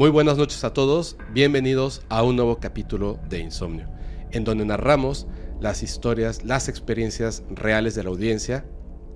Muy 0.00 0.08
buenas 0.08 0.38
noches 0.38 0.64
a 0.64 0.72
todos, 0.72 1.18
bienvenidos 1.34 2.00
a 2.08 2.22
un 2.22 2.34
nuevo 2.34 2.58
capítulo 2.58 3.20
de 3.28 3.40
Insomnio, 3.40 3.86
en 4.30 4.44
donde 4.44 4.64
narramos 4.64 5.26
las 5.60 5.82
historias, 5.82 6.42
las 6.42 6.70
experiencias 6.70 7.42
reales 7.50 7.96
de 7.96 8.04
la 8.04 8.08
audiencia, 8.08 8.64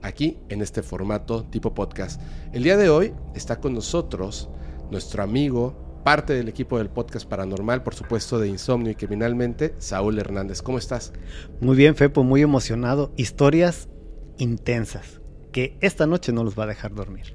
aquí 0.02 0.36
en 0.50 0.60
este 0.60 0.82
formato 0.82 1.44
tipo 1.44 1.72
podcast. 1.72 2.20
El 2.52 2.64
día 2.64 2.76
de 2.76 2.90
hoy 2.90 3.14
está 3.34 3.60
con 3.60 3.72
nosotros 3.72 4.50
nuestro 4.90 5.22
amigo, 5.22 6.02
parte 6.04 6.34
del 6.34 6.50
equipo 6.50 6.76
del 6.76 6.90
podcast 6.90 7.26
paranormal, 7.26 7.82
por 7.82 7.94
supuesto 7.94 8.38
de 8.38 8.48
Insomnio 8.48 8.92
y 8.92 8.94
Criminalmente, 8.94 9.74
Saúl 9.78 10.18
Hernández. 10.18 10.60
¿Cómo 10.60 10.76
estás? 10.76 11.14
Muy 11.62 11.76
bien, 11.76 11.96
Fepo, 11.96 12.24
muy 12.24 12.42
emocionado. 12.42 13.10
Historias 13.16 13.88
intensas 14.36 15.22
que 15.50 15.78
esta 15.80 16.06
noche 16.06 16.30
no 16.32 16.44
los 16.44 16.58
va 16.58 16.64
a 16.64 16.66
dejar 16.66 16.94
dormir. 16.94 17.32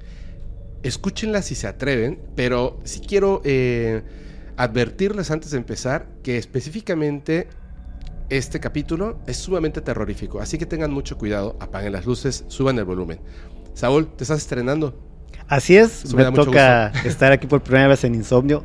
Escúchenlas 0.82 1.46
si 1.46 1.54
se 1.54 1.66
atreven, 1.66 2.20
pero 2.34 2.78
sí 2.84 3.00
quiero 3.00 3.42
eh, 3.44 4.02
advertirles 4.56 5.30
antes 5.30 5.50
de 5.50 5.58
empezar 5.58 6.06
que 6.22 6.38
específicamente 6.38 7.48
este 8.30 8.60
capítulo 8.60 9.18
es 9.26 9.36
sumamente 9.36 9.80
terrorífico, 9.80 10.40
así 10.40 10.56
que 10.56 10.66
tengan 10.66 10.92
mucho 10.92 11.18
cuidado, 11.18 11.56
apaguen 11.60 11.92
las 11.92 12.06
luces, 12.06 12.44
suban 12.48 12.78
el 12.78 12.84
volumen. 12.84 13.20
Saúl, 13.74 14.06
¿te 14.16 14.24
estás 14.24 14.38
estrenando? 14.38 14.98
Así 15.48 15.76
es, 15.76 16.14
me, 16.14 16.30
toca 16.30 16.88
estar 17.04 17.32
aquí 17.32 17.46
por 17.46 17.62
primera 17.62 17.88
vez 17.88 18.04
en 18.04 18.14
Insomnio 18.14 18.64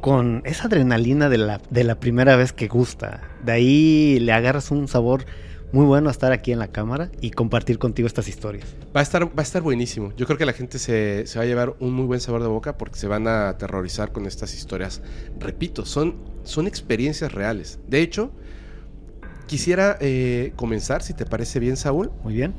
con 0.00 0.42
esa 0.44 0.66
adrenalina 0.66 1.28
de 1.28 1.38
la, 1.38 1.60
de 1.70 1.84
la 1.84 1.98
primera 2.00 2.36
vez 2.36 2.52
que 2.52 2.68
gusta. 2.68 3.22
De 3.44 3.52
ahí 3.52 4.18
le 4.20 4.32
agarras 4.32 4.70
un 4.70 4.88
sabor 4.88 5.24
muy 5.72 5.84
bueno 5.84 6.10
estar 6.10 6.32
aquí 6.32 6.52
en 6.52 6.58
la 6.58 6.68
cámara 6.68 7.10
y 7.20 7.30
compartir 7.30 7.78
contigo 7.78 8.06
estas 8.06 8.28
historias. 8.28 8.66
Va 8.94 9.00
a 9.00 9.02
estar, 9.02 9.26
va 9.26 9.38
a 9.38 9.42
estar 9.42 9.62
buenísimo. 9.62 10.12
Yo 10.16 10.26
creo 10.26 10.38
que 10.38 10.46
la 10.46 10.52
gente 10.52 10.78
se, 10.78 11.26
se, 11.26 11.38
va 11.38 11.44
a 11.44 11.46
llevar 11.46 11.74
un 11.80 11.92
muy 11.92 12.06
buen 12.06 12.20
sabor 12.20 12.42
de 12.42 12.48
boca 12.48 12.78
porque 12.78 12.98
se 12.98 13.08
van 13.08 13.26
a 13.26 13.48
aterrorizar 13.48 14.12
con 14.12 14.26
estas 14.26 14.54
historias. 14.54 15.02
Repito, 15.38 15.84
son, 15.84 16.16
son 16.44 16.66
experiencias 16.66 17.32
reales. 17.32 17.78
De 17.88 18.00
hecho, 18.00 18.30
quisiera 19.46 19.96
eh, 20.00 20.52
comenzar, 20.56 21.02
si 21.02 21.14
te 21.14 21.26
parece 21.26 21.60
bien, 21.60 21.76
Saúl. 21.76 22.10
Muy 22.22 22.34
bien. 22.34 22.54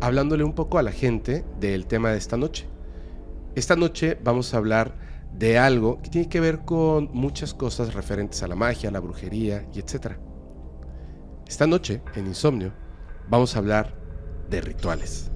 Hablándole 0.00 0.44
un 0.44 0.54
poco 0.54 0.78
a 0.78 0.82
la 0.82 0.92
gente 0.92 1.44
del 1.60 1.86
tema 1.86 2.10
de 2.10 2.18
esta 2.18 2.36
noche. 2.36 2.66
Esta 3.54 3.76
noche 3.76 4.18
vamos 4.22 4.54
a 4.54 4.56
hablar 4.56 4.94
de 5.36 5.58
algo 5.58 6.00
que 6.02 6.10
tiene 6.10 6.28
que 6.28 6.40
ver 6.40 6.60
con 6.60 7.10
muchas 7.12 7.54
cosas 7.54 7.94
referentes 7.94 8.42
a 8.42 8.48
la 8.48 8.54
magia, 8.54 8.90
la 8.90 9.00
brujería 9.00 9.66
y 9.74 9.78
etc. 9.78 10.16
Esta 11.50 11.66
noche, 11.66 12.00
en 12.14 12.28
Insomnio, 12.28 12.72
vamos 13.28 13.56
a 13.56 13.58
hablar 13.58 13.92
de 14.48 14.60
rituales. 14.60 15.32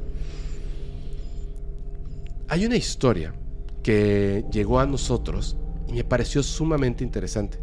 Hay 2.47 2.65
una 2.65 2.77
historia 2.77 3.35
que 3.83 4.45
llegó 4.53 4.79
a 4.79 4.87
nosotros 4.87 5.57
y 5.89 5.95
me 5.95 6.05
pareció 6.05 6.45
sumamente 6.45 7.03
interesante. 7.03 7.59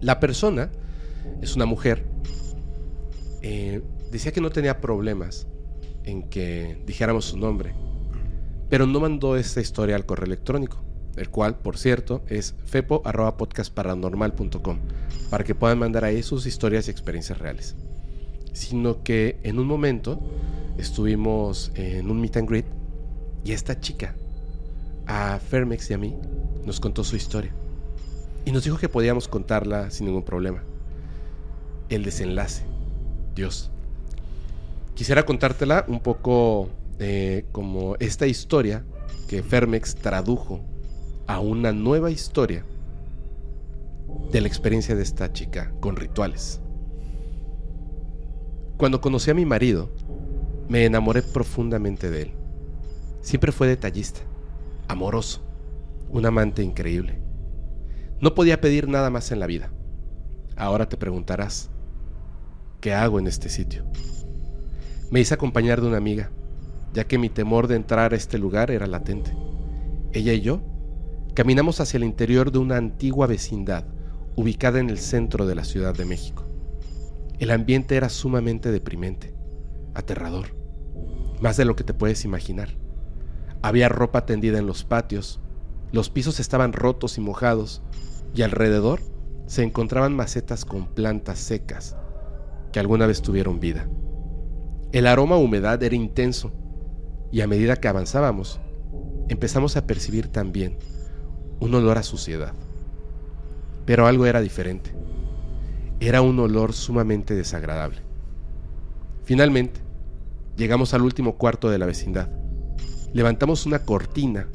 La 0.00 0.18
persona 0.20 0.72
es 1.42 1.54
una 1.54 1.66
mujer. 1.66 2.06
Eh, 3.42 3.82
decía 4.10 4.32
que 4.32 4.40
no 4.40 4.48
tenía 4.48 4.80
problemas 4.80 5.46
en 6.04 6.30
que 6.30 6.82
dijéramos 6.86 7.26
su 7.26 7.36
nombre 7.36 7.74
pero 8.68 8.86
no 8.86 9.00
mandó 9.00 9.36
esta 9.36 9.60
historia 9.60 9.96
al 9.96 10.06
correo 10.06 10.26
electrónico, 10.26 10.82
el 11.16 11.30
cual, 11.30 11.58
por 11.58 11.78
cierto, 11.78 12.22
es 12.28 12.54
fepo.podcastparanormal.com, 12.66 14.78
para 15.30 15.44
que 15.44 15.54
puedan 15.54 15.78
mandar 15.78 16.04
ahí 16.04 16.22
sus 16.22 16.44
historias 16.46 16.88
y 16.88 16.90
experiencias 16.90 17.38
reales. 17.38 17.74
Sino 18.52 19.02
que 19.02 19.38
en 19.42 19.58
un 19.58 19.66
momento 19.66 20.20
estuvimos 20.78 21.72
en 21.74 22.10
un 22.10 22.20
meet 22.20 22.36
and 22.36 22.48
greet 22.48 22.66
y 23.44 23.52
esta 23.52 23.80
chica, 23.80 24.14
a 25.06 25.38
Fermex 25.38 25.90
y 25.90 25.94
a 25.94 25.98
mí, 25.98 26.14
nos 26.64 26.80
contó 26.80 27.04
su 27.04 27.16
historia. 27.16 27.52
Y 28.44 28.52
nos 28.52 28.64
dijo 28.64 28.78
que 28.78 28.88
podíamos 28.88 29.28
contarla 29.28 29.90
sin 29.90 30.06
ningún 30.06 30.24
problema. 30.24 30.62
El 31.88 32.04
desenlace. 32.04 32.64
Dios. 33.34 33.70
Quisiera 34.94 35.24
contártela 35.24 35.84
un 35.88 36.00
poco 36.00 36.70
eh, 36.98 37.44
como 37.52 37.96
esta 38.00 38.26
historia 38.26 38.84
que 39.28 39.42
Fermex 39.42 39.94
tradujo 39.94 40.60
a 41.26 41.40
una 41.40 41.72
nueva 41.72 42.10
historia 42.10 42.64
de 44.30 44.40
la 44.40 44.48
experiencia 44.48 44.94
de 44.94 45.02
esta 45.02 45.32
chica 45.32 45.72
con 45.80 45.96
rituales. 45.96 46.60
Cuando 48.76 49.00
conocí 49.00 49.30
a 49.30 49.34
mi 49.34 49.44
marido, 49.44 49.90
me 50.68 50.84
enamoré 50.84 51.22
profundamente 51.22 52.10
de 52.10 52.22
él. 52.22 52.30
Siempre 53.20 53.52
fue 53.52 53.66
detallista, 53.66 54.20
amoroso, 54.88 55.40
un 56.10 56.26
amante 56.26 56.62
increíble. 56.62 57.18
No 58.20 58.34
podía 58.34 58.60
pedir 58.60 58.88
nada 58.88 59.10
más 59.10 59.32
en 59.32 59.40
la 59.40 59.46
vida. 59.46 59.70
Ahora 60.56 60.88
te 60.88 60.96
preguntarás, 60.96 61.70
¿qué 62.80 62.94
hago 62.94 63.18
en 63.18 63.26
este 63.26 63.48
sitio? 63.48 63.84
Me 65.10 65.20
hice 65.20 65.34
acompañar 65.34 65.80
de 65.80 65.88
una 65.88 65.98
amiga 65.98 66.30
ya 66.96 67.06
que 67.06 67.18
mi 67.18 67.28
temor 67.28 67.68
de 67.68 67.76
entrar 67.76 68.14
a 68.14 68.16
este 68.16 68.38
lugar 68.38 68.70
era 68.70 68.86
latente. 68.86 69.30
Ella 70.12 70.32
y 70.32 70.40
yo 70.40 70.62
caminamos 71.36 71.80
hacia 71.80 71.98
el 71.98 72.04
interior 72.04 72.50
de 72.50 72.56
una 72.56 72.78
antigua 72.78 73.26
vecindad 73.26 73.84
ubicada 74.36 74.80
en 74.80 74.88
el 74.88 74.96
centro 74.96 75.46
de 75.46 75.54
la 75.54 75.64
Ciudad 75.64 75.94
de 75.94 76.06
México. 76.06 76.46
El 77.38 77.50
ambiente 77.50 77.94
era 77.94 78.08
sumamente 78.08 78.72
deprimente, 78.72 79.34
aterrador, 79.92 80.56
más 81.42 81.58
de 81.58 81.66
lo 81.66 81.76
que 81.76 81.84
te 81.84 81.92
puedes 81.92 82.24
imaginar. 82.24 82.70
Había 83.60 83.90
ropa 83.90 84.24
tendida 84.24 84.58
en 84.58 84.66
los 84.66 84.84
patios, 84.84 85.38
los 85.92 86.08
pisos 86.08 86.40
estaban 86.40 86.72
rotos 86.72 87.18
y 87.18 87.20
mojados, 87.20 87.82
y 88.34 88.40
alrededor 88.40 89.00
se 89.44 89.62
encontraban 89.62 90.16
macetas 90.16 90.64
con 90.64 90.86
plantas 90.86 91.38
secas 91.38 91.96
que 92.72 92.80
alguna 92.80 93.06
vez 93.06 93.20
tuvieron 93.20 93.60
vida. 93.60 93.86
El 94.92 95.06
aroma 95.06 95.34
a 95.34 95.38
humedad 95.38 95.82
era 95.82 95.94
intenso 95.94 96.50
y 97.30 97.42
a 97.42 97.46
medida 97.46 97.76
que 97.76 97.88
avanzábamos, 97.88 98.58
empezamos 99.28 99.76
a 99.76 99.86
percibir 99.86 100.28
también 100.28 100.78
un 101.60 101.74
olor 101.74 101.98
a 101.98 102.02
suciedad. 102.02 102.52
Pero 103.84 104.06
algo 104.06 104.26
era 104.26 104.40
diferente. 104.40 104.94
Era 106.00 106.22
un 106.22 106.38
olor 106.38 106.72
sumamente 106.72 107.34
desagradable. 107.34 108.02
Finalmente, 109.24 109.80
llegamos 110.56 110.94
al 110.94 111.02
último 111.02 111.36
cuarto 111.36 111.70
de 111.70 111.78
la 111.78 111.86
vecindad. 111.86 112.28
Levantamos 113.12 113.66
una 113.66 113.80
cortina 113.80 114.48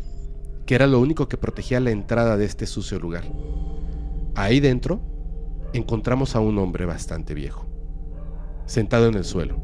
que 0.65 0.75
era 0.75 0.87
lo 0.87 0.99
único 0.99 1.27
que 1.27 1.37
protegía 1.37 1.79
la 1.79 1.91
entrada 1.91 2.37
de 2.37 2.45
este 2.45 2.65
sucio 2.65 2.99
lugar. 2.99 3.23
Ahí 4.35 4.59
dentro 4.59 5.01
encontramos 5.73 6.35
a 6.35 6.39
un 6.39 6.57
hombre 6.59 6.85
bastante 6.85 7.33
viejo, 7.33 7.65
sentado 8.65 9.07
en 9.07 9.15
el 9.15 9.25
suelo. 9.25 9.61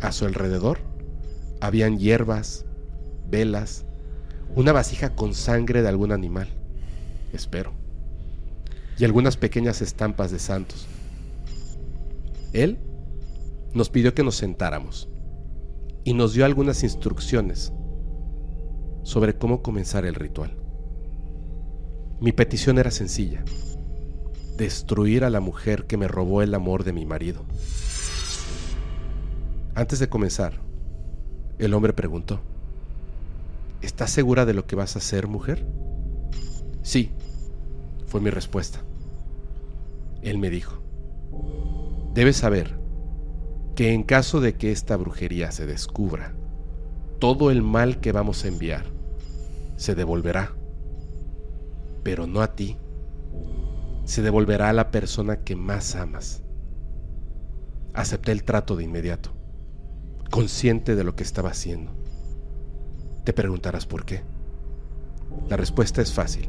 A 0.00 0.12
su 0.12 0.26
alrededor 0.26 0.80
habían 1.60 1.98
hierbas, 1.98 2.66
velas, 3.28 3.85
una 4.54 4.72
vasija 4.72 5.14
con 5.14 5.34
sangre 5.34 5.82
de 5.82 5.88
algún 5.88 6.12
animal, 6.12 6.48
espero, 7.32 7.72
y 8.98 9.04
algunas 9.04 9.36
pequeñas 9.36 9.82
estampas 9.82 10.30
de 10.30 10.38
santos. 10.38 10.86
Él 12.52 12.78
nos 13.74 13.90
pidió 13.90 14.14
que 14.14 14.22
nos 14.22 14.36
sentáramos 14.36 15.08
y 16.04 16.14
nos 16.14 16.32
dio 16.32 16.44
algunas 16.44 16.82
instrucciones 16.82 17.72
sobre 19.02 19.36
cómo 19.36 19.62
comenzar 19.62 20.06
el 20.06 20.14
ritual. 20.14 20.56
Mi 22.20 22.32
petición 22.32 22.78
era 22.78 22.90
sencilla, 22.90 23.44
destruir 24.56 25.24
a 25.24 25.30
la 25.30 25.40
mujer 25.40 25.86
que 25.86 25.98
me 25.98 26.08
robó 26.08 26.40
el 26.40 26.54
amor 26.54 26.82
de 26.84 26.94
mi 26.94 27.04
marido. 27.04 27.44
Antes 29.74 29.98
de 29.98 30.08
comenzar, 30.08 30.54
el 31.58 31.74
hombre 31.74 31.92
preguntó, 31.92 32.40
¿Estás 33.86 34.10
segura 34.10 34.44
de 34.44 34.52
lo 34.52 34.66
que 34.66 34.74
vas 34.74 34.96
a 34.96 34.98
hacer, 34.98 35.28
mujer? 35.28 35.64
Sí, 36.82 37.12
fue 38.06 38.20
mi 38.20 38.30
respuesta. 38.30 38.80
Él 40.22 40.38
me 40.38 40.50
dijo, 40.50 40.82
debes 42.12 42.38
saber 42.38 42.80
que 43.76 43.92
en 43.92 44.02
caso 44.02 44.40
de 44.40 44.56
que 44.56 44.72
esta 44.72 44.96
brujería 44.96 45.52
se 45.52 45.66
descubra, 45.66 46.34
todo 47.20 47.52
el 47.52 47.62
mal 47.62 48.00
que 48.00 48.10
vamos 48.10 48.44
a 48.44 48.48
enviar 48.48 48.86
se 49.76 49.94
devolverá, 49.94 50.56
pero 52.02 52.26
no 52.26 52.42
a 52.42 52.56
ti, 52.56 52.78
se 54.04 54.20
devolverá 54.20 54.68
a 54.68 54.72
la 54.72 54.90
persona 54.90 55.44
que 55.44 55.54
más 55.54 55.94
amas. 55.94 56.42
Acepté 57.94 58.32
el 58.32 58.42
trato 58.42 58.74
de 58.74 58.82
inmediato 58.82 59.30
consciente 60.32 60.96
de 60.96 61.04
lo 61.04 61.14
que 61.14 61.22
estaba 61.22 61.50
haciendo. 61.50 62.05
Te 63.26 63.32
preguntarás 63.32 63.86
por 63.86 64.04
qué. 64.04 64.22
La 65.48 65.56
respuesta 65.56 66.00
es 66.00 66.12
fácil. 66.12 66.48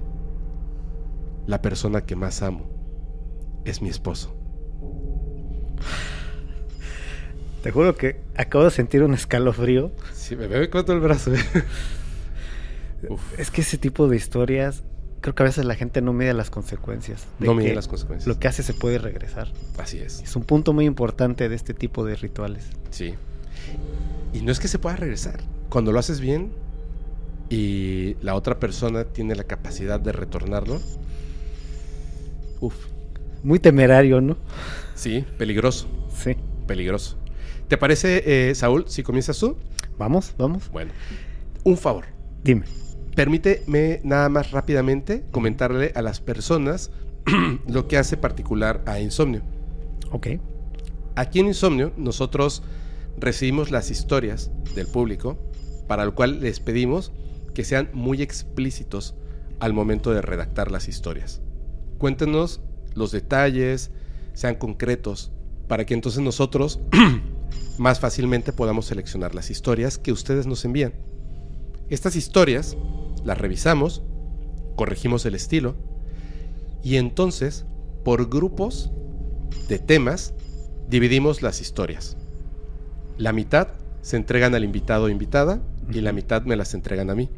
La 1.48 1.60
persona 1.60 2.06
que 2.06 2.16
más 2.16 2.44
amo 2.44 2.70
es 3.66 3.82
mi 3.82 3.90
esposo. 3.90 4.38
Te 7.64 7.72
juro 7.72 7.96
que 7.96 8.22
acabo 8.38 8.64
de 8.64 8.70
sentir 8.70 9.02
un 9.02 9.16
escalofrío. 9.16 9.92
Sí, 10.14 10.36
me 10.36 10.46
veo 10.46 10.70
corto 10.70 10.94
el 10.94 11.00
brazo. 11.00 11.32
Es 13.40 13.50
que 13.52 13.62
ese 13.62 13.78
tipo 13.78 14.08
de 14.08 14.16
historias, 14.16 14.84
creo 15.22 15.34
que 15.34 15.44
a 15.44 15.46
veces 15.46 15.66
la 15.66 15.76
gente 15.76 16.02
no 16.02 16.14
mide 16.14 16.34
las 16.34 16.52
consecuencias. 16.52 17.26
no 17.40 17.56
mide 17.56 17.74
las 17.74 17.88
consecuencias. 17.88 18.28
Lo 18.28 18.40
que 18.40 18.48
hace 18.48 18.62
se 18.62 18.74
puede 18.74 19.00
regresar. 19.00 19.52
Así 19.80 19.98
es. 19.98 20.22
Es 20.22 20.36
un 20.36 20.44
punto 20.44 20.74
muy 20.74 20.86
importante 20.86 21.50
de 21.50 21.56
este 21.56 21.74
tipo 21.74 22.06
de 22.06 22.16
rituales. 22.16 22.68
Sí. 22.92 23.16
Y 24.34 24.42
no 24.42 24.52
es 24.52 24.60
que 24.60 24.68
se 24.68 24.78
pueda 24.78 24.96
regresar. 24.96 25.40
Cuando 25.70 25.92
lo 25.92 26.00
haces 26.00 26.20
bien 26.22 26.52
y 27.50 28.16
la 28.22 28.36
otra 28.36 28.60
persona 28.60 29.06
tiene 29.06 29.36
la 29.36 29.44
capacidad 29.44 30.00
de 30.00 30.12
retornarlo, 30.12 30.80
Uf. 32.60 32.76
Muy 33.44 33.60
temerario, 33.60 34.20
¿no? 34.20 34.38
Sí, 34.96 35.26
peligroso. 35.38 35.88
Sí. 36.16 36.36
Peligroso. 36.66 37.18
¿Te 37.68 37.78
parece, 37.78 38.50
eh, 38.50 38.56
Saúl, 38.56 38.86
si 38.88 39.04
comienzas 39.04 39.40
tú? 39.40 39.58
Vamos, 39.98 40.34
vamos. 40.38 40.70
Bueno, 40.72 40.92
un 41.64 41.78
favor. 41.78 42.06
Dime. 42.44 42.66
Permíteme 43.16 44.02
nada 44.04 44.30
más 44.30 44.52
rápidamente 44.52 45.24
comentarle 45.32 45.92
a 45.96 46.02
las 46.02 46.20
personas 46.20 46.92
lo 47.68 47.88
que 47.88 47.98
hace 47.98 48.18
particular 48.18 48.84
a 48.86 49.00
Insomnio. 49.00 49.42
Ok. 50.12 50.28
Aquí 51.16 51.40
en 51.40 51.48
Insomnio 51.48 51.94
nosotros 51.98 52.64
recibimos 53.18 53.72
las 53.72 53.90
historias 53.90 54.52
del 54.76 54.88
público, 54.88 55.38
para 55.88 56.06
lo 56.06 56.14
cual 56.14 56.42
les 56.42 56.60
pedimos 56.60 57.12
que 57.58 57.64
sean 57.64 57.90
muy 57.92 58.22
explícitos 58.22 59.16
al 59.60 59.74
momento 59.74 60.14
de 60.14 60.22
redactar 60.22 60.70
las 60.70 60.88
historias. 60.88 61.42
Cuéntenos 61.98 62.62
los 62.94 63.12
detalles, 63.12 63.90
sean 64.36 64.54
concretos, 64.54 65.32
para 65.68 65.84
que 65.84 65.96
entonces 65.96 66.22
nosotros 66.22 66.80
más 67.80 68.00
fácilmente 68.00 68.54
podamos 68.54 68.86
seleccionar 68.86 69.34
las 69.34 69.50
historias 69.50 69.98
que 69.98 70.12
ustedes 70.12 70.46
nos 70.46 70.66
envían. 70.66 70.94
Estas 71.90 72.16
historias 72.16 72.78
las 73.26 73.40
revisamos, 73.40 74.04
corregimos 74.76 75.26
el 75.26 75.34
estilo 75.34 75.74
y 76.84 76.98
entonces 76.98 77.66
por 78.04 78.30
grupos 78.30 78.92
de 79.68 79.80
temas 79.80 80.36
dividimos 80.88 81.42
las 81.42 81.60
historias. 81.60 82.18
La 83.18 83.34
mitad 83.34 83.70
se 84.04 84.16
entregan 84.16 84.54
al 84.54 84.64
invitado 84.64 85.06
o 85.06 85.10
invitada 85.10 85.60
y 85.92 86.02
la 86.02 86.12
mitad 86.12 86.44
me 86.44 86.56
las 86.56 86.76
entregan 86.76 87.10
a 87.10 87.16
mí. 87.16 87.32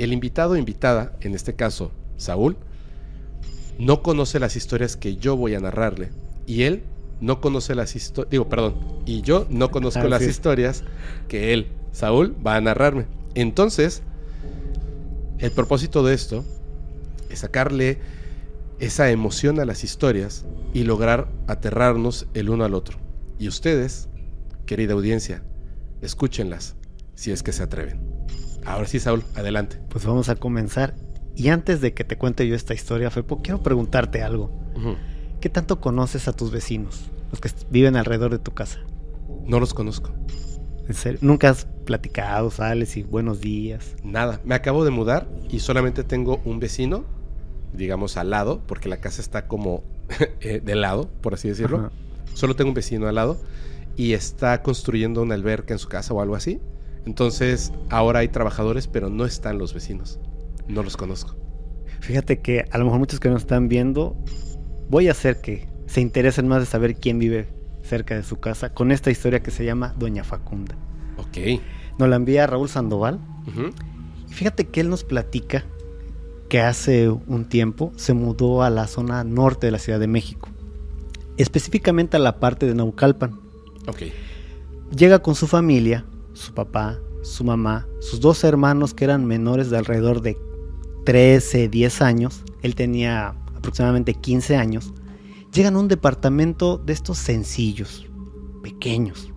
El 0.00 0.14
invitado 0.14 0.54
o 0.54 0.56
invitada, 0.56 1.12
en 1.20 1.34
este 1.34 1.54
caso 1.56 1.92
Saúl, 2.16 2.56
no 3.78 4.02
conoce 4.02 4.40
las 4.40 4.56
historias 4.56 4.96
que 4.96 5.16
yo 5.16 5.36
voy 5.36 5.54
a 5.54 5.60
narrarle 5.60 6.08
y 6.46 6.62
él 6.62 6.84
no 7.20 7.42
conoce 7.42 7.74
las 7.74 7.94
historias, 7.94 8.30
digo, 8.30 8.48
perdón, 8.48 8.76
y 9.04 9.20
yo 9.20 9.46
no 9.50 9.70
conozco 9.70 10.04
las 10.04 10.22
historias 10.22 10.84
que 11.28 11.52
él, 11.52 11.66
Saúl, 11.92 12.34
va 12.44 12.56
a 12.56 12.62
narrarme. 12.62 13.08
Entonces, 13.34 14.02
el 15.38 15.50
propósito 15.50 16.02
de 16.02 16.14
esto 16.14 16.46
es 17.28 17.40
sacarle 17.40 17.98
esa 18.78 19.10
emoción 19.10 19.60
a 19.60 19.66
las 19.66 19.84
historias 19.84 20.46
y 20.72 20.84
lograr 20.84 21.28
aterrarnos 21.46 22.26
el 22.32 22.48
uno 22.48 22.64
al 22.64 22.72
otro. 22.72 22.96
Y 23.38 23.48
ustedes, 23.48 24.08
querida 24.64 24.94
audiencia, 24.94 25.42
escúchenlas 26.00 26.74
si 27.14 27.32
es 27.32 27.42
que 27.42 27.52
se 27.52 27.64
atreven. 27.64 28.09
Ahora 28.64 28.86
sí, 28.86 29.00
Saúl, 29.00 29.24
adelante. 29.34 29.80
Pues 29.88 30.04
vamos 30.04 30.28
a 30.28 30.36
comenzar 30.36 30.94
y 31.34 31.48
antes 31.48 31.80
de 31.80 31.94
que 31.94 32.04
te 32.04 32.18
cuente 32.18 32.46
yo 32.46 32.54
esta 32.54 32.74
historia, 32.74 33.10
Fepo, 33.10 33.40
quiero 33.42 33.62
preguntarte 33.62 34.22
algo. 34.22 34.50
¿Qué 35.40 35.48
tanto 35.48 35.80
conoces 35.80 36.28
a 36.28 36.32
tus 36.32 36.50
vecinos, 36.50 37.10
los 37.30 37.40
que 37.40 37.50
viven 37.70 37.96
alrededor 37.96 38.30
de 38.30 38.38
tu 38.38 38.52
casa? 38.52 38.80
No 39.46 39.58
los 39.58 39.72
conozco. 39.72 40.10
¿En 40.86 40.94
serio? 40.94 41.18
¿Nunca 41.22 41.50
has 41.50 41.66
platicado, 41.84 42.50
sales 42.50 42.96
y 42.96 43.04
buenos 43.04 43.40
días? 43.40 43.96
Nada, 44.02 44.40
me 44.44 44.54
acabo 44.54 44.84
de 44.84 44.90
mudar 44.90 45.28
y 45.50 45.60
solamente 45.60 46.04
tengo 46.04 46.40
un 46.44 46.60
vecino, 46.60 47.04
digamos 47.72 48.16
al 48.16 48.30
lado, 48.30 48.60
porque 48.66 48.88
la 48.88 48.98
casa 48.98 49.22
está 49.22 49.46
como 49.46 49.82
eh, 50.40 50.60
de 50.62 50.74
lado, 50.74 51.08
por 51.20 51.34
así 51.34 51.48
decirlo. 51.48 51.90
Solo 52.34 52.54
tengo 52.56 52.70
un 52.70 52.74
vecino 52.74 53.08
al 53.08 53.14
lado 53.14 53.40
y 53.96 54.12
está 54.12 54.62
construyendo 54.62 55.22
una 55.22 55.34
alberca 55.34 55.74
en 55.74 55.78
su 55.78 55.88
casa 55.88 56.12
o 56.12 56.20
algo 56.20 56.34
así. 56.34 56.60
Entonces 57.06 57.72
ahora 57.88 58.20
hay 58.20 58.28
trabajadores, 58.28 58.86
pero 58.86 59.08
no 59.10 59.24
están 59.24 59.58
los 59.58 59.74
vecinos. 59.74 60.18
No 60.68 60.82
los 60.82 60.96
conozco. 60.96 61.36
Fíjate 62.00 62.40
que 62.40 62.64
a 62.70 62.78
lo 62.78 62.84
mejor 62.84 63.00
muchos 63.00 63.20
que 63.20 63.28
nos 63.28 63.42
están 63.42 63.68
viendo, 63.68 64.16
voy 64.88 65.08
a 65.08 65.12
hacer 65.12 65.40
que 65.40 65.68
se 65.86 66.00
interesen 66.00 66.48
más 66.48 66.60
de 66.60 66.66
saber 66.66 66.96
quién 66.96 67.18
vive 67.18 67.48
cerca 67.82 68.14
de 68.14 68.22
su 68.22 68.38
casa 68.38 68.72
con 68.72 68.92
esta 68.92 69.10
historia 69.10 69.40
que 69.40 69.50
se 69.50 69.64
llama 69.64 69.94
Doña 69.98 70.24
Facunda. 70.24 70.76
Ok. 71.16 71.60
Nos 71.98 72.08
la 72.08 72.16
envía 72.16 72.46
Raúl 72.46 72.68
Sandoval. 72.68 73.20
Fíjate 74.28 74.68
que 74.68 74.80
él 74.80 74.88
nos 74.88 75.04
platica 75.04 75.64
que 76.48 76.60
hace 76.60 77.08
un 77.08 77.48
tiempo 77.48 77.92
se 77.96 78.12
mudó 78.14 78.62
a 78.62 78.70
la 78.70 78.86
zona 78.86 79.24
norte 79.24 79.66
de 79.66 79.70
la 79.70 79.78
Ciudad 79.78 80.00
de 80.00 80.06
México, 80.06 80.48
específicamente 81.36 82.16
a 82.16 82.20
la 82.20 82.40
parte 82.40 82.66
de 82.66 82.74
Naucalpan. 82.74 83.38
Ok. 83.86 84.02
Llega 84.96 85.20
con 85.20 85.34
su 85.34 85.46
familia, 85.46 86.04
su 86.40 86.54
papá, 86.54 86.98
su 87.22 87.44
mamá, 87.44 87.86
sus 88.00 88.20
dos 88.20 88.42
hermanos 88.44 88.94
que 88.94 89.04
eran 89.04 89.26
menores 89.26 89.70
de 89.70 89.78
alrededor 89.78 90.22
de 90.22 90.38
13, 91.04 91.68
10 91.68 92.02
años, 92.02 92.42
él 92.62 92.74
tenía 92.74 93.34
aproximadamente 93.54 94.14
15 94.14 94.56
años, 94.56 94.92
llegan 95.52 95.76
a 95.76 95.78
un 95.78 95.88
departamento 95.88 96.78
de 96.78 96.92
estos 96.92 97.18
sencillos, 97.18 98.06
pequeños. 98.62 99.32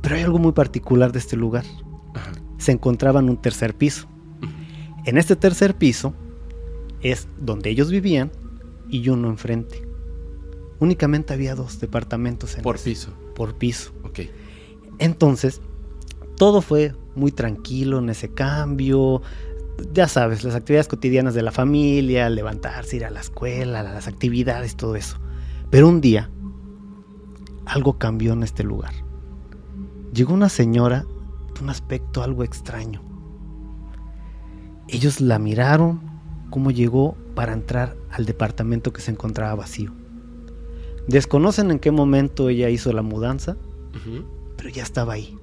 Pero 0.00 0.16
hay 0.16 0.22
algo 0.22 0.38
muy 0.38 0.52
particular 0.52 1.12
de 1.12 1.18
este 1.18 1.36
lugar. 1.36 1.64
Se 2.56 2.72
encontraba 2.72 3.20
en 3.20 3.28
un 3.28 3.36
tercer 3.36 3.74
piso. 3.74 4.08
En 5.04 5.18
este 5.18 5.36
tercer 5.36 5.76
piso 5.76 6.14
es 7.02 7.28
donde 7.38 7.70
ellos 7.70 7.90
vivían 7.90 8.32
y 8.88 9.06
uno 9.10 9.28
enfrente. 9.28 9.86
Únicamente 10.78 11.34
había 11.34 11.54
dos 11.54 11.78
departamentos 11.78 12.56
en 12.56 12.62
por 12.62 12.78
piso. 12.78 13.12
Por 13.34 13.54
piso. 13.54 13.92
Ok. 14.02 14.20
Entonces, 14.98 15.60
todo 16.40 16.62
fue 16.62 16.94
muy 17.14 17.32
tranquilo 17.32 17.98
en 17.98 18.08
ese 18.08 18.32
cambio 18.32 19.20
ya 19.92 20.08
sabes, 20.08 20.44
las 20.44 20.54
actividades 20.54 20.88
cotidianas 20.88 21.34
de 21.34 21.42
la 21.42 21.52
familia, 21.52 22.28
levantarse, 22.30 22.96
ir 22.96 23.04
a 23.04 23.10
la 23.10 23.20
escuela, 23.20 23.82
las 23.82 24.08
actividades, 24.08 24.76
todo 24.76 24.96
eso. 24.96 25.18
Pero 25.70 25.88
un 25.88 26.00
día, 26.00 26.30
algo 27.66 27.98
cambió 27.98 28.32
en 28.32 28.42
este 28.42 28.64
lugar. 28.64 28.92
Llegó 30.12 30.34
una 30.34 30.48
señora 30.48 31.04
de 31.54 31.60
un 31.62 31.70
aspecto 31.70 32.22
algo 32.22 32.44
extraño. 32.44 33.02
Ellos 34.88 35.20
la 35.20 35.38
miraron 35.38 36.00
cómo 36.50 36.70
llegó 36.70 37.16
para 37.34 37.52
entrar 37.52 37.96
al 38.10 38.26
departamento 38.26 38.92
que 38.92 39.02
se 39.02 39.12
encontraba 39.12 39.54
vacío. 39.54 39.92
Desconocen 41.06 41.70
en 41.70 41.78
qué 41.78 41.90
momento 41.90 42.48
ella 42.48 42.68
hizo 42.70 42.92
la 42.92 43.02
mudanza, 43.02 43.56
pero 44.56 44.68
ya 44.68 44.82
estaba 44.82 45.14
ahí. 45.14 45.39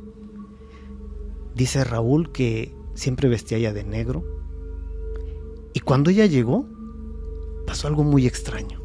Dice 1.57 1.83
Raúl 1.83 2.31
que 2.31 2.75
siempre 2.93 3.27
vestía 3.29 3.57
ella 3.57 3.73
de 3.73 3.83
negro. 3.83 4.23
Y 5.73 5.79
cuando 5.79 6.11
ella 6.11 6.27
llegó, 6.27 6.67
pasó 7.65 7.87
algo 7.87 8.03
muy 8.03 8.27
extraño. 8.27 8.79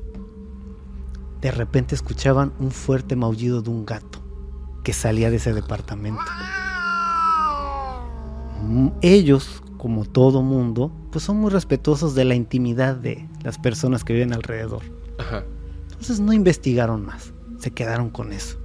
De 1.43 1.51
repente 1.51 1.95
escuchaban 1.95 2.55
un 2.61 2.71
fuerte 2.71 3.15
maullido 3.15 3.61
de 3.61 3.69
un 3.69 3.85
gato 3.85 4.21
que 4.85 4.95
salía 4.95 5.29
de 5.29 5.37
ese 5.37 5.53
departamento. 5.53 6.23
Ellos, 9.03 9.63
como 9.77 10.07
todo 10.07 10.41
mundo, 10.41 10.91
pues 11.11 11.25
son 11.25 11.37
muy 11.37 11.51
respetuosos 11.51 12.15
de 12.15 12.25
la 12.25 12.35
intimidad 12.35 12.97
de 12.97 13.29
las 13.43 13.59
personas 13.59 14.03
que 14.03 14.15
viven 14.15 14.33
alrededor. 14.33 14.83
Entonces 15.91 16.21
no 16.21 16.33
investigaron 16.33 17.05
más, 17.05 17.35
se 17.59 17.71
quedaron 17.71 18.09
con 18.09 18.33
eso. 18.33 18.57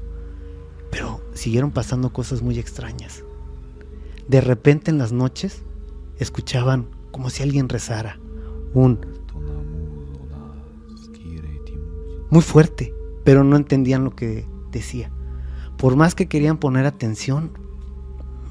Pero 0.91 1.19
siguieron 1.33 1.71
pasando 1.71 2.13
cosas 2.13 2.41
muy 2.41 2.57
extrañas. 2.57 3.25
De 4.27 4.41
repente 4.41 4.91
en 4.91 4.97
las 4.97 5.11
noches 5.11 5.63
escuchaban 6.17 6.89
como 7.11 7.29
si 7.29 7.43
alguien 7.43 7.69
rezara, 7.69 8.19
un 8.73 8.99
muy 12.29 12.41
fuerte, 12.41 12.93
pero 13.23 13.43
no 13.43 13.55
entendían 13.55 14.03
lo 14.03 14.15
que 14.15 14.45
decía. 14.71 15.11
Por 15.77 15.95
más 15.95 16.13
que 16.13 16.27
querían 16.27 16.57
poner 16.57 16.85
atención, 16.85 17.51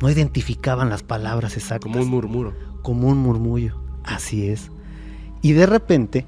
no 0.00 0.11
identificaban 0.11 0.88
las 0.88 1.02
palabras 1.02 1.56
exactas. 1.56 1.92
Como 1.92 2.02
un 2.02 2.11
murmuro. 2.11 2.54
Como 2.83 3.09
un 3.09 3.18
murmullo, 3.18 3.80
así 4.04 4.49
es. 4.49 4.71
Y 5.42 5.52
de 5.52 5.66
repente 5.66 6.26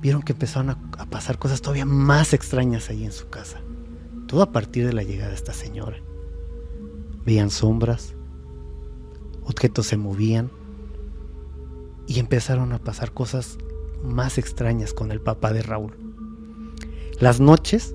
vieron 0.00 0.22
que 0.22 0.32
empezaron 0.32 0.70
a, 0.70 0.78
a 0.98 1.06
pasar 1.06 1.38
cosas 1.38 1.60
todavía 1.60 1.86
más 1.86 2.32
extrañas 2.32 2.90
ahí 2.90 3.04
en 3.04 3.12
su 3.12 3.28
casa. 3.28 3.60
Todo 4.26 4.42
a 4.42 4.50
partir 4.50 4.86
de 4.86 4.92
la 4.92 5.04
llegada 5.04 5.28
de 5.30 5.36
esta 5.36 5.52
señora. 5.52 5.98
Veían 7.24 7.50
sombras, 7.50 8.15
objetos 9.46 9.86
se 9.86 9.96
movían 9.96 10.50
y 12.06 12.20
empezaron 12.20 12.72
a 12.72 12.78
pasar 12.78 13.12
cosas 13.12 13.58
más 14.04 14.38
extrañas 14.38 14.92
con 14.92 15.10
el 15.10 15.20
papá 15.20 15.52
de 15.52 15.62
Raúl. 15.62 15.96
Las 17.20 17.40
noches 17.40 17.94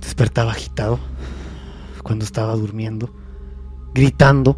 despertaba 0.00 0.52
agitado 0.52 0.98
cuando 2.02 2.24
estaba 2.24 2.54
durmiendo, 2.54 3.10
gritando. 3.94 4.56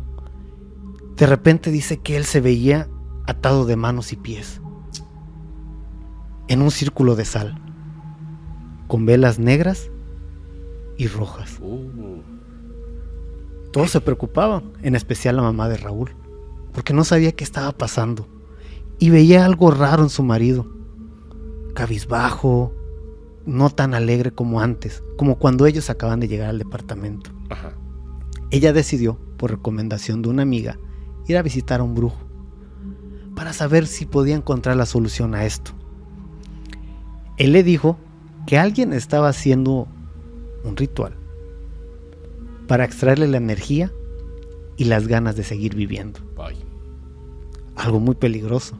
De 1.16 1.26
repente 1.26 1.70
dice 1.70 1.98
que 1.98 2.16
él 2.16 2.24
se 2.24 2.40
veía 2.40 2.88
atado 3.26 3.64
de 3.66 3.76
manos 3.76 4.12
y 4.12 4.16
pies 4.16 4.60
en 6.48 6.62
un 6.62 6.70
círculo 6.70 7.14
de 7.14 7.24
sal, 7.24 7.60
con 8.86 9.04
velas 9.04 9.38
negras 9.38 9.90
y 10.96 11.06
rojas. 11.06 11.58
Uh. 11.60 12.17
Todos 13.78 13.92
se 13.92 14.00
preocupaban, 14.00 14.72
en 14.82 14.96
especial 14.96 15.36
la 15.36 15.42
mamá 15.42 15.68
de 15.68 15.76
Raúl, 15.76 16.10
porque 16.72 16.92
no 16.92 17.04
sabía 17.04 17.30
qué 17.30 17.44
estaba 17.44 17.70
pasando 17.70 18.26
y 18.98 19.10
veía 19.10 19.44
algo 19.44 19.70
raro 19.70 20.02
en 20.02 20.08
su 20.08 20.24
marido, 20.24 20.66
cabizbajo, 21.76 22.72
no 23.46 23.70
tan 23.70 23.94
alegre 23.94 24.32
como 24.32 24.60
antes, 24.60 25.04
como 25.16 25.38
cuando 25.38 25.64
ellos 25.64 25.90
acaban 25.90 26.18
de 26.18 26.26
llegar 26.26 26.50
al 26.50 26.58
departamento. 26.58 27.30
Ella 28.50 28.72
decidió, 28.72 29.16
por 29.36 29.52
recomendación 29.52 30.22
de 30.22 30.30
una 30.30 30.42
amiga, 30.42 30.76
ir 31.28 31.36
a 31.36 31.42
visitar 31.42 31.78
a 31.78 31.84
un 31.84 31.94
brujo 31.94 32.18
para 33.36 33.52
saber 33.52 33.86
si 33.86 34.06
podía 34.06 34.34
encontrar 34.34 34.76
la 34.76 34.86
solución 34.86 35.36
a 35.36 35.44
esto. 35.44 35.70
Él 37.36 37.52
le 37.52 37.62
dijo 37.62 37.96
que 38.44 38.58
alguien 38.58 38.92
estaba 38.92 39.28
haciendo 39.28 39.86
un 40.64 40.76
ritual 40.76 41.17
para 42.68 42.84
extraerle 42.84 43.26
la 43.26 43.38
energía 43.38 43.92
y 44.76 44.84
las 44.84 45.08
ganas 45.08 45.34
de 45.34 45.42
seguir 45.42 45.74
viviendo. 45.74 46.20
Algo 47.74 47.98
muy 47.98 48.14
peligroso. 48.14 48.78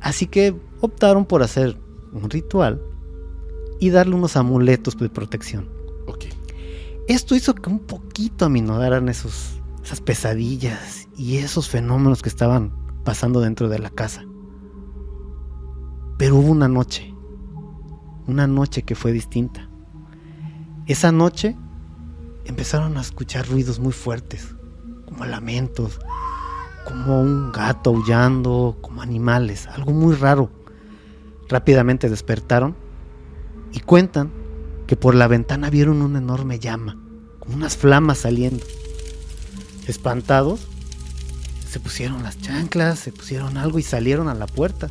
Así 0.00 0.26
que 0.26 0.54
optaron 0.80 1.26
por 1.26 1.42
hacer 1.42 1.76
un 2.12 2.30
ritual 2.30 2.80
y 3.78 3.90
darle 3.90 4.14
unos 4.14 4.36
amuletos 4.36 4.96
de 4.96 5.10
protección. 5.10 5.68
Esto 7.08 7.34
hizo 7.34 7.54
que 7.54 7.68
un 7.68 7.80
poquito 7.80 8.44
aminoraran 8.44 9.08
esos, 9.08 9.60
esas 9.82 10.00
pesadillas 10.00 11.08
y 11.16 11.38
esos 11.38 11.68
fenómenos 11.68 12.22
que 12.22 12.28
estaban 12.28 12.72
pasando 13.04 13.40
dentro 13.40 13.68
de 13.68 13.80
la 13.80 13.90
casa. 13.90 14.24
Pero 16.18 16.36
hubo 16.36 16.52
una 16.52 16.68
noche 16.68 17.10
una 18.30 18.46
noche 18.46 18.82
que 18.82 18.94
fue 18.94 19.12
distinta. 19.12 19.68
Esa 20.86 21.12
noche 21.12 21.56
empezaron 22.44 22.96
a 22.96 23.00
escuchar 23.00 23.48
ruidos 23.48 23.78
muy 23.78 23.92
fuertes, 23.92 24.54
como 25.06 25.24
lamentos, 25.24 25.98
como 26.84 27.20
un 27.20 27.52
gato 27.52 27.90
aullando, 27.90 28.78
como 28.80 29.02
animales, 29.02 29.66
algo 29.66 29.92
muy 29.92 30.14
raro. 30.14 30.50
Rápidamente 31.48 32.08
despertaron 32.08 32.76
y 33.72 33.80
cuentan 33.80 34.30
que 34.86 34.96
por 34.96 35.14
la 35.14 35.28
ventana 35.28 35.70
vieron 35.70 36.02
una 36.02 36.18
enorme 36.18 36.58
llama, 36.58 36.96
con 37.38 37.54
unas 37.54 37.76
flamas 37.76 38.18
saliendo. 38.18 38.64
Espantados, 39.86 40.66
se 41.68 41.80
pusieron 41.80 42.22
las 42.22 42.40
chanclas, 42.40 42.98
se 42.98 43.12
pusieron 43.12 43.56
algo 43.56 43.78
y 43.78 43.82
salieron 43.82 44.28
a 44.28 44.34
la 44.34 44.46
puerta. 44.46 44.88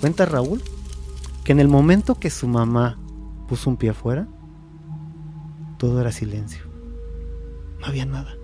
Cuenta 0.00 0.24
Raúl 0.26 0.62
que 1.44 1.52
en 1.52 1.60
el 1.60 1.68
momento 1.68 2.14
que 2.14 2.30
su 2.30 2.46
mamá 2.46 2.98
puso 3.48 3.70
un 3.70 3.76
pie 3.76 3.90
afuera, 3.90 4.28
todo 5.78 6.00
era 6.00 6.12
silencio. 6.12 6.64
No 7.80 7.86
había 7.86 8.04
nada. 8.04 8.36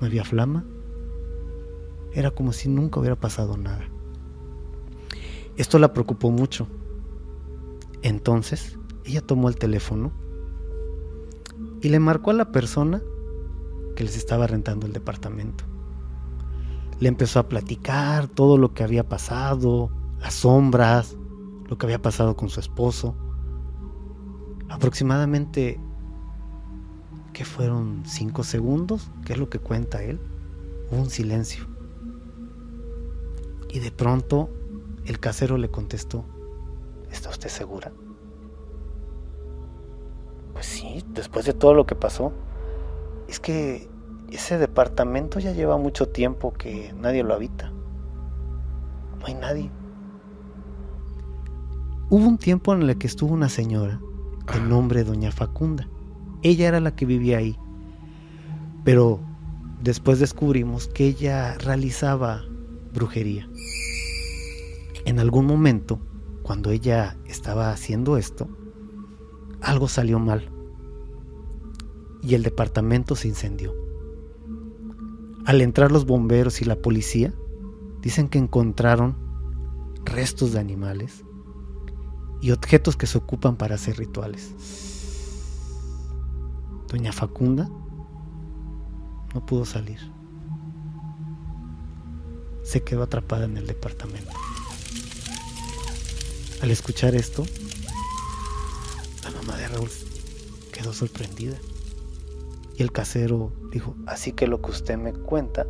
No 0.00 0.06
había 0.06 0.24
flama. 0.24 0.64
Era 2.12 2.30
como 2.30 2.52
si 2.52 2.68
nunca 2.68 2.98
hubiera 2.98 3.16
pasado 3.16 3.56
nada. 3.56 3.84
Esto 5.56 5.78
la 5.78 5.92
preocupó 5.92 6.30
mucho. 6.30 6.66
Entonces, 8.02 8.78
ella 9.04 9.20
tomó 9.20 9.48
el 9.48 9.56
teléfono 9.56 10.12
y 11.82 11.88
le 11.88 12.00
marcó 12.00 12.30
a 12.30 12.34
la 12.34 12.52
persona 12.52 13.02
que 13.96 14.04
les 14.04 14.16
estaba 14.16 14.46
rentando 14.46 14.86
el 14.86 14.92
departamento. 14.92 15.64
Le 17.00 17.08
empezó 17.08 17.40
a 17.40 17.48
platicar 17.48 18.28
todo 18.28 18.56
lo 18.56 18.72
que 18.72 18.82
había 18.82 19.08
pasado, 19.08 19.90
las 20.20 20.34
sombras, 20.34 21.16
lo 21.68 21.76
que 21.76 21.86
había 21.86 22.00
pasado 22.00 22.36
con 22.36 22.48
su 22.48 22.60
esposo. 22.60 23.16
Aproximadamente, 24.68 25.80
que 27.38 27.44
fueron 27.44 28.02
cinco 28.04 28.42
segundos, 28.42 29.12
que 29.24 29.34
es 29.34 29.38
lo 29.38 29.48
que 29.48 29.60
cuenta 29.60 30.02
él, 30.02 30.18
hubo 30.90 31.02
un 31.02 31.08
silencio. 31.08 31.68
Y 33.70 33.78
de 33.78 33.92
pronto 33.92 34.50
el 35.04 35.20
casero 35.20 35.56
le 35.56 35.70
contestó, 35.70 36.24
¿está 37.12 37.30
usted 37.30 37.48
segura? 37.48 37.92
Pues 40.52 40.66
sí, 40.66 41.04
después 41.10 41.46
de 41.46 41.52
todo 41.52 41.74
lo 41.74 41.86
que 41.86 41.94
pasó. 41.94 42.32
Es 43.28 43.38
que 43.38 43.88
ese 44.32 44.58
departamento 44.58 45.38
ya 45.38 45.52
lleva 45.52 45.76
mucho 45.76 46.08
tiempo 46.08 46.52
que 46.52 46.92
nadie 46.94 47.22
lo 47.22 47.34
habita. 47.34 47.70
No 49.20 49.26
hay 49.26 49.34
nadie. 49.34 49.70
Hubo 52.10 52.26
un 52.26 52.38
tiempo 52.38 52.74
en 52.74 52.82
el 52.82 52.98
que 52.98 53.06
estuvo 53.06 53.32
una 53.32 53.48
señora 53.48 54.00
de 54.52 54.60
nombre 54.60 55.04
Doña 55.04 55.30
Facunda. 55.30 55.88
Ella 56.42 56.68
era 56.68 56.80
la 56.80 56.94
que 56.94 57.06
vivía 57.06 57.38
ahí. 57.38 57.56
Pero 58.84 59.20
después 59.82 60.18
descubrimos 60.18 60.88
que 60.88 61.06
ella 61.06 61.56
realizaba 61.58 62.44
brujería. 62.92 63.48
En 65.04 65.18
algún 65.18 65.46
momento, 65.46 66.00
cuando 66.42 66.70
ella 66.70 67.16
estaba 67.26 67.70
haciendo 67.70 68.16
esto, 68.16 68.48
algo 69.60 69.88
salió 69.88 70.18
mal 70.18 70.50
y 72.22 72.34
el 72.34 72.42
departamento 72.42 73.16
se 73.16 73.28
incendió. 73.28 73.74
Al 75.44 75.60
entrar 75.60 75.92
los 75.92 76.04
bomberos 76.04 76.60
y 76.60 76.64
la 76.64 76.76
policía, 76.76 77.32
dicen 78.02 78.28
que 78.28 78.38
encontraron 78.38 79.16
restos 80.04 80.52
de 80.52 80.58
animales, 80.58 81.24
y 82.40 82.52
objetos 82.52 82.96
que 82.96 83.06
se 83.06 83.18
ocupan 83.18 83.56
para 83.56 83.74
hacer 83.74 83.98
rituales. 83.98 84.54
Doña 86.88 87.12
Facunda 87.12 87.68
no 89.34 89.44
pudo 89.44 89.64
salir. 89.64 89.98
Se 92.62 92.82
quedó 92.82 93.02
atrapada 93.02 93.44
en 93.44 93.56
el 93.56 93.66
departamento. 93.66 94.32
Al 96.62 96.70
escuchar 96.70 97.14
esto, 97.14 97.44
la 99.22 99.30
mamá 99.30 99.56
de 99.56 99.68
Raúl 99.68 99.90
quedó 100.72 100.92
sorprendida. 100.92 101.56
Y 102.76 102.82
el 102.82 102.92
casero 102.92 103.52
dijo, 103.70 103.94
así 104.06 104.32
que 104.32 104.46
lo 104.46 104.62
que 104.62 104.70
usted 104.70 104.96
me 104.96 105.12
cuenta, 105.12 105.66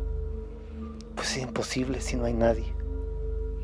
pues 1.15 1.35
es 1.37 1.43
imposible 1.43 2.01
si 2.01 2.15
no 2.15 2.25
hay 2.25 2.33
nadie. 2.33 2.73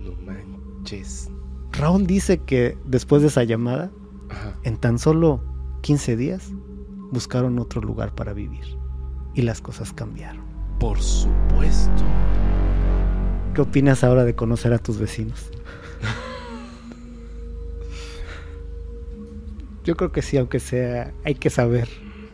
No 0.02 0.14
manches. 0.22 1.30
Raúl 1.72 2.06
dice 2.06 2.40
que 2.40 2.78
después 2.86 3.22
de 3.22 3.30
esa 3.30 3.44
llamada, 3.44 3.92
en 4.64 4.78
tan 4.78 5.00
solo 5.00 5.42
15 5.82 6.16
días, 6.16 6.52
buscaron 7.12 7.60
otro 7.60 7.82
lugar 7.82 8.14
para 8.16 8.34
vivir. 8.34 8.78
Y 9.34 9.42
las 9.42 9.62
cosas 9.62 9.94
cambiaron. 9.94 10.46
Por 10.80 11.00
supuesto. 11.00 12.04
¿Qué 13.54 13.62
opinas 13.62 14.04
ahora 14.04 14.26
de 14.26 14.36
conocer 14.36 14.74
a 14.74 14.80
tus 14.80 14.98
vecinos? 14.98 15.50
Yo 19.84 19.96
creo 19.96 20.12
que 20.12 20.22
sí, 20.22 20.38
aunque 20.38 20.60
sea, 20.60 21.14
hay 21.24 21.36
que 21.36 21.50
saber 21.50 21.88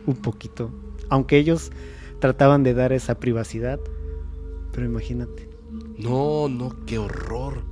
un 0.06 0.16
poquito. 0.16 0.70
Aunque 1.10 1.36
ellos 1.36 1.70
trataban 2.18 2.62
de 2.62 2.72
dar 2.74 2.92
esa 2.92 3.18
privacidad, 3.18 3.78
pero 4.72 4.86
imagínate. 4.86 5.50
No, 5.98 6.48
no, 6.48 6.74
qué 6.86 6.98
horror. 6.98 7.62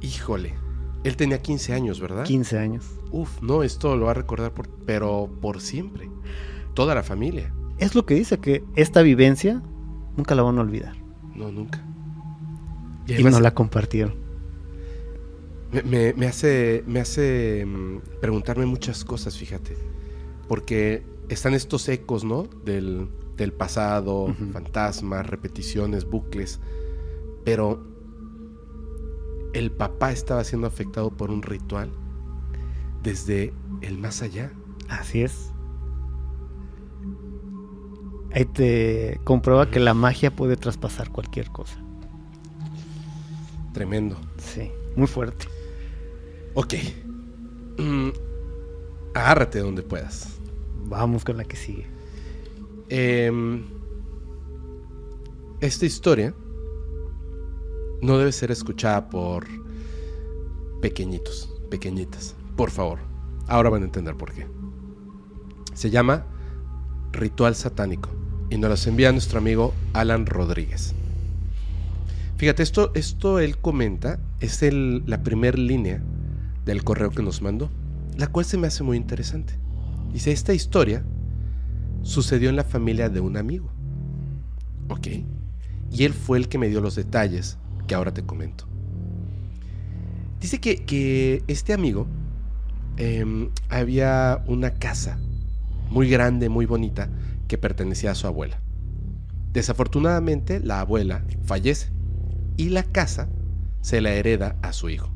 Híjole. 0.00 0.54
Él 1.02 1.16
tenía 1.16 1.40
15 1.40 1.72
años, 1.72 2.00
¿verdad? 2.00 2.24
15 2.24 2.58
años. 2.58 2.84
Uf, 3.10 3.40
no, 3.42 3.62
esto 3.62 3.96
lo 3.96 4.06
va 4.06 4.10
a 4.10 4.14
recordar 4.14 4.52
por, 4.52 4.68
pero 4.68 5.30
por 5.40 5.60
siempre. 5.60 6.10
Toda 6.74 6.94
la 6.94 7.02
familia. 7.02 7.52
Es 7.78 7.94
lo 7.94 8.04
que 8.04 8.14
dice, 8.14 8.38
que 8.38 8.62
esta 8.76 9.00
vivencia 9.02 9.62
nunca 10.16 10.34
la 10.34 10.42
van 10.42 10.58
a 10.58 10.60
olvidar. 10.60 10.94
No, 11.34 11.50
nunca. 11.50 11.82
Y, 13.06 13.24
no 13.24 13.40
la 13.40 13.54
compartieron. 13.54 14.14
Me, 15.84 16.26
hace, 16.26 16.84
me 16.86 17.00
hace 17.00 17.64
mm, 17.64 18.20
preguntarme 18.20 18.66
muchas 18.66 19.04
cosas, 19.04 19.36
fíjate. 19.36 19.76
Porque 20.48 21.04
están 21.28 21.54
estos 21.54 21.88
ecos, 21.88 22.24
¿no? 22.24 22.44
Del, 22.64 23.08
pasado, 23.56 24.34
fantasmas, 24.52 25.26
repeticiones, 25.26 26.04
bucles. 26.04 26.60
Pero 27.44 27.89
el 29.52 29.70
papá 29.70 30.12
estaba 30.12 30.44
siendo 30.44 30.66
afectado 30.66 31.10
por 31.10 31.30
un 31.30 31.42
ritual 31.42 31.90
desde 33.02 33.52
el 33.80 33.98
más 33.98 34.22
allá. 34.22 34.52
Así 34.88 35.22
es. 35.22 35.52
Ahí 38.32 38.44
te 38.44 39.20
comprueba 39.24 39.70
que 39.70 39.80
la 39.80 39.94
magia 39.94 40.34
puede 40.34 40.56
traspasar 40.56 41.10
cualquier 41.10 41.50
cosa. 41.50 41.78
Tremendo. 43.72 44.16
Sí, 44.38 44.70
muy 44.96 45.06
fuerte. 45.06 45.46
Ok. 46.54 46.74
Mm, 47.78 48.10
agárrate 49.14 49.60
donde 49.60 49.82
puedas. 49.82 50.38
Vamos 50.86 51.24
con 51.24 51.36
la 51.36 51.44
que 51.44 51.56
sigue. 51.56 51.86
Em, 52.88 53.64
esta 55.60 55.86
historia 55.86 56.34
no 58.02 58.18
debe 58.18 58.32
ser 58.32 58.50
escuchada 58.50 59.08
por 59.10 59.46
pequeñitos, 60.80 61.52
pequeñitas. 61.70 62.34
Por 62.56 62.70
favor. 62.70 62.98
Ahora 63.46 63.70
van 63.70 63.82
a 63.82 63.86
entender 63.86 64.16
por 64.16 64.32
qué. 64.32 64.46
Se 65.74 65.90
llama 65.90 66.26
Ritual 67.12 67.54
Satánico 67.54 68.10
y 68.48 68.58
nos 68.58 68.70
los 68.70 68.86
envía 68.86 69.12
nuestro 69.12 69.38
amigo 69.38 69.74
Alan 69.92 70.26
Rodríguez. 70.26 70.94
Fíjate, 72.36 72.62
esto, 72.62 72.90
esto 72.94 73.38
él 73.38 73.58
comenta, 73.58 74.18
es 74.40 74.62
la 74.62 75.22
primera 75.22 75.58
línea 75.58 76.02
del 76.64 76.84
correo 76.84 77.10
que 77.10 77.22
nos 77.22 77.42
mandó, 77.42 77.70
la 78.16 78.28
cual 78.28 78.46
se 78.46 78.56
me 78.56 78.66
hace 78.66 78.82
muy 78.82 78.96
interesante. 78.96 79.54
Dice, 80.12 80.32
esta 80.32 80.54
historia 80.54 81.04
sucedió 82.02 82.48
en 82.48 82.56
la 82.56 82.64
familia 82.64 83.08
de 83.08 83.20
un 83.20 83.36
amigo. 83.36 83.70
Ok. 84.88 85.08
Y 85.92 86.04
él 86.04 86.14
fue 86.14 86.38
el 86.38 86.48
que 86.48 86.58
me 86.58 86.68
dio 86.68 86.80
los 86.80 86.94
detalles 86.94 87.58
que 87.90 87.96
ahora 87.96 88.14
te 88.14 88.22
comento. 88.22 88.66
Dice 90.40 90.60
que, 90.60 91.42
este 91.48 91.72
amigo 91.72 92.06
em, 92.98 93.50
había 93.68 94.44
una 94.46 94.74
casa 94.74 95.18
muy 95.90 96.08
grande, 96.08 96.48
muy 96.48 96.66
bonita, 96.66 97.10
que 97.48 97.58
pertenecía 97.58 98.12
a 98.12 98.14
su 98.14 98.28
abuela. 98.28 98.60
Desafortunadamente, 99.52 100.60
la 100.60 100.78
abuela 100.78 101.24
fallece 101.42 101.90
y 102.56 102.68
la 102.68 102.84
casa 102.84 103.28
se 103.80 104.00
la 104.00 104.12
hereda 104.12 104.54
a 104.62 104.72
su 104.72 104.88
hijo. 104.88 105.10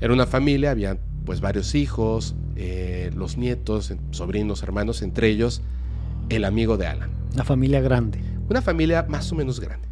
Era 0.00 0.12
una 0.12 0.26
familia, 0.26 0.70
había 0.70 0.96
pues 1.24 1.40
varios 1.40 1.74
hijos, 1.74 2.36
eh, 2.54 3.10
los 3.16 3.36
nietos, 3.36 3.92
sobrinos, 4.12 4.62
hermanos, 4.62 5.02
entre 5.02 5.26
ellos 5.26 5.60
el 6.28 6.44
amigo 6.44 6.76
de 6.76 6.86
Alan. 6.86 7.10
Una 7.34 7.42
familia 7.42 7.80
grande. 7.80 8.20
Una 8.48 8.62
familia 8.62 9.06
más 9.08 9.32
o 9.32 9.34
menos 9.34 9.58
grande. 9.58 9.88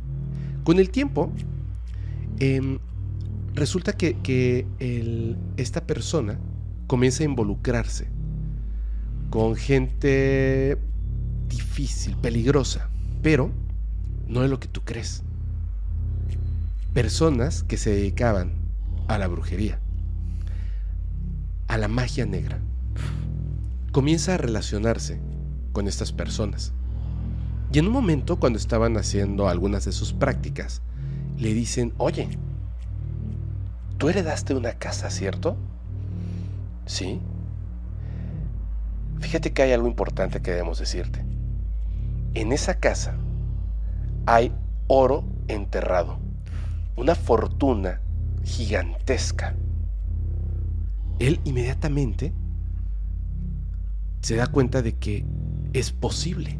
Con 0.63 0.79
el 0.79 0.91
tiempo, 0.91 1.33
em, 2.41 2.79
resulta 3.55 3.93
que, 3.93 4.67
esta 5.57 5.87
persona 5.87 6.39
comienza 6.87 7.23
a 7.23 7.27
involucrarse 7.27 8.09
con 9.31 9.57
gente 9.57 10.79
difícil, 11.49 12.17
peligrosa, 12.17 12.89
pero 13.23 13.51
no 14.27 14.45
es 14.45 14.51
lo 14.51 14.59
que 14.61 14.69
tú 14.69 14.83
crees 14.83 15.23
personas 16.99 17.63
que 17.63 17.77
se 17.77 17.91
dedicaban 17.91 18.53
a 19.07 19.19
la 19.19 19.29
brujería, 19.29 19.79
a 21.69 21.79
la 21.79 21.87
magia 21.87 22.27
negra. 22.27 22.59
Comienza 23.93 24.35
a 24.35 24.39
relacionarse 24.39 25.21
con 25.73 25.87
estas 25.87 26.13
personas. 26.13 26.73
Y 27.73 27.79
en 27.79 27.87
un 27.87 27.93
momento, 27.93 28.41
cuando 28.41 28.59
estaban 28.59 28.97
haciendo 28.97 29.49
algunas 29.49 29.85
de 29.85 29.93
sus 29.93 30.13
prácticas, 30.13 30.83
le 31.39 31.55
dicen, 31.55 31.93
oye, 31.99 32.29
tú 33.97 34.09
heredaste 34.09 34.55
una 34.55 34.73
casa, 34.75 35.11
¿cierto? 35.11 35.57
Sí. 36.87 37.21
Fíjate 39.21 39.53
que 39.53 39.63
hay 39.63 39.73
algo 39.73 39.89
importante 39.89 40.41
que 40.41 40.51
debemos 40.51 40.79
decirte. 40.79 41.25
En 42.35 42.53
esa 42.53 42.79
casa 42.79 43.17
hay 44.27 44.53
oro 44.87 45.25
enterrado 45.49 46.19
una 46.99 47.15
fortuna 47.15 48.01
gigantesca. 48.43 49.55
Él 51.21 51.41
inmediatamente 51.45 52.33
se 54.21 54.35
da 54.35 54.49
cuenta 54.49 54.83
de 54.83 54.97
que 54.97 55.25
es 55.73 55.93
posible, 55.93 56.59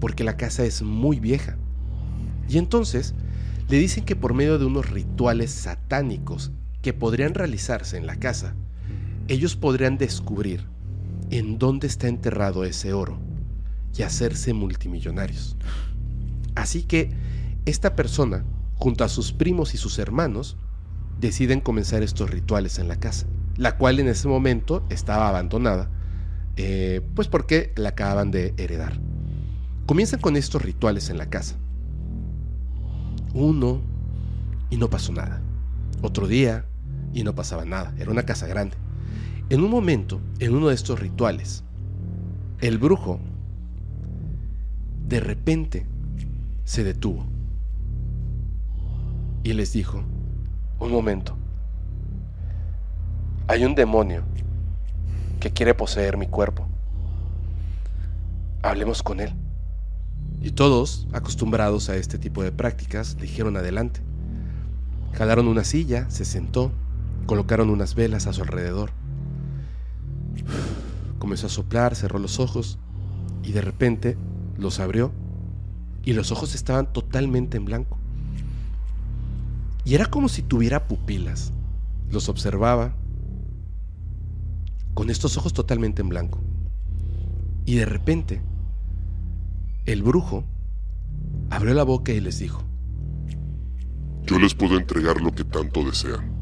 porque 0.00 0.24
la 0.24 0.36
casa 0.36 0.64
es 0.64 0.82
muy 0.82 1.20
vieja. 1.20 1.56
Y 2.48 2.56
entonces 2.56 3.14
le 3.68 3.78
dicen 3.78 4.04
que 4.04 4.16
por 4.16 4.34
medio 4.34 4.58
de 4.58 4.64
unos 4.64 4.90
rituales 4.90 5.50
satánicos 5.50 6.52
que 6.82 6.92
podrían 6.92 7.34
realizarse 7.34 7.96
en 7.96 8.06
la 8.06 8.16
casa, 8.16 8.54
ellos 9.28 9.56
podrían 9.56 9.98
descubrir 9.98 10.66
en 11.30 11.58
dónde 11.58 11.86
está 11.86 12.08
enterrado 12.08 12.64
ese 12.64 12.92
oro 12.92 13.18
y 13.96 14.02
hacerse 14.02 14.52
multimillonarios. 14.52 15.56
Así 16.54 16.82
que 16.84 17.10
esta 17.64 17.96
persona 17.96 18.44
junto 18.76 19.04
a 19.04 19.08
sus 19.08 19.32
primos 19.32 19.74
y 19.74 19.78
sus 19.78 19.98
hermanos, 19.98 20.56
deciden 21.18 21.60
comenzar 21.60 22.02
estos 22.02 22.30
rituales 22.30 22.78
en 22.78 22.88
la 22.88 22.96
casa, 22.96 23.26
la 23.56 23.78
cual 23.78 23.98
en 24.00 24.08
ese 24.08 24.28
momento 24.28 24.84
estaba 24.90 25.28
abandonada, 25.28 25.90
eh, 26.56 27.00
pues 27.14 27.28
porque 27.28 27.72
la 27.76 27.90
acaban 27.90 28.30
de 28.30 28.54
heredar. 28.58 29.00
Comienzan 29.86 30.20
con 30.20 30.36
estos 30.36 30.62
rituales 30.62 31.10
en 31.10 31.18
la 31.18 31.30
casa. 31.30 31.56
Uno 33.36 33.82
y 34.70 34.78
no 34.78 34.88
pasó 34.88 35.12
nada. 35.12 35.42
Otro 36.00 36.26
día 36.26 36.64
y 37.12 37.22
no 37.22 37.34
pasaba 37.34 37.66
nada. 37.66 37.94
Era 37.98 38.10
una 38.10 38.24
casa 38.24 38.46
grande. 38.46 38.76
En 39.50 39.62
un 39.62 39.70
momento, 39.70 40.20
en 40.38 40.54
uno 40.54 40.68
de 40.68 40.74
estos 40.74 40.98
rituales, 40.98 41.62
el 42.62 42.78
brujo 42.78 43.20
de 45.06 45.20
repente 45.20 45.86
se 46.64 46.82
detuvo 46.82 47.26
y 49.44 49.52
les 49.52 49.72
dijo, 49.72 50.02
un 50.80 50.90
momento, 50.90 51.36
hay 53.48 53.66
un 53.66 53.74
demonio 53.74 54.24
que 55.40 55.52
quiere 55.52 55.74
poseer 55.74 56.16
mi 56.16 56.26
cuerpo. 56.26 56.66
Hablemos 58.62 59.02
con 59.02 59.20
él. 59.20 59.32
Y 60.46 60.52
todos, 60.52 61.08
acostumbrados 61.12 61.88
a 61.88 61.96
este 61.96 62.20
tipo 62.20 62.40
de 62.40 62.52
prácticas, 62.52 63.16
dijeron 63.18 63.56
adelante. 63.56 64.00
Jalaron 65.14 65.48
una 65.48 65.64
silla, 65.64 66.08
se 66.08 66.24
sentó, 66.24 66.70
colocaron 67.26 67.68
unas 67.68 67.96
velas 67.96 68.28
a 68.28 68.32
su 68.32 68.42
alrededor. 68.42 68.92
Comenzó 71.18 71.48
a 71.48 71.50
soplar, 71.50 71.96
cerró 71.96 72.20
los 72.20 72.38
ojos 72.38 72.78
y 73.42 73.50
de 73.50 73.60
repente 73.60 74.16
los 74.56 74.78
abrió 74.78 75.10
y 76.04 76.12
los 76.12 76.30
ojos 76.30 76.54
estaban 76.54 76.92
totalmente 76.92 77.56
en 77.56 77.64
blanco. 77.64 77.98
Y 79.84 79.96
era 79.96 80.06
como 80.06 80.28
si 80.28 80.42
tuviera 80.42 80.86
pupilas. 80.86 81.52
Los 82.08 82.28
observaba 82.28 82.94
con 84.94 85.10
estos 85.10 85.36
ojos 85.38 85.52
totalmente 85.52 86.02
en 86.02 86.08
blanco. 86.08 86.38
Y 87.64 87.74
de 87.74 87.84
repente, 87.84 88.42
el 89.86 90.02
brujo 90.02 90.44
abrió 91.48 91.72
la 91.72 91.84
boca 91.84 92.12
y 92.12 92.20
les 92.20 92.40
dijo, 92.40 92.62
Yo 94.24 94.38
les 94.38 94.54
puedo 94.54 94.76
entregar 94.76 95.20
lo 95.20 95.32
que 95.32 95.44
tanto 95.44 95.84
desean, 95.84 96.32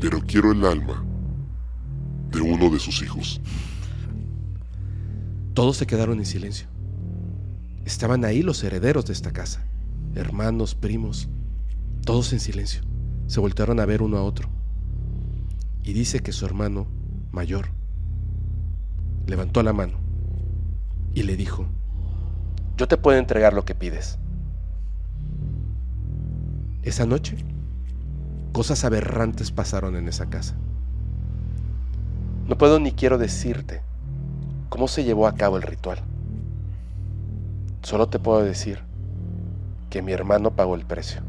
pero 0.00 0.20
quiero 0.22 0.52
el 0.52 0.64
alma 0.64 1.04
de 2.30 2.40
uno 2.40 2.70
de 2.70 2.78
sus 2.78 3.02
hijos. 3.02 3.42
Todos 5.52 5.76
se 5.76 5.86
quedaron 5.86 6.18
en 6.18 6.26
silencio. 6.26 6.66
Estaban 7.84 8.24
ahí 8.24 8.42
los 8.42 8.64
herederos 8.64 9.06
de 9.06 9.12
esta 9.12 9.32
casa, 9.32 9.66
hermanos, 10.14 10.74
primos, 10.74 11.28
todos 12.04 12.32
en 12.32 12.40
silencio. 12.40 12.82
Se 13.26 13.38
voltearon 13.38 13.80
a 13.80 13.86
ver 13.86 14.02
uno 14.02 14.16
a 14.16 14.22
otro. 14.22 14.48
Y 15.82 15.92
dice 15.92 16.20
que 16.20 16.32
su 16.32 16.46
hermano 16.46 16.86
mayor 17.32 17.68
levantó 19.26 19.62
la 19.62 19.72
mano 19.72 20.05
y 21.16 21.22
le 21.22 21.34
dijo, 21.34 21.64
yo 22.76 22.86
te 22.88 22.98
puedo 22.98 23.18
entregar 23.18 23.54
lo 23.54 23.64
que 23.64 23.74
pides. 23.74 24.18
Esa 26.82 27.06
noche, 27.06 27.38
cosas 28.52 28.84
aberrantes 28.84 29.50
pasaron 29.50 29.96
en 29.96 30.08
esa 30.08 30.26
casa. 30.26 30.56
No 32.46 32.58
puedo 32.58 32.78
ni 32.80 32.92
quiero 32.92 33.16
decirte 33.16 33.80
cómo 34.68 34.88
se 34.88 35.04
llevó 35.04 35.26
a 35.26 35.34
cabo 35.34 35.56
el 35.56 35.62
ritual. 35.62 36.00
Solo 37.80 38.10
te 38.10 38.18
puedo 38.18 38.42
decir 38.42 38.80
que 39.88 40.02
mi 40.02 40.12
hermano 40.12 40.54
pagó 40.54 40.74
el 40.74 40.84
precio. 40.84 41.22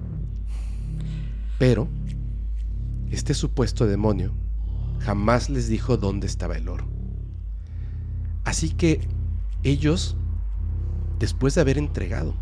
Pero 1.59 1.87
este 3.09 3.33
supuesto 3.33 3.87
demonio 3.87 4.33
jamás 4.99 5.49
les 5.49 5.69
dijo 5.69 5.95
dónde 5.95 6.27
estaba 6.27 6.57
el 6.57 6.67
oro. 6.67 6.89
Así 8.43 8.71
que 8.71 9.07
ellos, 9.69 10.15
después 11.19 11.55
de 11.55 11.61
haber 11.61 11.77
entregado, 11.77 12.33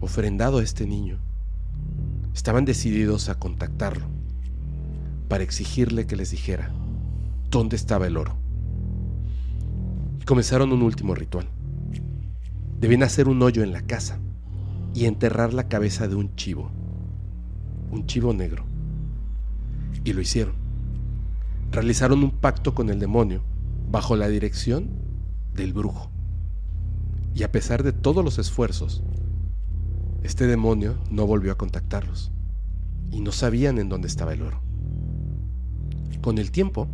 ofrendado 0.00 0.58
a 0.58 0.62
este 0.62 0.86
niño, 0.86 1.18
estaban 2.34 2.64
decididos 2.64 3.28
a 3.28 3.38
contactarlo 3.38 4.06
para 5.28 5.44
exigirle 5.44 6.06
que 6.06 6.16
les 6.16 6.30
dijera 6.30 6.72
dónde 7.50 7.76
estaba 7.76 8.06
el 8.06 8.16
oro. 8.16 8.36
Y 10.20 10.24
comenzaron 10.24 10.72
un 10.72 10.82
último 10.82 11.14
ritual. 11.14 11.48
Debían 12.78 13.02
hacer 13.02 13.28
un 13.28 13.42
hoyo 13.42 13.62
en 13.62 13.72
la 13.72 13.82
casa 13.82 14.18
y 14.94 15.04
enterrar 15.04 15.52
la 15.54 15.68
cabeza 15.68 16.08
de 16.08 16.14
un 16.14 16.34
chivo 16.34 16.70
un 17.90 18.06
chivo 18.06 18.32
negro. 18.32 18.64
Y 20.04 20.12
lo 20.12 20.20
hicieron. 20.20 20.54
Realizaron 21.70 22.22
un 22.22 22.30
pacto 22.30 22.74
con 22.74 22.90
el 22.90 22.98
demonio 22.98 23.42
bajo 23.90 24.16
la 24.16 24.28
dirección 24.28 24.90
del 25.54 25.72
brujo. 25.72 26.10
Y 27.34 27.42
a 27.42 27.52
pesar 27.52 27.82
de 27.82 27.92
todos 27.92 28.24
los 28.24 28.38
esfuerzos, 28.38 29.02
este 30.22 30.46
demonio 30.46 30.96
no 31.10 31.26
volvió 31.26 31.52
a 31.52 31.58
contactarlos 31.58 32.32
y 33.10 33.20
no 33.20 33.32
sabían 33.32 33.78
en 33.78 33.88
dónde 33.88 34.08
estaba 34.08 34.32
el 34.32 34.42
oro. 34.42 34.60
Con 36.20 36.38
el 36.38 36.50
tiempo, 36.50 36.88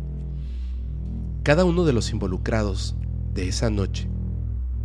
cada 1.43 1.65
uno 1.65 1.83
de 1.83 1.93
los 1.93 2.11
involucrados 2.11 2.95
de 3.33 3.47
esa 3.47 3.69
noche, 3.69 4.07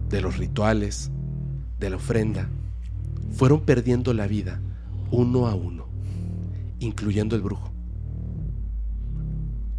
de 0.09 0.21
los 0.21 0.37
rituales, 0.37 1.11
de 1.79 1.91
la 1.91 1.97
ofrenda, 1.97 2.49
fueron 3.31 3.61
perdiendo 3.61 4.13
la 4.15 4.27
vida 4.27 4.61
uno 5.11 5.47
a 5.47 5.55
uno, 5.55 5.87
incluyendo 6.81 7.37
el 7.37 7.43
brujo. 7.43 7.71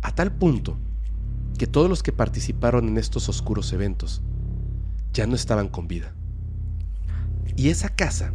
A 0.01 0.13
tal 0.15 0.31
punto 0.31 0.77
que 1.57 1.67
todos 1.67 1.89
los 1.89 2.03
que 2.03 2.11
participaron 2.11 2.87
en 2.87 2.97
estos 2.97 3.29
oscuros 3.29 3.71
eventos 3.73 4.21
ya 5.13 5.27
no 5.27 5.35
estaban 5.35 5.69
con 5.69 5.87
vida. 5.87 6.13
Y 7.55 7.69
esa 7.69 7.89
casa, 7.89 8.33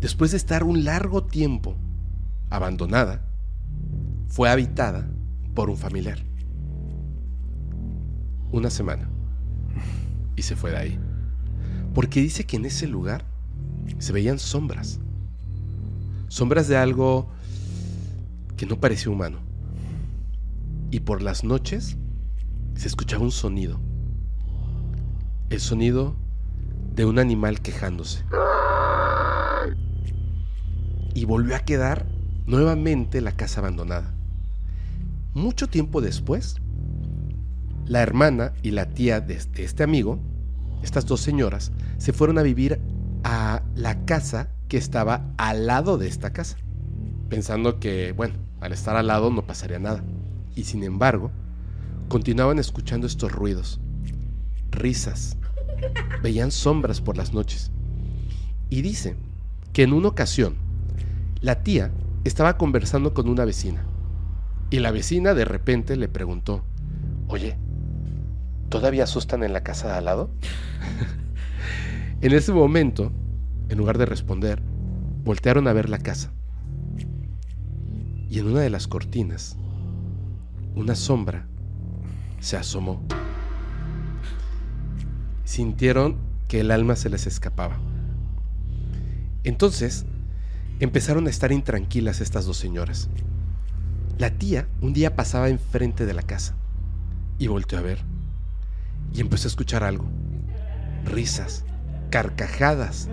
después 0.00 0.32
de 0.32 0.36
estar 0.36 0.64
un 0.64 0.84
largo 0.84 1.24
tiempo 1.24 1.76
abandonada, 2.50 3.24
fue 4.28 4.50
habitada 4.50 5.08
por 5.54 5.70
un 5.70 5.76
familiar. 5.76 6.18
Una 8.50 8.70
semana. 8.70 9.08
Y 10.36 10.42
se 10.42 10.56
fue 10.56 10.72
de 10.72 10.76
ahí. 10.76 10.98
Porque 11.94 12.20
dice 12.20 12.44
que 12.44 12.56
en 12.56 12.64
ese 12.64 12.88
lugar 12.88 13.24
se 13.98 14.12
veían 14.12 14.40
sombras. 14.40 14.98
Sombras 16.28 16.66
de 16.66 16.76
algo 16.76 17.28
que 18.56 18.66
no 18.66 18.80
parecía 18.80 19.12
humano. 19.12 19.38
Y 20.90 21.00
por 21.00 21.22
las 21.22 21.44
noches 21.44 21.96
se 22.74 22.88
escuchaba 22.88 23.22
un 23.22 23.30
sonido. 23.30 23.80
El 25.50 25.60
sonido 25.60 26.16
de 26.94 27.04
un 27.04 27.18
animal 27.18 27.60
quejándose. 27.60 28.24
Y 31.14 31.24
volvió 31.24 31.56
a 31.56 31.60
quedar 31.60 32.06
nuevamente 32.46 33.20
la 33.20 33.32
casa 33.32 33.60
abandonada. 33.60 34.14
Mucho 35.32 35.68
tiempo 35.68 36.00
después, 36.00 36.56
la 37.86 38.02
hermana 38.02 38.52
y 38.62 38.70
la 38.70 38.90
tía 38.90 39.20
de 39.20 39.40
este 39.56 39.82
amigo, 39.82 40.18
estas 40.82 41.06
dos 41.06 41.20
señoras, 41.20 41.72
se 41.98 42.12
fueron 42.12 42.38
a 42.38 42.42
vivir 42.42 42.80
a 43.24 43.62
la 43.74 44.04
casa 44.04 44.48
que 44.68 44.76
estaba 44.76 45.32
al 45.36 45.66
lado 45.66 45.98
de 45.98 46.08
esta 46.08 46.32
casa, 46.32 46.56
pensando 47.28 47.80
que, 47.80 48.12
bueno, 48.12 48.34
al 48.60 48.72
estar 48.72 48.96
al 48.96 49.08
lado 49.08 49.30
no 49.30 49.46
pasaría 49.46 49.78
nada. 49.78 50.04
Y 50.54 50.64
sin 50.64 50.84
embargo, 50.84 51.30
continuaban 52.08 52.58
escuchando 52.58 53.06
estos 53.06 53.32
ruidos, 53.32 53.80
risas, 54.74 55.36
veían 56.22 56.50
sombras 56.50 57.00
por 57.00 57.16
las 57.16 57.32
noches. 57.32 57.70
Y 58.70 58.82
dice 58.82 59.16
que 59.72 59.82
en 59.82 59.92
una 59.92 60.08
ocasión, 60.08 60.56
la 61.40 61.62
tía 61.62 61.92
estaba 62.24 62.56
conversando 62.56 63.12
con 63.12 63.28
una 63.28 63.44
vecina 63.44 63.84
y 64.70 64.78
la 64.80 64.90
vecina 64.90 65.34
de 65.34 65.44
repente 65.44 65.96
le 65.96 66.08
preguntó, 66.08 66.64
oye, 67.28 67.56
¿todavía 68.70 69.04
asustan 69.04 69.42
en 69.42 69.52
la 69.52 69.62
casa 69.62 69.88
de 69.88 69.94
al 69.94 70.04
lado? 70.06 70.30
en 72.20 72.32
ese 72.32 72.52
momento, 72.52 73.12
en 73.68 73.78
lugar 73.78 73.98
de 73.98 74.06
responder, 74.06 74.62
voltearon 75.22 75.68
a 75.68 75.72
ver 75.72 75.88
la 75.88 75.98
casa. 75.98 76.32
Y 78.28 78.38
en 78.38 78.46
una 78.46 78.60
de 78.60 78.70
las 78.70 78.88
cortinas, 78.88 79.56
una 80.74 80.94
sombra 80.96 81.46
se 82.40 82.56
asomó. 82.56 83.00
Sintieron 85.44 86.16
que 86.48 86.60
el 86.60 86.70
alma 86.70 86.96
se 86.96 87.10
les 87.10 87.26
escapaba. 87.26 87.78
Entonces, 89.44 90.06
empezaron 90.80 91.26
a 91.26 91.30
estar 91.30 91.52
intranquilas 91.52 92.20
estas 92.20 92.46
dos 92.46 92.56
señoras. 92.56 93.08
La 94.18 94.30
tía 94.30 94.68
un 94.80 94.92
día 94.92 95.16
pasaba 95.16 95.48
enfrente 95.48 96.06
de 96.06 96.14
la 96.14 96.22
casa 96.22 96.54
y 97.38 97.46
volteó 97.48 97.78
a 97.78 97.82
ver 97.82 97.98
y 99.12 99.20
empezó 99.20 99.46
a 99.46 99.50
escuchar 99.50 99.84
algo. 99.84 100.06
Risas, 101.04 101.64
carcajadas 102.10 103.08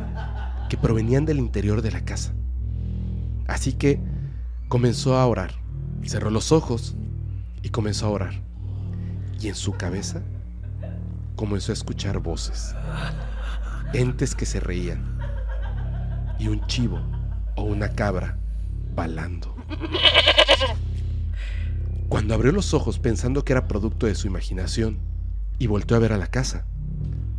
que 0.70 0.78
provenían 0.78 1.26
del 1.26 1.40
interior 1.40 1.82
de 1.82 1.92
la 1.92 2.06
casa. 2.06 2.34
Así 3.48 3.74
que 3.74 4.00
comenzó 4.68 5.18
a 5.18 5.26
orar. 5.26 5.52
Cerró 6.04 6.30
los 6.30 6.52
ojos 6.52 6.96
y 7.62 7.70
comenzó 7.70 8.08
a 8.08 8.12
orar. 8.12 8.42
Y 9.40 9.48
en 9.48 9.56
su 9.56 9.74
cabeza 9.74 10.24
comenzó 11.42 11.72
a 11.72 11.74
escuchar 11.74 12.20
voces. 12.20 12.76
Entes 13.94 14.36
que 14.36 14.46
se 14.46 14.60
reían. 14.60 15.18
Y 16.38 16.48
un 16.50 16.64
chivo 16.68 17.02
o 17.56 17.64
una 17.64 17.90
cabra 17.94 18.38
balando. 18.94 19.56
Cuando 22.10 22.36
abrió 22.36 22.52
los 22.52 22.76
ojos 22.76 23.00
pensando 23.00 23.44
que 23.44 23.54
era 23.54 23.68
producto 23.68 24.06
de 24.06 24.14
su 24.14 24.28
imaginación 24.28 25.00
y 25.58 25.66
volteó 25.66 25.98
a 25.98 26.00
ver 26.00 26.14
a 26.14 26.20
la 26.20 26.28
casa, 26.28 26.68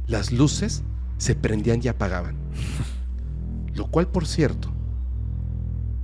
las 0.09 0.33
luces 0.33 0.83
se 1.17 1.37
prendían 1.37 1.79
y 1.81 1.87
apagaban. 1.87 2.35
Lo 3.73 3.87
cual, 3.87 4.09
por 4.09 4.27
cierto, 4.27 4.73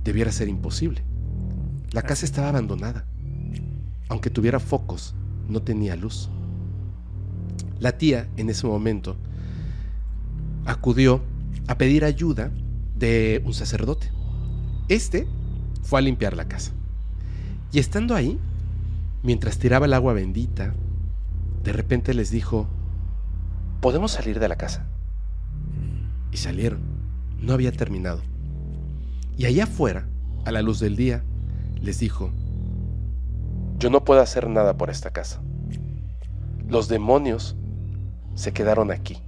debiera 0.05 0.31
ser 0.31 0.47
imposible. 0.47 1.03
La 1.91 2.03
casa 2.03 2.23
estaba 2.23 2.47
abandonada. 2.47 3.05
Aunque 4.07 4.29
tuviera 4.29 4.61
focos, 4.61 5.15
no 5.49 5.61
tenía 5.61 5.97
luz. 5.97 6.29
La 7.79 7.97
tía, 7.97 8.27
en 8.37 8.49
ese 8.49 8.67
momento, 8.67 9.17
acudió 10.65 11.21
a 11.67 11.77
pedir 11.77 12.03
ayuda 12.05 12.51
de 12.95 13.41
un 13.45 13.53
sacerdote. 13.53 14.11
Este 14.87 15.27
fue 15.83 15.99
a 15.99 16.01
limpiar 16.01 16.35
la 16.35 16.47
casa. 16.47 16.71
Y 17.71 17.79
estando 17.79 18.15
ahí, 18.15 18.39
Mientras 19.21 19.57
tiraba 19.57 19.85
el 19.85 19.93
agua 19.93 20.13
bendita, 20.13 20.73
de 21.63 21.73
repente 21.73 22.13
les 22.13 22.31
dijo, 22.31 22.67
¿podemos 23.81 24.11
salir 24.11 24.39
de 24.39 24.47
la 24.47 24.55
casa? 24.55 24.87
Y 26.31 26.37
salieron. 26.37 26.79
No 27.41 27.53
había 27.53 27.73
terminado. 27.73 28.21
Y 29.37 29.45
allá 29.45 29.65
afuera, 29.65 30.07
a 30.45 30.51
la 30.51 30.61
luz 30.61 30.79
del 30.79 30.95
día, 30.95 31.23
les 31.81 31.99
dijo, 31.99 32.31
yo 33.77 33.89
no 33.89 34.05
puedo 34.05 34.21
hacer 34.21 34.49
nada 34.49 34.77
por 34.77 34.89
esta 34.89 35.11
casa. 35.11 35.41
Los 36.67 36.87
demonios 36.87 37.57
se 38.39 38.53
quedaron 38.53 38.89
aquí, 38.89 39.21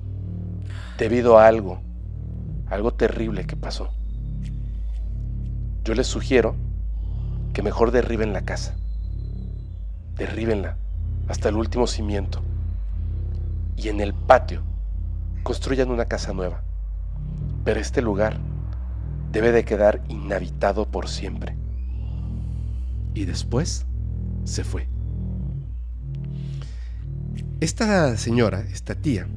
debido 0.97 1.37
a 1.37 1.47
algo, 1.47 1.81
algo 2.67 2.93
terrible 2.93 3.45
que 3.45 3.57
pasó. 3.57 3.91
Yo 5.83 5.95
les 5.95 6.07
sugiero 6.07 6.55
que 7.53 7.61
mejor 7.61 7.91
derriben 7.91 8.31
la 8.31 8.41
casa 8.41 8.77
derríbenla 10.21 10.77
hasta 11.27 11.49
el 11.49 11.55
último 11.55 11.87
cimiento 11.87 12.43
y 13.75 13.89
en 13.89 14.01
el 14.01 14.13
patio 14.13 14.61
construyan 15.41 15.89
una 15.89 16.05
casa 16.05 16.31
nueva. 16.31 16.61
Pero 17.63 17.79
este 17.79 18.03
lugar 18.03 18.39
debe 19.31 19.51
de 19.51 19.65
quedar 19.65 20.03
inhabitado 20.09 20.85
por 20.85 21.07
siempre. 21.07 21.57
Y 23.15 23.25
después 23.25 23.87
se 24.43 24.63
fue. 24.63 24.90
Esta 27.61 28.17
señora, 28.17 28.61
esta 28.61 28.95
tía, 28.95 29.27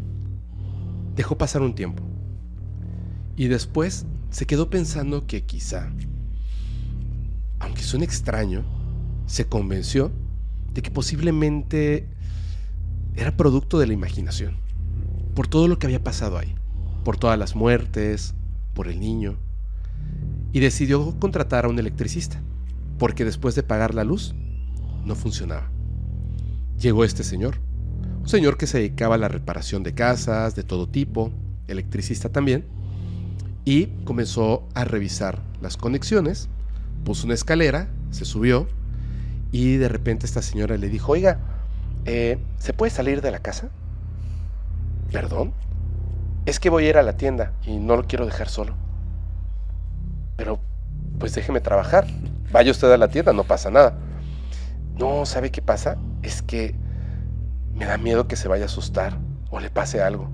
dejó 1.15 1.37
pasar 1.37 1.61
un 1.61 1.75
tiempo. 1.75 2.03
Y 3.37 3.49
después 3.49 4.07
se 4.31 4.47
quedó 4.47 4.71
pensando 4.71 5.27
que 5.27 5.45
quizá, 5.45 5.93
aunque 7.59 7.83
suene 7.83 8.07
extraño, 8.07 8.65
se 9.27 9.45
convenció 9.45 10.11
de 10.73 10.81
que 10.81 10.91
posiblemente 10.91 12.09
era 13.15 13.37
producto 13.37 13.79
de 13.79 13.89
la 13.89 13.93
imaginación, 13.93 14.57
por 15.35 15.47
todo 15.47 15.69
lo 15.69 15.79
que 15.79 15.87
había 15.87 16.03
pasado 16.03 16.39
ahí, 16.39 16.55
por 17.05 17.19
todas 17.19 17.39
las 17.39 17.55
muertes, 17.55 18.33
por 18.73 18.89
el 18.89 19.01
niño, 19.01 19.37
y 20.51 20.61
decidió 20.61 21.21
contratar 21.21 21.67
a 21.67 21.69
un 21.69 21.79
electricista, 21.79 22.41
porque 22.99 23.27
después 23.27 23.55
de 23.55 23.65
pagar 23.65 23.95
la 23.95 24.03
luz, 24.03 24.35
no 25.05 25.15
funcionaba. 25.15 25.71
Llegó 26.79 27.05
este 27.05 27.23
señor, 27.23 27.59
un 28.25 28.31
señor 28.31 28.57
que 28.57 28.67
se 28.67 28.79
dedicaba 28.79 29.17
a 29.17 29.19
la 29.19 29.29
reparación 29.29 29.83
de 29.83 29.93
casas 29.93 30.55
de 30.55 30.63
todo 30.63 30.89
tipo, 30.89 31.31
electricista 31.69 32.31
también, 32.31 32.65
y 33.67 33.89
comenzó 34.07 34.67
a 34.73 34.87
revisar 34.87 35.41
las 35.61 35.77
conexiones, 35.77 36.49
puso 37.05 37.27
una 37.27 37.35
escalera, 37.35 37.89
se 38.13 38.25
subió, 38.25 38.67
y 39.53 39.77
de 39.77 39.91
repente 39.91 40.25
esta 40.25 40.41
señora 40.41 40.79
le 40.79 40.89
dijo, 40.89 41.13
oiga, 41.13 41.39
eh, 42.07 42.39
¿se 42.57 42.73
puede 42.73 42.89
salir 42.89 43.21
de 43.21 43.31
la 43.31 43.41
casa? 43.41 43.69
¿Perdón? 45.13 45.53
Es 46.47 46.59
que 46.59 46.71
voy 46.71 46.87
a 46.87 46.89
ir 46.89 46.97
a 46.97 47.03
la 47.03 47.19
tienda 47.19 47.53
y 47.67 47.77
no 47.77 47.95
lo 47.95 48.07
quiero 48.07 48.25
dejar 48.25 48.49
solo. 48.49 48.75
Pero, 50.39 50.61
pues 51.19 51.35
déjeme 51.35 51.61
trabajar. 51.61 52.07
Vaya 52.51 52.71
usted 52.71 52.91
a 52.91 52.97
la 52.97 53.09
tienda, 53.09 53.35
no 53.35 53.45
pasa 53.45 53.71
nada. 53.71 53.99
No, 54.99 55.27
¿sabe 55.27 55.51
qué 55.51 55.61
pasa? 55.61 55.99
Es 56.23 56.41
que 56.41 56.75
me 57.75 57.87
da 57.87 57.99
miedo 57.99 58.29
que 58.29 58.37
se 58.37 58.49
vaya 58.49 58.65
a 58.65 58.67
asustar 58.67 59.19
o 59.51 59.61
le 59.61 59.71
pase 59.71 60.01
algo. 60.01 60.31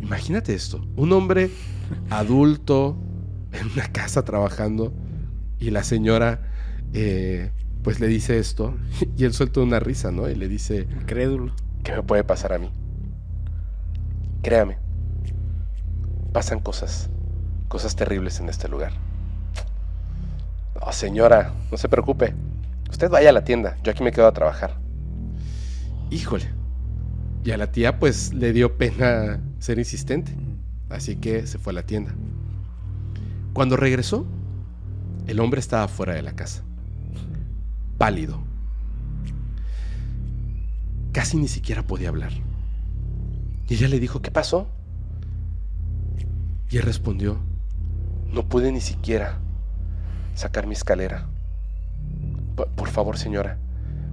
Imagínate 0.00 0.54
esto, 0.54 0.84
un 0.96 1.12
hombre 1.12 1.50
adulto 2.10 2.96
en 3.52 3.70
una 3.72 3.90
casa 3.92 4.24
trabajando 4.24 4.92
y 5.58 5.70
la 5.70 5.84
señora 5.84 6.40
eh, 6.92 7.52
pues 7.82 8.00
le 8.00 8.06
dice 8.06 8.38
esto 8.38 8.76
y 9.16 9.24
él 9.24 9.32
suelta 9.32 9.60
una 9.60 9.80
risa, 9.80 10.10
¿no? 10.10 10.28
Y 10.28 10.34
le 10.34 10.48
dice, 10.48 10.86
crédulo, 11.06 11.54
¿qué 11.84 11.92
me 11.92 12.02
puede 12.02 12.24
pasar 12.24 12.52
a 12.52 12.58
mí? 12.58 12.70
Créame, 14.42 14.78
pasan 16.32 16.60
cosas, 16.60 17.10
cosas 17.68 17.94
terribles 17.94 18.40
en 18.40 18.48
este 18.48 18.68
lugar. 18.68 18.92
Oh, 20.80 20.92
señora, 20.92 21.52
no 21.70 21.76
se 21.76 21.88
preocupe. 21.88 22.34
Usted 22.90 23.08
vaya 23.08 23.30
a 23.30 23.32
la 23.32 23.44
tienda, 23.44 23.76
yo 23.84 23.92
aquí 23.92 24.02
me 24.02 24.10
quedo 24.10 24.26
a 24.26 24.32
trabajar. 24.32 24.81
Híjole. 26.12 26.44
Y 27.42 27.52
a 27.52 27.56
la 27.56 27.72
tía 27.72 27.98
pues 27.98 28.34
le 28.34 28.52
dio 28.52 28.76
pena 28.76 29.40
ser 29.58 29.78
insistente. 29.78 30.36
Así 30.90 31.16
que 31.16 31.46
se 31.46 31.58
fue 31.58 31.72
a 31.72 31.74
la 31.74 31.86
tienda. 31.86 32.14
Cuando 33.54 33.78
regresó, 33.78 34.26
el 35.26 35.40
hombre 35.40 35.58
estaba 35.58 35.88
fuera 35.88 36.14
de 36.14 36.22
la 36.22 36.36
casa. 36.36 36.62
Pálido. 37.96 38.42
Casi 41.12 41.38
ni 41.38 41.48
siquiera 41.48 41.86
podía 41.86 42.10
hablar. 42.10 42.32
Y 43.68 43.74
ella 43.74 43.88
le 43.88 43.98
dijo, 43.98 44.20
¿qué 44.20 44.30
pasó? 44.30 44.68
Y 46.70 46.76
él 46.76 46.82
respondió, 46.82 47.38
no 48.30 48.48
pude 48.48 48.70
ni 48.70 48.80
siquiera 48.82 49.38
sacar 50.34 50.66
mi 50.66 50.74
escalera. 50.74 51.26
Por, 52.54 52.88
favor, 52.88 53.16
señora, 53.16 53.58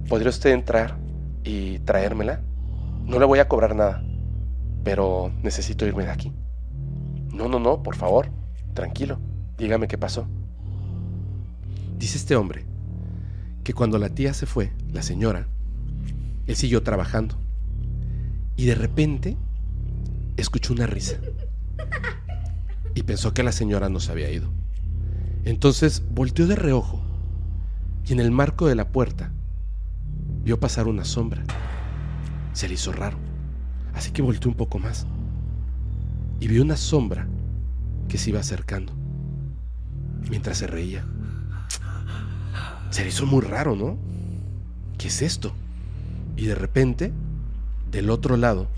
¿podría 0.08 0.30
usted 0.30 0.50
entrar 0.50 0.96
y 1.44 1.78
traérmela? 1.80 2.42
No 3.04 3.18
le 3.18 3.24
voy 3.24 3.38
a 3.38 3.48
cobrar 3.48 3.74
nada, 3.74 4.02
pero 4.84 5.32
necesito 5.42 5.86
irme 5.86 6.04
de 6.04 6.10
aquí. 6.10 6.32
No, 7.32 7.48
no, 7.48 7.58
no, 7.58 7.82
por 7.82 7.96
favor, 7.96 8.30
tranquilo, 8.74 9.18
dígame 9.56 9.88
qué 9.88 9.98
pasó. 9.98 10.26
Dice 11.98 12.18
este 12.18 12.36
hombre 12.36 12.64
que 13.64 13.74
cuando 13.74 13.98
la 13.98 14.08
tía 14.08 14.34
se 14.34 14.46
fue, 14.46 14.72
la 14.92 15.02
señora, 15.02 15.46
él 16.46 16.56
siguió 16.56 16.82
trabajando 16.82 17.36
y 18.56 18.66
de 18.66 18.74
repente 18.74 19.36
escuchó 20.36 20.72
una 20.72 20.86
risa 20.86 21.16
y 22.94 23.02
pensó 23.02 23.32
que 23.34 23.42
la 23.42 23.52
señora 23.52 23.88
no 23.88 24.00
se 24.00 24.12
había 24.12 24.30
ido. 24.30 24.50
Entonces 25.44 26.02
volteó 26.10 26.46
de 26.46 26.56
reojo 26.56 27.02
y 28.06 28.12
en 28.12 28.20
el 28.20 28.30
marco 28.30 28.66
de 28.66 28.74
la 28.74 28.88
puerta 28.88 29.32
vio 30.44 30.58
pasar 30.58 30.88
una 30.88 31.04
sombra. 31.04 31.42
Se 32.52 32.68
le 32.68 32.74
hizo 32.74 32.92
raro, 32.92 33.16
así 33.94 34.10
que 34.10 34.22
volteó 34.22 34.50
un 34.50 34.56
poco 34.56 34.78
más 34.78 35.06
y 36.40 36.48
vio 36.48 36.62
una 36.62 36.76
sombra 36.76 37.28
que 38.08 38.18
se 38.18 38.30
iba 38.30 38.40
acercando 38.40 38.92
mientras 40.28 40.58
se 40.58 40.66
reía. 40.66 41.04
Se 42.90 43.02
le 43.02 43.08
hizo 43.08 43.26
muy 43.26 43.42
raro, 43.42 43.76
¿no? 43.76 43.98
¿Qué 44.98 45.08
es 45.08 45.22
esto? 45.22 45.52
Y 46.36 46.46
de 46.46 46.54
repente, 46.54 47.12
del 47.90 48.10
otro 48.10 48.36
lado, 48.36 48.68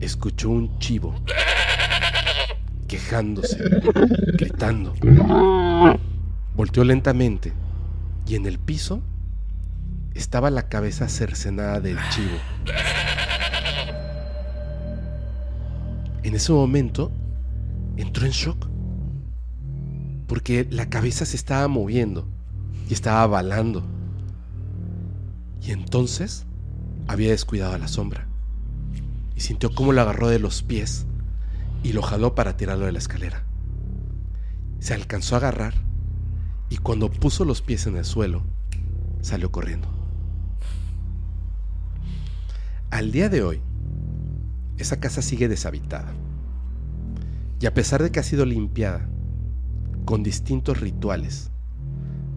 escuchó 0.00 0.50
un 0.50 0.78
chivo 0.78 1.14
quejándose, 2.88 3.58
gritando. 4.34 4.94
Volteó 6.56 6.84
lentamente 6.84 7.52
y 8.26 8.34
en 8.34 8.46
el 8.46 8.58
piso 8.58 9.00
estaba 10.18 10.50
la 10.50 10.68
cabeza 10.68 11.08
cercenada 11.08 11.80
del 11.80 11.96
chivo. 12.10 12.36
En 16.24 16.34
ese 16.34 16.52
momento 16.52 17.12
entró 17.96 18.26
en 18.26 18.32
shock 18.32 18.68
porque 20.26 20.66
la 20.70 20.90
cabeza 20.90 21.24
se 21.24 21.36
estaba 21.36 21.68
moviendo 21.68 22.28
y 22.88 22.94
estaba 22.94 23.26
balando. 23.28 23.84
Y 25.62 25.70
entonces 25.70 26.46
había 27.06 27.30
descuidado 27.30 27.74
a 27.74 27.78
la 27.78 27.88
sombra 27.88 28.26
y 29.36 29.40
sintió 29.40 29.72
cómo 29.72 29.92
lo 29.92 30.00
agarró 30.00 30.28
de 30.28 30.40
los 30.40 30.62
pies 30.62 31.06
y 31.84 31.92
lo 31.92 32.02
jaló 32.02 32.34
para 32.34 32.56
tirarlo 32.56 32.86
de 32.86 32.92
la 32.92 32.98
escalera. 32.98 33.44
Se 34.80 34.94
alcanzó 34.94 35.36
a 35.36 35.38
agarrar 35.38 35.74
y 36.68 36.78
cuando 36.78 37.08
puso 37.08 37.44
los 37.44 37.62
pies 37.62 37.86
en 37.86 37.96
el 37.96 38.04
suelo, 38.04 38.42
salió 39.22 39.50
corriendo. 39.50 39.97
Al 42.90 43.12
día 43.12 43.28
de 43.28 43.42
hoy, 43.42 43.60
esa 44.78 44.98
casa 44.98 45.20
sigue 45.20 45.46
deshabitada. 45.46 46.10
Y 47.60 47.66
a 47.66 47.74
pesar 47.74 48.02
de 48.02 48.10
que 48.10 48.18
ha 48.18 48.22
sido 48.22 48.46
limpiada 48.46 49.06
con 50.06 50.22
distintos 50.22 50.80
rituales, 50.80 51.50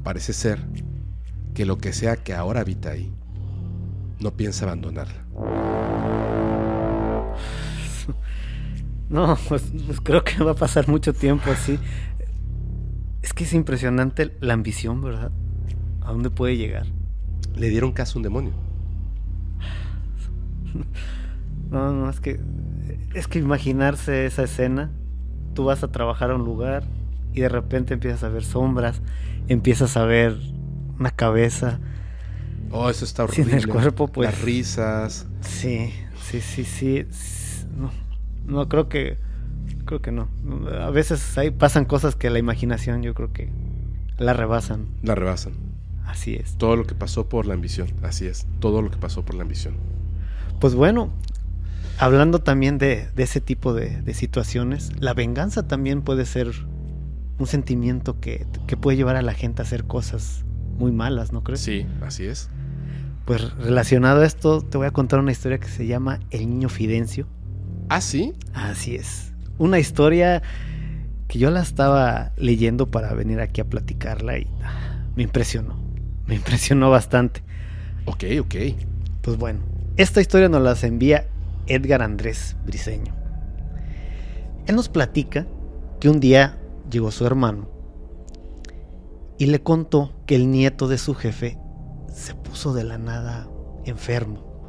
parece 0.03 0.33
ser 0.33 0.59
que 1.53 1.65
lo 1.65 1.77
que 1.77 1.93
sea 1.93 2.17
que 2.17 2.33
ahora 2.33 2.61
habita 2.61 2.91
ahí 2.91 3.13
no 4.19 4.31
piensa 4.31 4.65
abandonarla. 4.65 5.25
No, 9.09 9.37
pues, 9.49 9.63
pues, 9.85 9.99
creo 9.99 10.23
que 10.23 10.41
va 10.41 10.51
a 10.51 10.55
pasar 10.55 10.87
mucho 10.87 11.11
tiempo 11.11 11.51
así. 11.51 11.77
Es 13.21 13.33
que 13.33 13.43
es 13.43 13.51
impresionante 13.51 14.37
la 14.39 14.53
ambición, 14.53 15.01
¿verdad? 15.01 15.33
¿A 15.99 16.13
dónde 16.13 16.29
puede 16.29 16.55
llegar? 16.55 16.85
Le 17.53 17.67
dieron 17.67 17.91
caso 17.91 18.17
a 18.17 18.19
un 18.19 18.23
demonio. 18.23 18.70
No, 21.71 21.93
no, 21.93 22.09
es 22.09 22.19
que 22.19 22.37
es 23.13 23.27
que 23.27 23.39
imaginarse 23.39 24.25
esa 24.25 24.43
escena, 24.43 24.91
tú 25.53 25.65
vas 25.65 25.83
a 25.83 25.91
trabajar 25.91 26.31
a 26.31 26.35
un 26.35 26.43
lugar 26.43 26.83
y 27.33 27.41
de 27.41 27.49
repente 27.49 27.93
empiezas 27.93 28.23
a 28.23 28.29
ver 28.29 28.43
sombras, 28.43 29.01
empiezas 29.47 29.97
a 29.97 30.05
ver 30.05 30.37
una 30.99 31.11
cabeza. 31.11 31.79
Oh, 32.71 32.89
eso 32.89 33.05
está 33.05 33.23
horrible. 33.23 33.45
Sin 33.45 33.53
el 33.59 33.67
cuerpo, 33.67 34.07
pues. 34.07 34.29
Las 34.29 34.41
risas. 34.41 35.27
Sí, 35.41 35.93
sí, 36.21 36.41
sí, 36.41 36.63
sí. 36.63 37.05
No, 37.77 37.91
no, 38.45 38.69
creo 38.69 38.87
que. 38.87 39.17
Creo 39.85 40.01
que 40.01 40.11
no. 40.11 40.29
A 40.79 40.89
veces 40.89 41.37
ahí 41.37 41.51
pasan 41.51 41.85
cosas 41.85 42.15
que 42.15 42.29
la 42.29 42.39
imaginación, 42.39 43.01
yo 43.01 43.13
creo 43.13 43.33
que 43.33 43.49
la 44.17 44.33
rebasan. 44.33 44.87
La 45.03 45.15
rebasan. 45.15 45.53
Así 46.05 46.35
es. 46.35 46.57
Todo 46.57 46.75
lo 46.75 46.85
que 46.85 46.95
pasó 46.95 47.27
por 47.27 47.45
la 47.45 47.53
ambición. 47.53 47.89
Así 48.03 48.27
es. 48.27 48.45
Todo 48.59 48.81
lo 48.81 48.91
que 48.91 48.97
pasó 48.97 49.23
por 49.23 49.35
la 49.35 49.43
ambición. 49.43 49.75
Pues 50.61 50.75
bueno, 50.75 51.11
hablando 51.97 52.37
también 52.37 52.77
de, 52.77 53.09
ese 53.17 53.41
tipo 53.41 53.73
de, 53.73 54.13
situaciones, 54.13 54.91
la 54.99 55.15
venganza 55.15 55.67
también 55.67 56.03
puede 56.03 56.23
ser 56.25 56.51
un 57.39 57.47
sentimiento 57.47 58.19
que, 58.19 58.45
que, 58.67 58.77
puede 58.77 58.95
llevar 58.95 59.15
a 59.15 59.23
la 59.23 59.33
gente 59.33 59.63
a 59.63 59.65
hacer 59.65 59.85
cosas 59.85 60.45
muy 60.77 60.91
malas, 60.91 61.33
¿no 61.33 61.43
crees? 61.43 61.61
Sí, 61.61 61.87
así 62.01 62.25
es. 62.25 62.51
Pues 63.25 63.51
relacionado 63.55 64.21
a 64.21 64.25
esto, 64.27 64.61
te 64.61 64.77
voy 64.77 64.85
a 64.85 64.91
contar 64.91 65.19
una 65.19 65.31
historia 65.31 65.57
que 65.57 65.67
se 65.67 65.87
llama 65.87 66.19
El 66.29 66.47
Niño 66.47 66.69
Fidencio. 66.69 67.25
¿Ah, 67.89 67.99
sí? 67.99 68.33
Así 68.53 68.95
es. 68.95 69.33
Una 69.57 69.79
historia 69.79 70.43
que 71.27 71.39
yo 71.39 71.49
la 71.49 71.61
estaba 71.61 72.33
leyendo 72.37 72.91
para 72.91 73.15
venir 73.15 73.39
aquí 73.39 73.61
a 73.61 73.65
platicarla 73.65 74.37
y 74.37 74.47
ah, 74.63 75.05
me 75.15 75.23
impresionó. 75.23 75.75
Me 76.27 76.35
impresionó 76.35 76.91
bastante. 76.91 77.41
Ok, 78.05 78.25
ok. 78.41 78.55
Pues 79.23 79.37
bueno, 79.37 79.70
esta 79.97 80.21
historia 80.21 80.49
nos 80.49 80.61
la 80.61 80.87
envía 80.87 81.27
Edgar 81.67 82.01
Andrés 82.01 82.55
Briseño. 82.65 83.13
Él 84.65 84.75
nos 84.75 84.89
platica 84.89 85.47
que 85.99 86.09
un 86.09 86.19
día 86.19 86.57
llegó 86.89 87.11
su 87.11 87.25
hermano 87.25 87.69
y 89.37 89.47
le 89.47 89.61
contó 89.61 90.13
que 90.25 90.35
el 90.35 90.49
nieto 90.49 90.87
de 90.87 90.97
su 90.97 91.13
jefe 91.15 91.57
se 92.13 92.35
puso 92.35 92.73
de 92.73 92.83
la 92.83 92.97
nada 92.97 93.47
enfermo. 93.85 94.67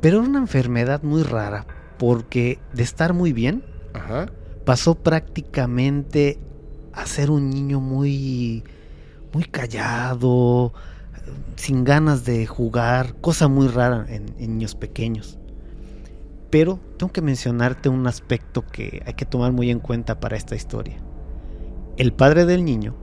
Pero 0.00 0.18
era 0.18 0.28
una 0.28 0.38
enfermedad 0.38 1.02
muy 1.02 1.22
rara 1.22 1.66
porque 1.98 2.58
de 2.72 2.82
estar 2.82 3.14
muy 3.14 3.32
bien, 3.32 3.64
pasó 4.64 4.94
prácticamente 4.94 6.38
a 6.92 7.06
ser 7.06 7.30
un 7.30 7.50
niño 7.50 7.80
muy, 7.80 8.62
muy 9.32 9.44
callado, 9.44 10.72
sin 11.56 11.84
ganas 11.84 12.24
de 12.24 12.46
jugar, 12.46 13.14
cosa 13.20 13.48
muy 13.48 13.68
rara 13.68 14.06
en, 14.08 14.26
niños 14.38 14.74
pequeños. 14.74 15.38
Pero 16.50 16.80
tengo 16.96 17.12
que 17.12 17.22
mencionarte 17.22 17.88
un 17.88 18.06
aspecto 18.06 18.64
que 18.66 19.02
hay 19.06 19.14
que 19.14 19.26
tomar 19.26 19.52
muy 19.52 19.70
en 19.70 19.80
cuenta 19.80 20.20
para 20.20 20.36
esta 20.36 20.56
historia. 20.56 20.96
El 21.96 22.12
padre 22.12 22.46
del 22.46 22.64
niño 22.64 22.94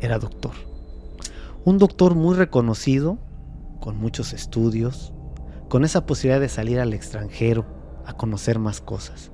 era 0.00 0.18
doctor. 0.18 0.52
Un 1.64 1.78
doctor 1.78 2.14
muy 2.14 2.36
reconocido, 2.36 3.18
con 3.80 3.96
muchos 3.96 4.32
estudios, 4.32 5.12
con 5.68 5.84
esa 5.84 6.06
posibilidad 6.06 6.40
de 6.40 6.48
salir 6.48 6.78
al 6.78 6.92
extranjero, 6.92 7.66
a 8.06 8.12
conocer 8.12 8.58
más 8.58 8.80
cosas. 8.80 9.32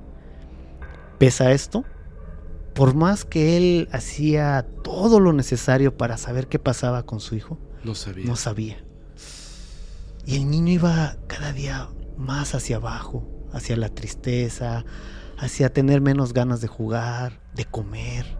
Pese 1.19 1.43
a 1.43 1.51
esto, 1.51 1.83
por 2.73 2.95
más 2.95 3.25
que 3.25 3.57
él 3.57 3.89
hacía 3.91 4.65
todo 4.83 5.19
lo 5.19 5.33
necesario 5.33 5.97
para 5.97 6.17
saber 6.17 6.47
qué 6.47 6.57
pasaba 6.57 7.03
con 7.03 7.19
su 7.19 7.35
hijo, 7.35 7.59
no 7.83 7.95
sabía. 7.95 8.25
No 8.25 8.35
sabía. 8.35 8.77
Y 10.25 10.35
el 10.35 10.49
niño 10.49 10.73
iba 10.73 11.17
cada 11.27 11.51
día 11.51 11.89
más 12.17 12.53
hacia 12.53 12.77
abajo, 12.77 13.27
hacia 13.53 13.75
la 13.75 13.89
tristeza, 13.89 14.85
hacia 15.37 15.73
tener 15.73 16.01
menos 16.01 16.33
ganas 16.33 16.61
de 16.61 16.67
jugar, 16.67 17.39
de 17.55 17.65
comer. 17.65 18.37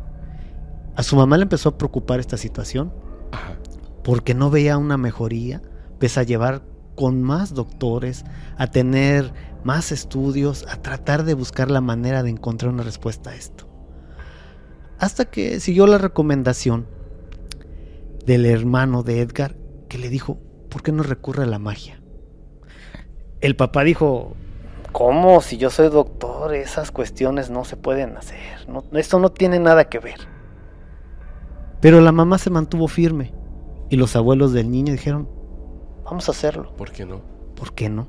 A 0.95 1.04
su 1.04 1.15
mamá 1.15 1.38
le 1.38 1.43
empezó 1.43 1.69
a 1.69 1.77
preocupar 1.77 2.19
esta 2.19 2.38
situación 2.38 2.93
porque 4.04 4.34
no 4.34 4.49
veía 4.49 4.77
una 4.77 4.97
mejoría, 4.97 5.62
pese 5.99 6.19
a 6.19 6.23
llevar 6.23 6.63
con 6.95 7.21
más 7.23 7.54
doctores, 7.54 8.25
a 8.58 8.67
tener 8.67 9.34
más 9.63 9.91
estudios, 9.91 10.65
a 10.69 10.82
tratar 10.82 11.23
de 11.23 11.34
buscar 11.34 11.71
la 11.71 11.82
manera 11.82 12.23
de 12.23 12.30
encontrar 12.30 12.71
una 12.71 12.84
respuesta 12.84 13.32
a 13.32 13.36
esto. 13.36 13.67
Hasta 14.99 15.25
que 15.25 15.60
siguió 15.60 15.88
la 15.88 15.97
recomendación 15.97 16.88
del 18.26 18.46
hermano 18.46 19.04
de 19.04 19.22
Edgar 19.22 19.56
que 19.90 19.98
le 19.98 20.10
dijo, 20.10 20.40
¿por 20.70 20.84
qué 20.84 20.92
no 20.92 21.04
recurre 21.04 21.44
a 21.44 21.48
la 21.48 21.60
magia? 21.60 22.02
El 23.42 23.56
papá 23.56 23.84
dijo, 23.84 24.36
¿cómo? 24.92 25.42
Si 25.42 25.58
yo 25.58 25.70
soy 25.70 25.90
doctor, 25.90 26.54
esas 26.54 26.92
cuestiones 26.92 27.50
no 27.50 27.66
se 27.66 27.78
pueden 27.78 28.16
hacer. 28.18 28.40
esto 28.94 29.20
no 29.20 29.30
tiene 29.30 29.60
nada 29.60 29.90
que 29.90 30.00
ver. 30.00 30.20
Pero 31.82 32.00
la 32.02 32.12
mamá 32.12 32.38
se 32.38 32.52
mantuvo 32.52 32.88
firme 32.88 33.34
y 33.90 33.96
los 33.96 34.16
abuelos 34.16 34.54
del 34.54 34.70
niño 34.70 34.94
dijeron, 34.94 35.28
vamos 36.06 36.28
a 36.28 36.32
hacerlo. 36.32 36.76
¿Por 36.76 36.92
qué 36.92 37.06
no? 37.06 37.22
¿Por 37.56 37.74
qué 37.74 37.90
no? 37.90 38.08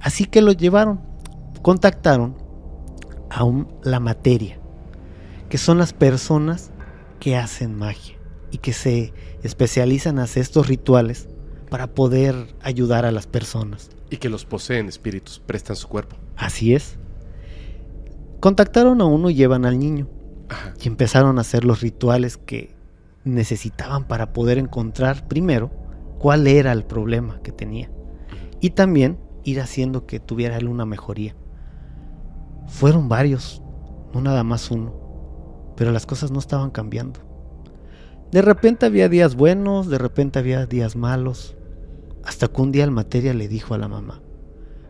Así 0.00 0.26
que 0.26 0.42
lo 0.42 0.50
llevaron, 0.50 1.00
contactaron 1.62 2.36
a 3.30 3.44
la 3.84 4.00
materia, 4.00 4.58
que 5.48 5.58
son 5.58 5.78
las 5.78 5.92
personas 5.92 6.72
que 7.20 7.36
hacen 7.36 7.76
magia 7.76 8.21
y 8.52 8.58
que 8.58 8.72
se 8.72 9.12
especializan 9.42 10.16
en 10.16 10.20
hacer 10.20 10.42
estos 10.42 10.68
rituales 10.68 11.26
para 11.70 11.94
poder 11.94 12.54
ayudar 12.60 13.06
a 13.06 13.10
las 13.10 13.26
personas. 13.26 13.90
Y 14.10 14.18
que 14.18 14.28
los 14.28 14.44
poseen 14.44 14.88
espíritus, 14.88 15.40
prestan 15.40 15.74
su 15.74 15.88
cuerpo. 15.88 16.16
Así 16.36 16.74
es. 16.74 16.98
Contactaron 18.40 19.00
a 19.00 19.06
uno 19.06 19.30
y 19.30 19.34
llevan 19.34 19.64
al 19.64 19.78
niño. 19.78 20.06
Y 20.80 20.86
empezaron 20.86 21.38
a 21.38 21.40
hacer 21.40 21.64
los 21.64 21.80
rituales 21.80 22.36
que 22.36 22.74
necesitaban 23.24 24.06
para 24.06 24.34
poder 24.34 24.58
encontrar 24.58 25.26
primero 25.28 25.70
cuál 26.18 26.46
era 26.46 26.72
el 26.72 26.84
problema 26.84 27.40
que 27.42 27.52
tenía. 27.52 27.90
Y 28.60 28.70
también 28.70 29.18
ir 29.44 29.60
haciendo 29.60 30.06
que 30.06 30.20
tuviera 30.20 30.58
él 30.58 30.68
una 30.68 30.84
mejoría. 30.84 31.34
Fueron 32.66 33.08
varios, 33.08 33.62
no 34.12 34.20
nada 34.20 34.44
más 34.44 34.70
uno. 34.70 34.92
Pero 35.74 35.90
las 35.90 36.04
cosas 36.04 36.30
no 36.30 36.38
estaban 36.38 36.70
cambiando. 36.70 37.31
De 38.32 38.40
repente 38.40 38.86
había 38.86 39.10
días 39.10 39.36
buenos, 39.36 39.90
de 39.90 39.98
repente 39.98 40.38
había 40.38 40.64
días 40.64 40.96
malos. 40.96 41.54
Hasta 42.24 42.48
que 42.48 42.62
un 42.62 42.72
día 42.72 42.82
el 42.84 42.90
materia 42.90 43.34
le 43.34 43.46
dijo 43.46 43.74
a 43.74 43.78
la 43.78 43.88
mamá, 43.88 44.22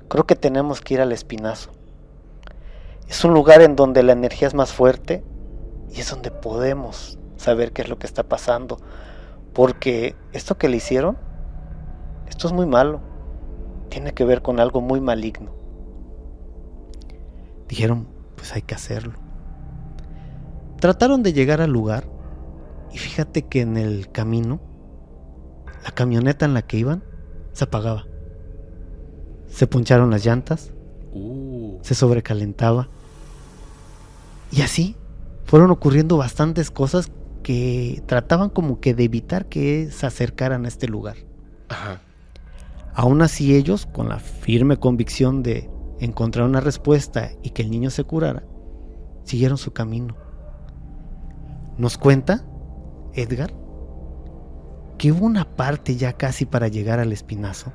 creo 0.08 0.26
que 0.26 0.36
tenemos 0.36 0.80
que 0.80 0.94
ir 0.94 1.00
al 1.00 1.10
espinazo. 1.10 1.72
Es 3.08 3.24
un 3.24 3.34
lugar 3.34 3.60
en 3.60 3.74
donde 3.74 4.04
la 4.04 4.12
energía 4.12 4.46
es 4.46 4.54
más 4.54 4.72
fuerte 4.72 5.24
y 5.92 5.98
es 5.98 6.08
donde 6.08 6.30
podemos 6.30 7.18
saber 7.36 7.72
qué 7.72 7.82
es 7.82 7.88
lo 7.88 7.98
que 7.98 8.06
está 8.06 8.22
pasando. 8.22 8.78
Porque 9.52 10.14
esto 10.32 10.56
que 10.56 10.68
le 10.68 10.76
hicieron, 10.76 11.18
esto 12.28 12.46
es 12.46 12.52
muy 12.52 12.66
malo. 12.66 13.00
Tiene 13.88 14.14
que 14.14 14.24
ver 14.24 14.42
con 14.42 14.60
algo 14.60 14.80
muy 14.80 15.00
maligno. 15.00 15.52
Dijeron, 17.68 18.06
pues 18.36 18.54
hay 18.54 18.62
que 18.62 18.76
hacerlo. 18.76 19.14
Trataron 20.78 21.24
de 21.24 21.32
llegar 21.32 21.60
al 21.60 21.70
lugar 21.70 22.21
y 22.92 22.98
fíjate 22.98 23.42
que 23.42 23.62
en 23.62 23.76
el 23.76 24.10
camino, 24.10 24.60
la 25.82 25.90
camioneta 25.92 26.44
en 26.44 26.54
la 26.54 26.62
que 26.62 26.76
iban 26.76 27.02
se 27.52 27.64
apagaba. 27.64 28.06
Se 29.48 29.66
poncharon 29.66 30.10
las 30.10 30.24
llantas, 30.24 30.72
uh. 31.12 31.78
se 31.82 31.94
sobrecalentaba. 31.94 32.88
Y 34.50 34.62
así 34.62 34.96
fueron 35.44 35.70
ocurriendo 35.70 36.18
bastantes 36.18 36.70
cosas 36.70 37.10
que 37.42 38.02
trataban 38.06 38.50
como 38.50 38.80
que 38.80 38.94
de 38.94 39.04
evitar 39.04 39.46
que 39.46 39.90
se 39.90 40.06
acercaran 40.06 40.64
a 40.64 40.68
este 40.68 40.86
lugar. 40.86 41.16
Aún 42.94 43.22
así 43.22 43.56
ellos, 43.56 43.86
con 43.86 44.10
la 44.10 44.18
firme 44.18 44.76
convicción 44.76 45.42
de 45.42 45.70
encontrar 45.98 46.46
una 46.46 46.60
respuesta 46.60 47.30
y 47.42 47.50
que 47.50 47.62
el 47.62 47.70
niño 47.70 47.90
se 47.90 48.04
curara, 48.04 48.44
siguieron 49.24 49.56
su 49.56 49.72
camino. 49.72 50.14
Nos 51.78 51.96
cuenta 51.96 52.44
Edgar 53.14 53.52
que 54.98 55.10
hubo 55.10 55.26
una 55.26 55.56
parte 55.56 55.96
ya 55.96 56.12
casi 56.12 56.46
para 56.46 56.68
llegar 56.68 57.00
al 57.00 57.12
espinazo, 57.12 57.72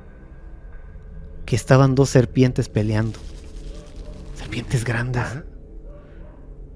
que 1.44 1.56
estaban 1.56 1.94
dos 1.94 2.08
serpientes 2.08 2.70
peleando, 2.70 3.18
serpientes 4.34 4.84
grandes, 4.84 5.24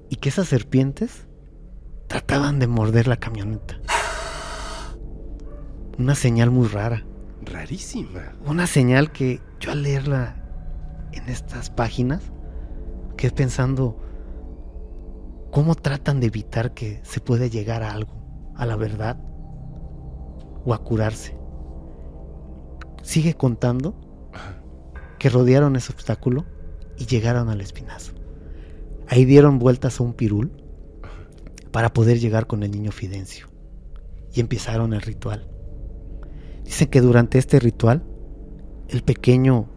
y 0.09 0.17
que 0.17 0.29
esas 0.29 0.47
serpientes 0.47 1.27
trataban 2.05 2.59
de 2.59 2.67
morder 2.67 3.07
la 3.07 3.17
camioneta. 3.17 3.79
Una 5.97 6.13
señal 6.13 6.51
muy 6.51 6.67
rara. 6.67 7.03
Rarísima. 7.41 8.33
Una 8.45 8.67
señal 8.67 9.11
que 9.11 9.41
yo 9.59 9.71
al 9.71 9.81
leerla 9.81 10.35
en 11.13 11.29
estas 11.29 11.71
páginas, 11.71 12.21
quedé 13.17 13.31
pensando 13.31 13.99
cómo 15.51 15.73
tratan 15.73 16.19
de 16.19 16.27
evitar 16.27 16.75
que 16.75 16.99
se 17.03 17.19
pueda 17.19 17.47
llegar 17.47 17.81
a 17.81 17.91
algo, 17.91 18.22
a 18.63 18.65
la 18.65 18.75
verdad 18.77 19.17
o 20.65 20.73
a 20.73 20.83
curarse. 20.83 21.37
Sigue 23.01 23.35
contando 23.35 23.93
que 25.19 25.29
rodearon 25.29 25.75
ese 25.75 25.91
obstáculo 25.91 26.45
y 26.97 27.05
llegaron 27.05 27.49
al 27.49 27.61
espinazo. 27.61 28.13
Ahí 29.07 29.25
dieron 29.25 29.59
vueltas 29.59 29.99
a 29.99 30.03
un 30.03 30.13
pirul 30.13 30.51
para 31.71 31.91
poder 31.91 32.19
llegar 32.19 32.47
con 32.47 32.63
el 32.63 32.71
niño 32.71 32.91
Fidencio. 32.91 33.47
Y 34.33 34.39
empezaron 34.39 34.93
el 34.93 35.01
ritual. 35.01 35.47
Dicen 36.63 36.87
que 36.87 37.01
durante 37.01 37.37
este 37.37 37.59
ritual 37.59 38.03
el 38.87 39.03
pequeño 39.03 39.69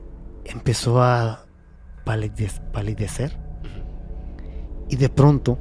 empezó 0.45 1.03
a 1.03 1.47
palidecer 2.05 3.37
y 4.89 4.97
de 4.97 5.09
pronto 5.09 5.59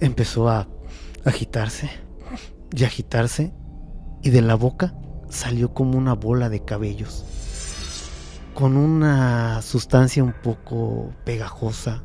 empezó 0.00 0.48
a 0.48 0.66
agitarse 1.24 2.07
y 2.72 2.84
agitarse 2.84 3.52
y 4.22 4.30
de 4.30 4.42
la 4.42 4.54
boca 4.54 4.94
salió 5.28 5.74
como 5.74 5.98
una 5.98 6.14
bola 6.14 6.48
de 6.48 6.64
cabellos 6.64 7.24
con 8.58 8.76
una 8.76 9.62
sustancia 9.62 10.24
un 10.24 10.32
poco 10.32 11.12
pegajosa, 11.24 12.02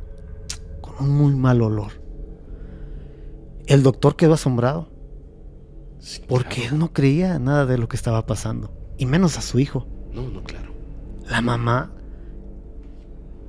con 0.80 0.94
un 1.00 1.18
muy 1.18 1.34
mal 1.34 1.60
olor. 1.62 2.00
El 3.66 3.82
doctor 3.82 4.14
quedó 4.14 4.34
asombrado. 4.34 4.88
porque 6.28 6.66
él 6.66 6.78
no 6.78 6.92
creía 6.92 7.40
nada 7.40 7.66
de 7.66 7.76
lo 7.76 7.88
que 7.88 7.96
estaba 7.96 8.24
pasando. 8.24 8.72
Y 8.96 9.06
menos 9.06 9.36
a 9.36 9.40
su 9.40 9.58
hijo. 9.58 9.88
No, 10.12 10.28
no, 10.28 10.44
claro. 10.44 10.72
La 11.28 11.40
mamá, 11.40 11.90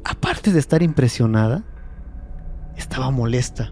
aparte 0.03 0.51
de 0.51 0.57
estar 0.57 0.82
impresionada, 0.82 1.63
estaba 2.76 3.11
molesta. 3.11 3.72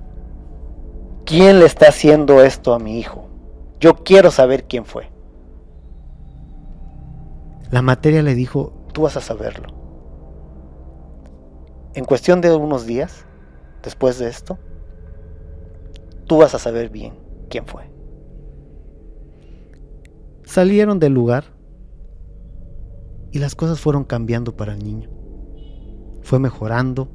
¿Quién 1.26 1.58
le 1.58 1.66
está 1.66 1.88
haciendo 1.88 2.44
esto 2.44 2.76
a 2.76 2.78
mi 2.78 3.00
hijo? 3.00 3.32
Yo 3.80 3.96
quiero 4.04 4.32
saber 4.32 4.66
quién 4.66 4.86
fue. 4.86 5.10
La 7.72 7.82
materia 7.82 8.22
le 8.22 8.36
dijo, 8.36 8.72
tú 8.94 9.02
vas 9.02 9.18
a 9.18 9.22
saberlo. 9.22 9.68
En 11.96 12.06
cuestión 12.06 12.42
de 12.42 12.56
unos 12.56 12.86
días, 12.86 13.26
después 13.84 14.20
de 14.20 14.28
esto, 14.28 14.58
tú 16.28 16.38
vas 16.38 16.56
a 16.56 16.60
saber 16.60 16.90
bien 16.90 17.14
quién 17.50 17.66
fue. 17.66 17.92
Salieron 20.44 21.00
del 21.00 21.14
lugar 21.14 21.46
y 23.32 23.40
las 23.40 23.56
cosas 23.56 23.80
fueron 23.80 24.04
cambiando 24.04 24.56
para 24.56 24.74
el 24.74 24.84
niño. 24.84 25.10
Fue 26.22 26.40
mejorando, 26.40 27.10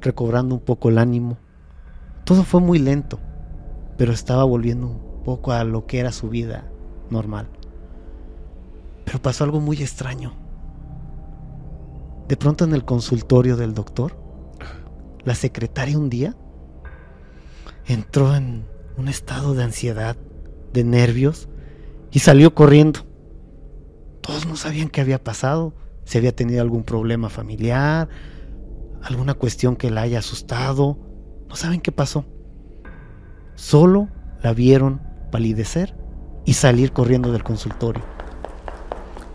recobrando 0.00 0.54
un 0.54 0.60
poco 0.60 0.88
el 0.88 0.98
ánimo. 0.98 1.38
Todo 2.24 2.42
fue 2.42 2.60
muy 2.60 2.78
lento, 2.78 3.20
pero 3.96 4.12
estaba 4.12 4.44
volviendo 4.44 4.88
un 4.88 5.07
poco 5.28 5.52
a 5.52 5.62
lo 5.62 5.84
que 5.84 5.98
era 5.98 6.10
su 6.10 6.30
vida 6.30 6.72
normal. 7.10 7.50
Pero 9.04 9.20
pasó 9.20 9.44
algo 9.44 9.60
muy 9.60 9.76
extraño. 9.82 10.32
De 12.28 12.38
pronto 12.38 12.64
en 12.64 12.72
el 12.72 12.86
consultorio 12.86 13.58
del 13.58 13.74
doctor, 13.74 14.16
la 15.24 15.34
secretaria 15.34 15.98
un 15.98 16.08
día 16.08 16.34
entró 17.84 18.34
en 18.34 18.64
un 18.96 19.08
estado 19.08 19.52
de 19.52 19.64
ansiedad, 19.64 20.16
de 20.72 20.84
nervios, 20.84 21.50
y 22.10 22.20
salió 22.20 22.54
corriendo. 22.54 23.00
Todos 24.22 24.46
no 24.46 24.56
sabían 24.56 24.88
qué 24.88 25.02
había 25.02 25.22
pasado, 25.22 25.74
si 26.04 26.16
había 26.16 26.34
tenido 26.34 26.62
algún 26.62 26.84
problema 26.84 27.28
familiar, 27.28 28.08
alguna 29.02 29.34
cuestión 29.34 29.76
que 29.76 29.90
la 29.90 30.00
haya 30.00 30.20
asustado, 30.20 30.96
no 31.50 31.54
saben 31.54 31.82
qué 31.82 31.92
pasó. 31.92 32.24
Solo 33.56 34.08
la 34.42 34.54
vieron 34.54 35.06
palidecer 35.30 35.96
y 36.44 36.54
salir 36.54 36.92
corriendo 36.92 37.32
del 37.32 37.44
consultorio. 37.44 38.02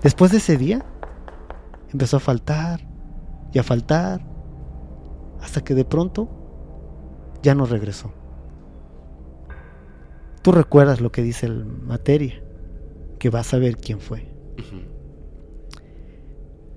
Después 0.01 0.31
de 0.31 0.37
ese 0.37 0.57
día, 0.57 0.85
empezó 1.91 2.17
a 2.17 2.19
faltar, 2.19 2.81
y 3.53 3.59
a 3.59 3.63
faltar, 3.63 4.21
hasta 5.41 5.63
que 5.63 5.75
de 5.75 5.85
pronto 5.85 6.29
ya 7.41 7.55
no 7.55 7.65
regresó. 7.65 8.11
Tú 10.41 10.51
recuerdas 10.51 10.99
lo 10.99 11.11
que 11.11 11.21
dice 11.21 11.45
el 11.45 11.65
materia, 11.65 12.43
que 13.19 13.29
vas 13.29 13.53
a 13.53 13.59
ver 13.59 13.77
quién 13.77 13.99
fue. 13.99 14.27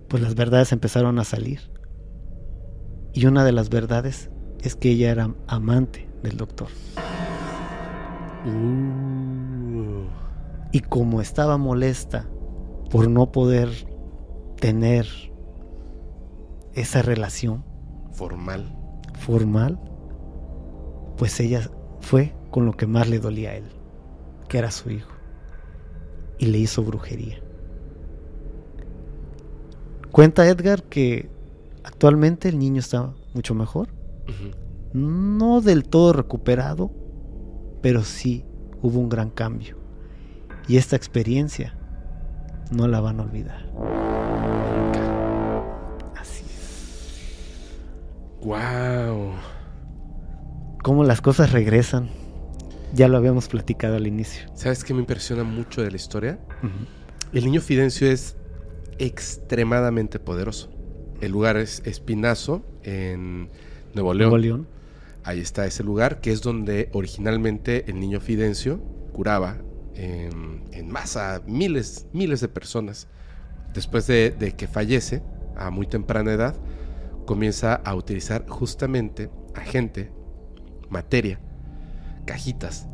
Pues 0.09 0.23
las 0.23 0.35
verdades 0.35 0.71
empezaron 0.73 1.19
a 1.19 1.25
salir. 1.25 1.61
Y 3.13 3.27
una 3.27 3.45
de 3.45 3.53
las 3.53 3.71
verdades 3.71 4.31
es 4.61 4.77
que 4.77 4.91
ella 4.91 5.11
era 5.11 5.35
amante 5.49 6.09
del 6.23 6.37
doctor. 6.37 6.69
Uh. 8.47 10.07
Y 10.73 10.81
como 10.81 11.21
estaba 11.21 11.57
molesta 11.57 12.27
por 12.91 13.09
no 13.09 13.33
poder 13.33 13.71
tener 14.61 15.07
esa 16.75 17.03
relación 17.03 17.65
formal, 18.13 18.77
formal, 19.19 19.79
pues 21.17 21.41
ella 21.41 21.71
fue 22.01 22.35
con 22.51 22.67
lo 22.67 22.73
que 22.73 22.87
más 22.87 23.09
le 23.09 23.19
dolía 23.19 23.51
a 23.51 23.55
él, 23.57 23.65
que 24.49 24.59
era 24.59 24.71
su 24.71 24.91
hijo, 24.91 25.13
y 26.39 26.47
le 26.47 26.59
hizo 26.59 26.83
brujería. 26.83 27.39
Cuenta 30.13 30.47
Edgar 30.47 30.83
que 30.85 31.29
actualmente 31.85 32.49
el 32.49 32.59
niño 32.59 32.81
está 32.81 33.15
mucho 33.35 33.55
mejor, 33.55 33.89
no 34.93 35.61
del 35.61 35.85
todo 35.85 36.13
recuperado, 36.13 36.91
pero 37.87 38.03
sí 38.03 38.45
hubo 38.83 38.99
un 38.99 39.09
gran 39.09 39.31
cambio. 39.31 39.77
Y 40.67 40.77
esta 40.77 40.97
experiencia 40.97 41.79
no 42.73 42.89
la 42.89 42.99
van 42.99 43.21
a 43.21 43.23
olvidar. 43.23 43.65
Así 46.17 46.43
es. 46.45 47.39
Wow. 48.43 49.35
Cómo 50.83 51.05
las 51.05 51.21
cosas 51.21 51.53
regresan. 51.53 52.11
Ya 52.93 53.07
lo 53.07 53.19
habíamos 53.19 53.47
platicado 53.47 53.95
al 53.95 54.09
inicio. 54.09 54.51
¿Sabes 54.55 54.83
qué 54.83 54.93
me 54.93 54.99
impresiona 54.99 55.45
mucho 55.45 55.81
de 55.81 55.93
la 55.93 55.97
historia? 55.97 56.41
El 57.33 57.45
niño 57.45 57.61
Fidencio 57.61 58.11
es 58.11 58.37
extremadamente 58.99 60.19
poderoso. 60.19 60.71
El 61.21 61.31
lugar 61.31 61.57
es 61.57 61.83
Espinazo, 61.87 62.65
en 62.83 63.49
Nuevo 63.95 64.13
León. 64.13 64.31
Nuevo 64.31 64.39
León. 64.39 64.76
Ahí 65.27 65.41
está 65.41 65.67
ese 65.67 65.83
lugar, 65.83 66.21
que 66.21 66.31
es 66.31 66.41
donde 66.41 66.89
originalmente 66.93 67.91
el 67.91 67.99
niño 67.99 68.21
Fidencio 68.21 68.79
curaba 69.13 69.59
en, 69.97 70.89
masa 70.89 71.43
miles, 71.49 72.07
miles 72.13 72.41
de 72.41 72.47
personas. 72.47 73.09
Después 73.75 74.07
de, 74.07 74.55
que 74.57 74.69
fallece, 74.69 75.25
a 75.57 75.71
muy 75.71 75.89
temprana 75.89 76.33
edad, 76.33 76.55
comienza 77.27 77.75
a 77.75 77.97
utilizar 77.97 78.47
justamente 78.49 79.29
a 79.57 79.63
gente, 79.63 80.13
materia, 80.91 81.41
cajitas, 82.25 82.87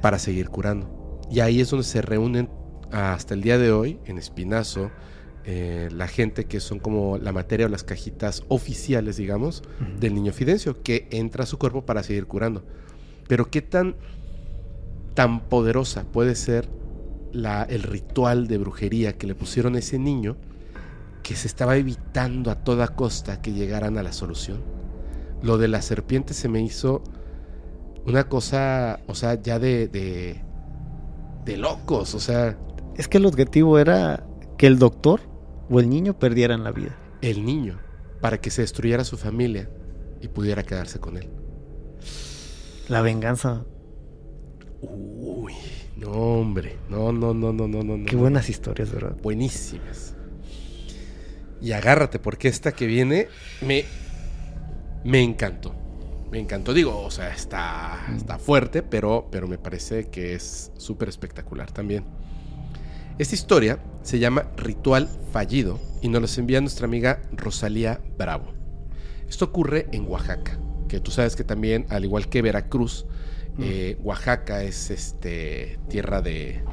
para 0.00 0.20
seguir 0.20 0.50
curando. 0.50 1.20
Y 1.28 1.40
ahí 1.40 1.60
es 1.60 1.70
donde 1.70 1.84
se 1.84 2.02
reúnen 2.02 2.50
hasta 2.92 3.34
el 3.34 3.42
día 3.42 3.58
de 3.58 3.72
hoy, 3.72 3.98
en 4.04 4.18
Espinazo, 4.18 4.92
eh, 5.44 5.88
la 5.92 6.08
gente 6.08 6.46
que 6.46 6.60
son 6.60 6.78
como 6.78 7.18
la 7.18 7.32
materia 7.32 7.66
o 7.66 7.68
las 7.68 7.84
cajitas 7.84 8.44
oficiales, 8.48 9.16
digamos, 9.16 9.62
del 10.00 10.14
niño 10.14 10.32
Fidencio, 10.32 10.82
que 10.82 11.08
entra 11.10 11.44
a 11.44 11.46
su 11.46 11.58
cuerpo 11.58 11.84
para 11.84 12.02
seguir 12.02 12.26
curando. 12.26 12.64
Pero 13.28 13.50
qué 13.50 13.62
tan 13.62 13.96
tan 15.14 15.48
poderosa 15.48 16.04
puede 16.04 16.34
ser 16.34 16.68
la, 17.32 17.62
el 17.62 17.82
ritual 17.82 18.48
de 18.48 18.58
brujería 18.58 19.16
que 19.16 19.26
le 19.26 19.34
pusieron 19.34 19.76
a 19.76 19.78
ese 19.78 19.98
niño 19.98 20.36
que 21.22 21.36
se 21.36 21.46
estaba 21.46 21.76
evitando 21.76 22.50
a 22.50 22.56
toda 22.56 22.88
costa 22.88 23.40
que 23.40 23.52
llegaran 23.52 23.96
a 23.96 24.02
la 24.02 24.12
solución. 24.12 24.62
Lo 25.42 25.56
de 25.56 25.68
la 25.68 25.82
serpiente 25.82 26.34
se 26.34 26.48
me 26.48 26.62
hizo 26.62 27.02
una 28.06 28.28
cosa, 28.28 29.00
o 29.06 29.14
sea, 29.14 29.40
ya 29.40 29.58
de, 29.58 29.88
de, 29.88 30.42
de 31.44 31.56
locos, 31.56 32.14
o 32.14 32.20
sea... 32.20 32.58
Es 32.96 33.08
que 33.08 33.18
el 33.18 33.26
objetivo 33.26 33.78
era 33.78 34.26
que 34.58 34.66
el 34.66 34.78
doctor 34.78 35.20
o 35.68 35.80
el 35.80 35.88
niño 35.88 36.18
perdieran 36.18 36.64
la 36.64 36.72
vida. 36.72 36.96
El 37.20 37.44
niño, 37.44 37.80
para 38.20 38.40
que 38.40 38.50
se 38.50 38.62
destruyera 38.62 39.04
su 39.04 39.16
familia 39.16 39.70
y 40.20 40.28
pudiera 40.28 40.62
quedarse 40.62 41.00
con 41.00 41.16
él. 41.16 41.28
La 42.88 43.00
venganza 43.00 43.64
Uy, 44.90 45.54
no, 45.96 46.10
hombre. 46.10 46.76
No, 46.88 47.12
no, 47.12 47.34
no, 47.34 47.52
no, 47.52 47.68
no, 47.68 47.82
no. 47.82 48.06
Qué 48.06 48.16
buenas 48.16 48.48
historias, 48.48 48.92
¿verdad? 48.92 49.16
Buenísimas. 49.22 50.14
Y 51.60 51.72
agárrate, 51.72 52.18
porque 52.18 52.48
esta 52.48 52.72
que 52.72 52.86
viene 52.86 53.28
me, 53.62 53.84
me 55.04 55.22
encantó. 55.22 55.74
Me 56.30 56.38
encantó. 56.38 56.74
Digo, 56.74 57.00
o 57.00 57.10
sea, 57.10 57.32
está, 57.32 58.06
está 58.14 58.38
fuerte, 58.38 58.82
pero, 58.82 59.28
pero 59.30 59.48
me 59.48 59.56
parece 59.56 60.08
que 60.10 60.34
es 60.34 60.72
súper 60.76 61.08
espectacular 61.08 61.70
también. 61.70 62.04
Esta 63.16 63.36
historia 63.36 63.78
se 64.02 64.18
llama 64.18 64.50
Ritual 64.56 65.08
Fallido 65.32 65.78
y 66.02 66.08
nos 66.08 66.36
la 66.36 66.40
envía 66.40 66.60
nuestra 66.60 66.86
amiga 66.86 67.22
Rosalía 67.30 68.00
Bravo. 68.18 68.52
Esto 69.28 69.44
ocurre 69.44 69.86
en 69.92 70.08
Oaxaca, 70.08 70.58
que 70.88 70.98
tú 70.98 71.12
sabes 71.12 71.36
que 71.36 71.44
también, 71.44 71.86
al 71.90 72.04
igual 72.04 72.28
que 72.28 72.42
Veracruz, 72.42 73.06
eh, 73.60 73.96
Oaxaca 74.02 74.64
es 74.64 74.90
este 74.90 75.78
tierra 75.88 76.22
de, 76.22 76.64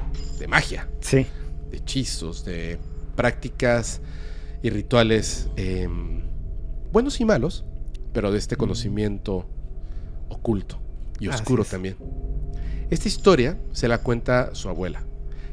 magia, 0.50 0.89
sí. 1.00 1.28
de 1.70 1.78
hechizos, 1.78 2.44
de 2.44 2.80
prácticas 3.16 4.02
y 4.64 4.72
rituales 4.72 5.48
em, 5.58 6.24
buenos 6.92 7.22
y 7.22 7.26
malos, 7.26 7.66
pero 8.14 8.32
de 8.32 8.39
este 8.39 8.56
conocimiento 8.56 9.48
oculto 10.28 10.82
y 11.20 11.28
oscuro 11.28 11.64
también. 11.64 11.98
Esta 12.89 13.08
historia 13.08 13.60
se 13.74 13.88
la 13.88 14.00
cuenta 14.00 14.56
su 14.56 14.68
abuela, 14.68 15.06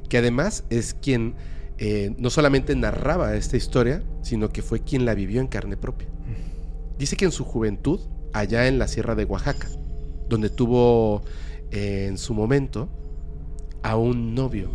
que 0.09 0.19
además 0.19 0.65
es 0.71 0.95
quien 0.95 1.35
eh, 1.79 2.15
no 2.19 2.31
solamente 2.31 2.75
narraba 2.75 3.37
esta 3.37 3.57
historia, 3.57 4.03
sino 4.23 4.49
que 4.49 4.63
fue 4.63 4.81
quien 4.81 5.05
la 5.05 5.15
vivió 5.15 5.41
en 5.41 5.47
carne 5.47 5.77
propia. 5.77 6.09
Dice 6.99 7.17
que 7.17 7.25
en 7.25 7.33
su 7.33 7.45
juventud, 7.45 8.01
allá 8.33 8.67
en 8.67 8.79
la 8.79 8.89
sierra 8.89 9.15
de 9.15 9.25
Oaxaca, 9.25 9.69
donde 10.29 10.51
tuvo 10.51 11.23
eh, 11.71 12.07
en 12.09 12.19
su 12.19 12.35
momento 12.35 12.89
a 13.83 13.97
un 13.97 14.35
novio 14.35 14.71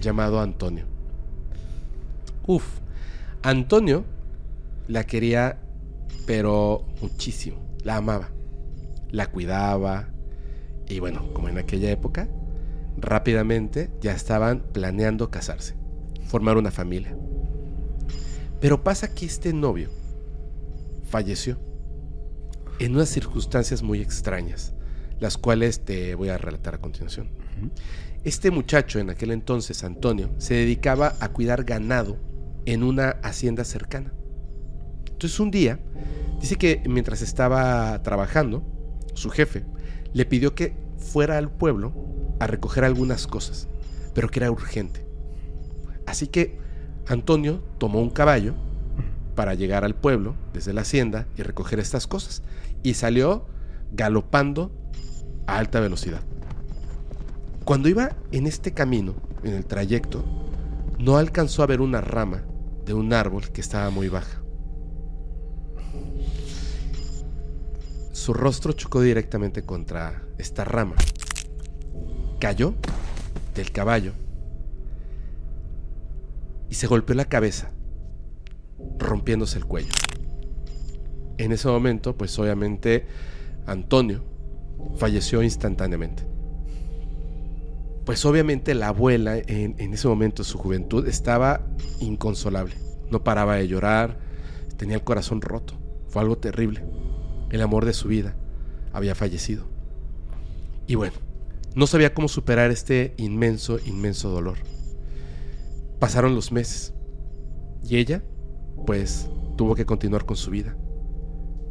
llamado 0.00 0.40
Antonio. 0.40 0.86
Uf, 2.46 2.64
Antonio 3.42 4.04
la 4.88 5.04
quería, 5.04 5.60
pero 6.26 6.86
muchísimo, 7.00 7.58
la 7.84 7.96
amaba, 7.96 8.30
la 9.10 9.30
cuidaba 9.30 10.08
y 10.88 10.98
bueno, 10.98 11.32
como 11.32 11.48
en 11.48 11.58
aquella 11.58 11.90
época, 11.90 12.28
rápidamente 12.96 13.90
ya 14.00 14.12
estaban 14.12 14.60
planeando 14.72 15.30
casarse, 15.30 15.74
formar 16.26 16.56
una 16.56 16.70
familia. 16.70 17.16
Pero 18.60 18.82
pasa 18.84 19.14
que 19.14 19.26
este 19.26 19.52
novio 19.52 19.90
falleció 21.04 21.58
en 22.78 22.94
unas 22.94 23.08
circunstancias 23.08 23.82
muy 23.82 24.00
extrañas 24.00 24.74
las 25.22 25.38
cuales 25.38 25.84
te 25.84 26.16
voy 26.16 26.30
a 26.30 26.36
relatar 26.36 26.74
a 26.74 26.78
continuación. 26.78 27.28
Este 28.24 28.50
muchacho 28.50 28.98
en 28.98 29.08
aquel 29.08 29.30
entonces, 29.30 29.84
Antonio, 29.84 30.34
se 30.38 30.54
dedicaba 30.54 31.14
a 31.20 31.28
cuidar 31.28 31.62
ganado 31.62 32.18
en 32.66 32.82
una 32.82 33.10
hacienda 33.22 33.64
cercana. 33.64 34.12
Entonces 35.08 35.38
un 35.38 35.52
día, 35.52 35.78
dice 36.40 36.56
que 36.56 36.82
mientras 36.88 37.22
estaba 37.22 38.02
trabajando, 38.02 38.64
su 39.14 39.30
jefe 39.30 39.64
le 40.12 40.26
pidió 40.26 40.56
que 40.56 40.74
fuera 40.98 41.38
al 41.38 41.52
pueblo 41.52 41.94
a 42.42 42.46
recoger 42.48 42.82
algunas 42.82 43.28
cosas, 43.28 43.68
pero 44.14 44.28
que 44.28 44.40
era 44.40 44.50
urgente. 44.50 45.06
Así 46.06 46.26
que 46.26 46.58
Antonio 47.06 47.62
tomó 47.78 48.00
un 48.00 48.10
caballo 48.10 48.54
para 49.36 49.54
llegar 49.54 49.84
al 49.84 49.94
pueblo 49.94 50.34
desde 50.52 50.72
la 50.72 50.80
hacienda 50.80 51.28
y 51.36 51.42
recoger 51.42 51.78
estas 51.78 52.08
cosas. 52.08 52.42
Y 52.82 52.94
salió 52.94 53.46
galopando 53.92 54.72
a 55.46 55.58
alta 55.58 55.78
velocidad. 55.78 56.20
Cuando 57.64 57.88
iba 57.88 58.16
en 58.32 58.48
este 58.48 58.72
camino, 58.72 59.14
en 59.44 59.54
el 59.54 59.64
trayecto, 59.64 60.24
no 60.98 61.18
alcanzó 61.18 61.62
a 61.62 61.66
ver 61.66 61.80
una 61.80 62.00
rama 62.00 62.42
de 62.84 62.92
un 62.92 63.12
árbol 63.12 63.52
que 63.52 63.60
estaba 63.60 63.90
muy 63.90 64.08
baja. 64.08 64.42
Su 68.10 68.34
rostro 68.34 68.72
chocó 68.72 69.00
directamente 69.00 69.62
contra 69.62 70.24
esta 70.38 70.64
rama. 70.64 70.96
Cayó 72.42 72.74
del 73.54 73.70
caballo 73.70 74.14
y 76.68 76.74
se 76.74 76.88
golpeó 76.88 77.14
la 77.14 77.26
cabeza, 77.26 77.70
rompiéndose 78.98 79.58
el 79.58 79.64
cuello. 79.64 79.92
En 81.38 81.52
ese 81.52 81.68
momento, 81.68 82.16
pues 82.16 82.36
obviamente 82.40 83.06
Antonio 83.64 84.24
falleció 84.96 85.44
instantáneamente. 85.44 86.24
Pues 88.04 88.24
obviamente 88.24 88.74
la 88.74 88.88
abuela 88.88 89.38
en, 89.38 89.94
ese 89.94 90.08
momento, 90.08 90.42
su 90.42 90.58
juventud, 90.58 91.06
estaba 91.06 91.64
inconsolable. 92.00 92.74
No 93.08 93.22
paraba 93.22 93.54
de 93.54 93.68
llorar, 93.68 94.18
tenía 94.76 94.96
el 94.96 95.04
corazón 95.04 95.42
roto. 95.42 95.74
Fue 96.08 96.20
algo 96.20 96.38
terrible. 96.38 96.82
El 97.50 97.62
amor 97.62 97.84
de 97.84 97.92
su 97.92 98.08
vida 98.08 98.34
había 98.92 99.14
fallecido. 99.14 99.68
Y 100.88 100.96
bueno, 100.96 101.14
no 101.74 101.86
sabía 101.86 102.14
cómo 102.14 102.28
superar 102.28 102.70
este 102.70 103.14
inmenso, 103.16 103.78
inmenso 103.86 104.28
dolor. 104.28 104.58
Pasaron 105.98 106.34
los 106.34 106.52
meses 106.52 106.94
y 107.88 107.96
ella, 107.96 108.22
pues, 108.86 109.28
tuvo 109.56 109.74
que 109.74 109.86
continuar 109.86 110.24
con 110.24 110.36
su 110.36 110.50
vida, 110.50 110.76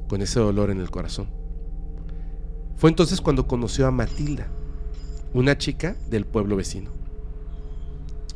con 0.08 0.22
ese 0.22 0.40
dolor 0.40 0.72
en 0.72 0.80
el 0.80 0.90
corazón. 0.90 1.30
Fue 2.78 2.90
entonces 2.90 3.22
cuando 3.22 3.48
conoció 3.48 3.86
a 3.86 3.92
Matilda, 3.92 4.48
una 5.34 5.58
chica 5.58 5.96
del 6.10 6.26
pueblo 6.26 6.56
vecino. 6.56 6.92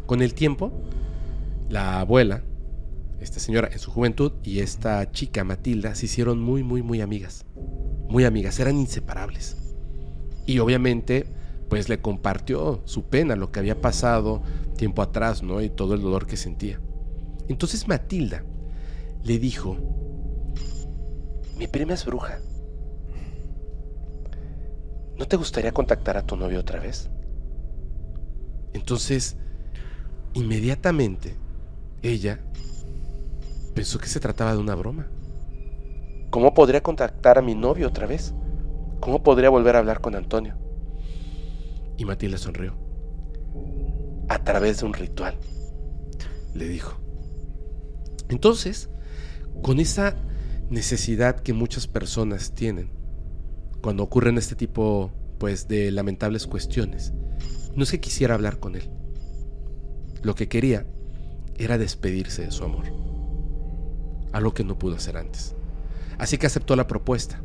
Con 0.05 0.21
el 0.21 0.33
tiempo, 0.33 0.71
la 1.67 1.99
abuela, 1.99 2.43
esta 3.19 3.39
señora 3.39 3.69
en 3.71 3.79
su 3.79 3.91
juventud 3.91 4.33
y 4.43 4.59
esta 4.59 5.11
chica 5.11 5.43
Matilda 5.43 5.95
se 5.95 6.05
hicieron 6.05 6.39
muy, 6.39 6.63
muy, 6.63 6.83
muy 6.83 7.01
amigas. 7.01 7.45
Muy 8.07 8.23
amigas, 8.23 8.59
eran 8.59 8.77
inseparables. 8.77 9.57
Y 10.45 10.59
obviamente, 10.59 11.25
pues 11.75 11.89
le 11.89 11.99
compartió 11.99 12.81
su 12.85 13.03
pena, 13.03 13.35
lo 13.35 13.51
que 13.51 13.59
había 13.59 13.81
pasado 13.81 14.41
tiempo 14.77 15.01
atrás, 15.01 15.43
¿no? 15.43 15.61
Y 15.61 15.69
todo 15.69 15.93
el 15.93 16.01
dolor 16.01 16.25
que 16.25 16.37
sentía. 16.37 16.79
Entonces 17.49 17.85
Matilda 17.85 18.45
le 19.25 19.39
dijo, 19.39 19.75
mi 21.57 21.67
prima 21.67 21.93
es 21.93 22.05
bruja. 22.05 22.39
¿No 25.17 25.25
te 25.25 25.35
gustaría 25.35 25.73
contactar 25.73 26.15
a 26.15 26.25
tu 26.25 26.37
novio 26.37 26.61
otra 26.61 26.79
vez? 26.79 27.09
Entonces, 28.71 29.35
inmediatamente, 30.33 31.35
ella 32.01 32.39
pensó 33.73 33.99
que 33.99 34.07
se 34.07 34.21
trataba 34.21 34.53
de 34.53 34.59
una 34.59 34.75
broma. 34.75 35.07
¿Cómo 36.29 36.53
podría 36.53 36.81
contactar 36.81 37.37
a 37.37 37.41
mi 37.41 37.53
novio 37.53 37.89
otra 37.89 38.07
vez? 38.07 38.33
¿Cómo 39.01 39.23
podría 39.23 39.49
volver 39.49 39.75
a 39.75 39.79
hablar 39.79 39.99
con 39.99 40.15
Antonio? 40.15 40.64
Y 41.97 42.05
Matilda 42.05 42.37
sonrió. 42.37 42.75
A 44.27 44.43
través 44.43 44.79
de 44.79 44.85
un 44.85 44.93
ritual, 44.93 45.37
le 46.53 46.67
dijo. 46.67 46.99
Entonces, 48.29 48.89
con 49.61 49.79
esa 49.79 50.15
necesidad 50.69 51.39
que 51.39 51.53
muchas 51.53 51.87
personas 51.87 52.53
tienen 52.53 52.89
cuando 53.81 54.03
ocurren 54.03 54.37
este 54.37 54.55
tipo 54.55 55.11
pues 55.37 55.67
de 55.67 55.91
lamentables 55.91 56.47
cuestiones, 56.47 57.13
no 57.75 57.83
es 57.83 57.91
quisiera 57.99 58.33
hablar 58.33 58.59
con 58.59 58.75
él. 58.75 58.89
Lo 60.23 60.33
que 60.33 60.47
quería 60.47 60.87
era 61.57 61.77
despedirse 61.77 62.43
de 62.43 62.51
su 62.51 62.63
amor. 62.63 62.85
Algo 64.31 64.53
que 64.53 64.63
no 64.63 64.79
pudo 64.79 64.95
hacer 64.95 65.17
antes. 65.17 65.55
Así 66.17 66.37
que 66.37 66.47
aceptó 66.47 66.75
la 66.75 66.87
propuesta 66.87 67.43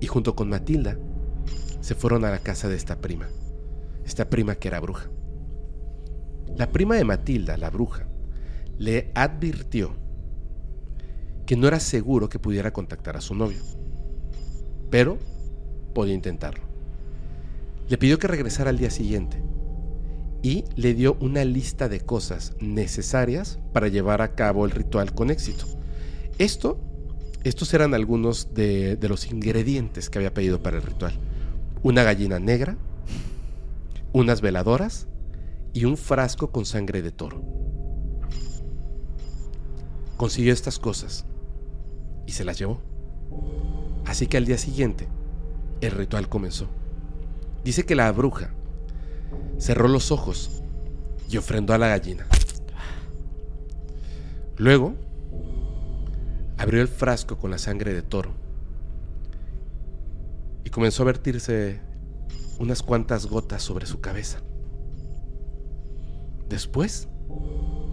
y 0.00 0.06
junto 0.06 0.34
con 0.34 0.48
Matilda 0.48 0.96
se 1.80 1.94
fueron 1.94 2.24
a 2.24 2.30
la 2.30 2.38
casa 2.38 2.68
de 2.68 2.76
esta 2.76 3.00
prima. 3.00 3.28
Esta 4.04 4.28
prima 4.28 4.56
que 4.56 4.68
era 4.68 4.80
bruja. 4.80 5.08
La 6.56 6.70
prima 6.70 6.96
de 6.96 7.04
Matilda, 7.04 7.56
la 7.56 7.70
bruja, 7.70 8.06
le 8.78 9.10
advirtió 9.14 9.94
que 11.46 11.56
no 11.56 11.68
era 11.68 11.80
seguro 11.80 12.28
que 12.28 12.38
pudiera 12.38 12.72
contactar 12.72 13.16
a 13.16 13.20
su 13.20 13.34
novio, 13.34 13.60
pero 14.90 15.18
podía 15.94 16.14
intentarlo. 16.14 16.64
Le 17.88 17.98
pidió 17.98 18.18
que 18.18 18.28
regresara 18.28 18.70
al 18.70 18.78
día 18.78 18.90
siguiente 18.90 19.42
y 20.42 20.64
le 20.76 20.94
dio 20.94 21.16
una 21.20 21.44
lista 21.44 21.88
de 21.88 22.00
cosas 22.00 22.54
necesarias 22.60 23.58
para 23.72 23.88
llevar 23.88 24.22
a 24.22 24.34
cabo 24.34 24.64
el 24.64 24.72
ritual 24.72 25.14
con 25.14 25.30
éxito. 25.30 25.66
Esto, 26.38 26.80
estos 27.44 27.72
eran 27.74 27.94
algunos 27.94 28.54
de, 28.54 28.96
de 28.96 29.08
los 29.08 29.30
ingredientes 29.30 30.10
que 30.10 30.18
había 30.18 30.34
pedido 30.34 30.62
para 30.62 30.78
el 30.78 30.82
ritual. 30.82 31.12
Una 31.82 32.02
gallina 32.02 32.38
negra, 32.38 32.76
unas 34.12 34.40
veladoras 34.40 35.08
y 35.72 35.84
un 35.84 35.96
frasco 35.96 36.50
con 36.50 36.64
sangre 36.64 37.02
de 37.02 37.12
toro. 37.12 37.42
Consiguió 40.16 40.52
estas 40.52 40.78
cosas 40.78 41.24
y 42.26 42.32
se 42.32 42.44
las 42.44 42.58
llevó. 42.58 42.80
Así 44.04 44.26
que 44.26 44.36
al 44.36 44.44
día 44.44 44.58
siguiente, 44.58 45.08
el 45.80 45.92
ritual 45.92 46.28
comenzó. 46.28 46.68
Dice 47.64 47.84
que 47.84 47.94
la 47.94 48.10
bruja 48.12 48.50
cerró 49.58 49.88
los 49.88 50.10
ojos 50.12 50.62
y 51.28 51.36
ofrendó 51.38 51.72
a 51.72 51.78
la 51.78 51.88
gallina. 51.88 52.26
Luego, 54.56 54.94
abrió 56.58 56.82
el 56.82 56.88
frasco 56.88 57.38
con 57.38 57.50
la 57.50 57.58
sangre 57.58 57.92
de 57.94 58.02
toro 58.02 58.32
y 60.64 60.70
comenzó 60.70 61.02
a 61.02 61.06
vertirse 61.06 61.80
unas 62.62 62.84
cuantas 62.84 63.26
gotas 63.26 63.60
sobre 63.60 63.86
su 63.86 64.00
cabeza. 64.00 64.38
Después, 66.48 67.08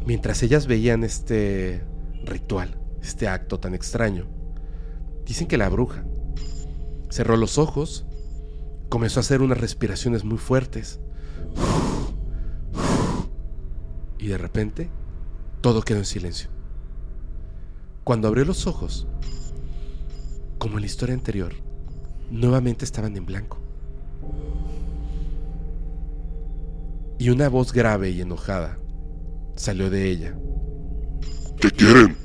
mientras 0.05 0.43
ellas 0.43 0.67
veían 0.67 1.03
este 1.03 1.83
ritual, 2.23 2.79
este 3.01 3.27
acto 3.27 3.59
tan 3.59 3.73
extraño. 3.73 4.27
Dicen 5.25 5.47
que 5.47 5.57
la 5.57 5.69
bruja 5.69 6.05
cerró 7.09 7.35
los 7.35 7.57
ojos, 7.57 8.05
comenzó 8.89 9.19
a 9.19 9.21
hacer 9.21 9.41
unas 9.41 9.59
respiraciones 9.59 10.23
muy 10.23 10.37
fuertes. 10.37 10.99
Y 14.19 14.27
de 14.27 14.37
repente, 14.37 14.91
todo 15.61 15.81
quedó 15.81 15.97
en 15.97 16.05
silencio. 16.05 16.51
Cuando 18.03 18.27
abrió 18.27 18.45
los 18.45 18.67
ojos, 18.67 19.07
como 20.59 20.75
en 20.75 20.81
la 20.81 20.87
historia 20.87 21.15
anterior, 21.15 21.53
nuevamente 22.29 22.85
estaban 22.85 23.17
en 23.17 23.25
blanco. 23.25 23.57
Y 27.19 27.29
una 27.29 27.49
voz 27.49 27.73
grave 27.73 28.11
y 28.11 28.21
enojada 28.21 28.79
salió 29.55 29.89
de 29.89 30.09
ella. 30.09 30.39
¿Qué 31.59 31.69
quieren? 31.69 32.15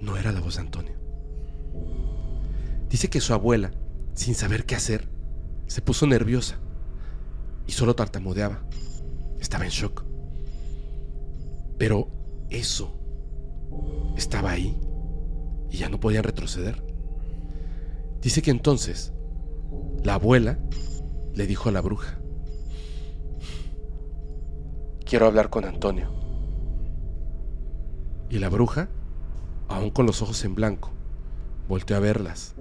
No 0.00 0.16
era 0.16 0.30
la 0.30 0.40
voz 0.40 0.54
de 0.54 0.60
Antonio. 0.60 0.94
Dice 2.88 3.10
que 3.10 3.20
su 3.20 3.34
abuela, 3.34 3.72
sin 4.14 4.36
saber 4.36 4.66
qué 4.66 4.76
hacer, 4.76 5.08
se 5.66 5.82
puso 5.82 6.06
nerviosa 6.06 6.60
y 7.66 7.72
solo 7.72 7.96
tartamudeaba. 7.96 8.62
Estaba 9.40 9.64
en 9.64 9.70
shock. 9.70 10.04
Pero 11.76 12.08
eso 12.50 12.96
estaba 14.16 14.52
ahí 14.52 14.80
y 15.70 15.78
ya 15.78 15.88
no 15.88 15.98
podían 15.98 16.22
retroceder. 16.22 16.84
Dice 18.22 18.42
que 18.42 18.52
entonces 18.52 19.12
la 20.04 20.14
abuela 20.14 20.60
le 21.34 21.48
dijo 21.48 21.68
a 21.68 21.72
la 21.72 21.80
bruja, 21.80 22.19
quiero 25.10 25.26
hablar 25.26 25.50
con 25.50 25.64
Antonio. 25.64 26.08
Y 28.28 28.38
la 28.38 28.48
bruja 28.48 28.88
aún 29.68 29.90
con 29.90 30.06
los 30.06 30.22
ojos 30.22 30.44
en 30.44 30.54
blanco, 30.54 30.92
volteó 31.68 31.96
a 31.96 32.00
verlas 32.00 32.54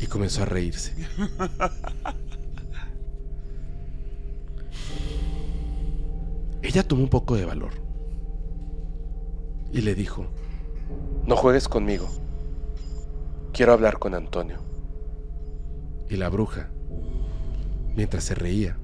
y 0.00 0.06
comenzó 0.06 0.42
a 0.42 0.46
reírse. 0.46 0.94
Ella 6.62 6.86
tomó 6.86 7.02
un 7.02 7.08
poco 7.08 7.34
de 7.34 7.44
valor 7.44 7.72
y 9.72 9.80
le 9.80 9.96
dijo, 9.96 10.26
no 11.26 11.34
juegues 11.36 11.68
conmigo, 11.68 12.08
quiero 13.52 13.72
hablar 13.72 13.98
con 13.98 14.14
Antonio. 14.14 14.60
Y 16.08 16.14
la 16.16 16.28
bruja, 16.28 16.70
mientras 17.96 18.22
se 18.22 18.36
reía, 18.36 18.76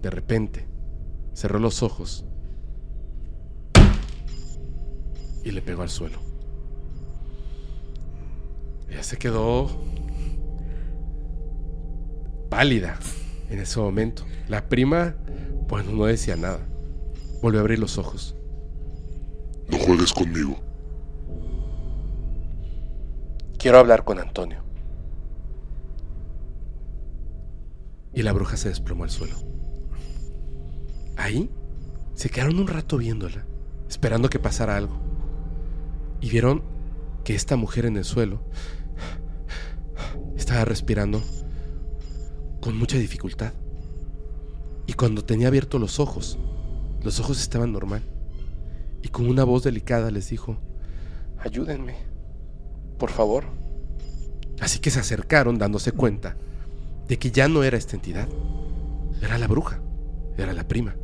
de 0.00 0.10
repente 0.10 0.71
cerró 1.32 1.58
los 1.58 1.82
ojos 1.82 2.24
y 5.44 5.50
le 5.50 5.62
pegó 5.62 5.82
al 5.82 5.90
suelo. 5.90 6.18
Ella 8.88 9.02
se 9.02 9.16
quedó 9.16 9.70
pálida 12.50 12.98
en 13.48 13.60
ese 13.60 13.80
momento. 13.80 14.24
La 14.48 14.68
prima, 14.68 15.16
bueno, 15.68 15.92
no 15.92 16.04
decía 16.04 16.36
nada. 16.36 16.66
Volvió 17.40 17.60
a 17.60 17.62
abrir 17.62 17.78
los 17.78 17.98
ojos. 17.98 18.36
No 19.68 19.78
juegues 19.78 20.12
conmigo. 20.12 20.60
Quiero 23.58 23.78
hablar 23.78 24.04
con 24.04 24.18
Antonio. 24.18 24.62
Y 28.12 28.22
la 28.22 28.32
bruja 28.32 28.56
se 28.56 28.68
desplomó 28.68 29.04
al 29.04 29.10
suelo. 29.10 29.36
Ahí 31.22 31.48
se 32.14 32.30
quedaron 32.30 32.58
un 32.58 32.66
rato 32.66 32.98
viéndola, 32.98 33.46
esperando 33.88 34.28
que 34.28 34.40
pasara 34.40 34.76
algo. 34.76 35.00
Y 36.20 36.28
vieron 36.28 36.64
que 37.22 37.36
esta 37.36 37.54
mujer 37.54 37.86
en 37.86 37.96
el 37.96 38.02
suelo 38.02 38.42
estaba 40.36 40.64
respirando 40.64 41.22
con 42.60 42.76
mucha 42.76 42.98
dificultad. 42.98 43.52
Y 44.88 44.94
cuando 44.94 45.24
tenía 45.24 45.46
abiertos 45.46 45.80
los 45.80 46.00
ojos, 46.00 46.40
los 47.04 47.20
ojos 47.20 47.40
estaban 47.40 47.70
normal. 47.70 48.02
Y 49.00 49.06
con 49.06 49.28
una 49.28 49.44
voz 49.44 49.62
delicada 49.62 50.10
les 50.10 50.28
dijo, 50.28 50.58
ayúdenme, 51.38 51.98
por 52.98 53.10
favor. 53.10 53.44
Así 54.60 54.80
que 54.80 54.90
se 54.90 54.98
acercaron 54.98 55.56
dándose 55.56 55.92
cuenta 55.92 56.36
de 57.06 57.16
que 57.20 57.30
ya 57.30 57.46
no 57.46 57.62
era 57.62 57.76
esta 57.76 57.94
entidad, 57.94 58.28
era 59.20 59.38
la 59.38 59.46
bruja, 59.46 59.80
era 60.36 60.52
la 60.52 60.66
prima. 60.66 60.96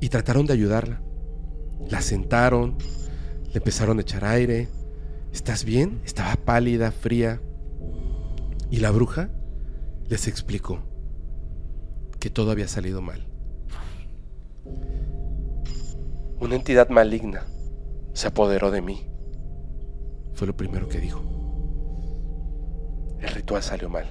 Y 0.00 0.08
trataron 0.08 0.46
de 0.46 0.54
ayudarla. 0.54 1.02
La 1.88 2.00
sentaron, 2.00 2.76
le 3.52 3.58
empezaron 3.58 3.98
a 3.98 4.02
echar 4.02 4.24
aire. 4.24 4.68
¿Estás 5.32 5.64
bien? 5.64 6.00
Estaba 6.04 6.34
pálida, 6.36 6.90
fría. 6.90 7.40
Y 8.70 8.78
la 8.78 8.90
bruja 8.90 9.30
les 10.08 10.26
explicó 10.26 10.80
que 12.18 12.30
todo 12.30 12.50
había 12.50 12.68
salido 12.68 13.00
mal. 13.02 13.26
Una 16.40 16.56
entidad 16.56 16.88
maligna 16.88 17.44
se 18.12 18.28
apoderó 18.28 18.70
de 18.70 18.82
mí. 18.82 19.06
Fue 20.34 20.46
lo 20.46 20.56
primero 20.56 20.88
que 20.88 21.00
dijo. 21.00 21.22
El 23.20 23.28
ritual 23.30 23.62
salió 23.62 23.88
mal. 23.88 24.06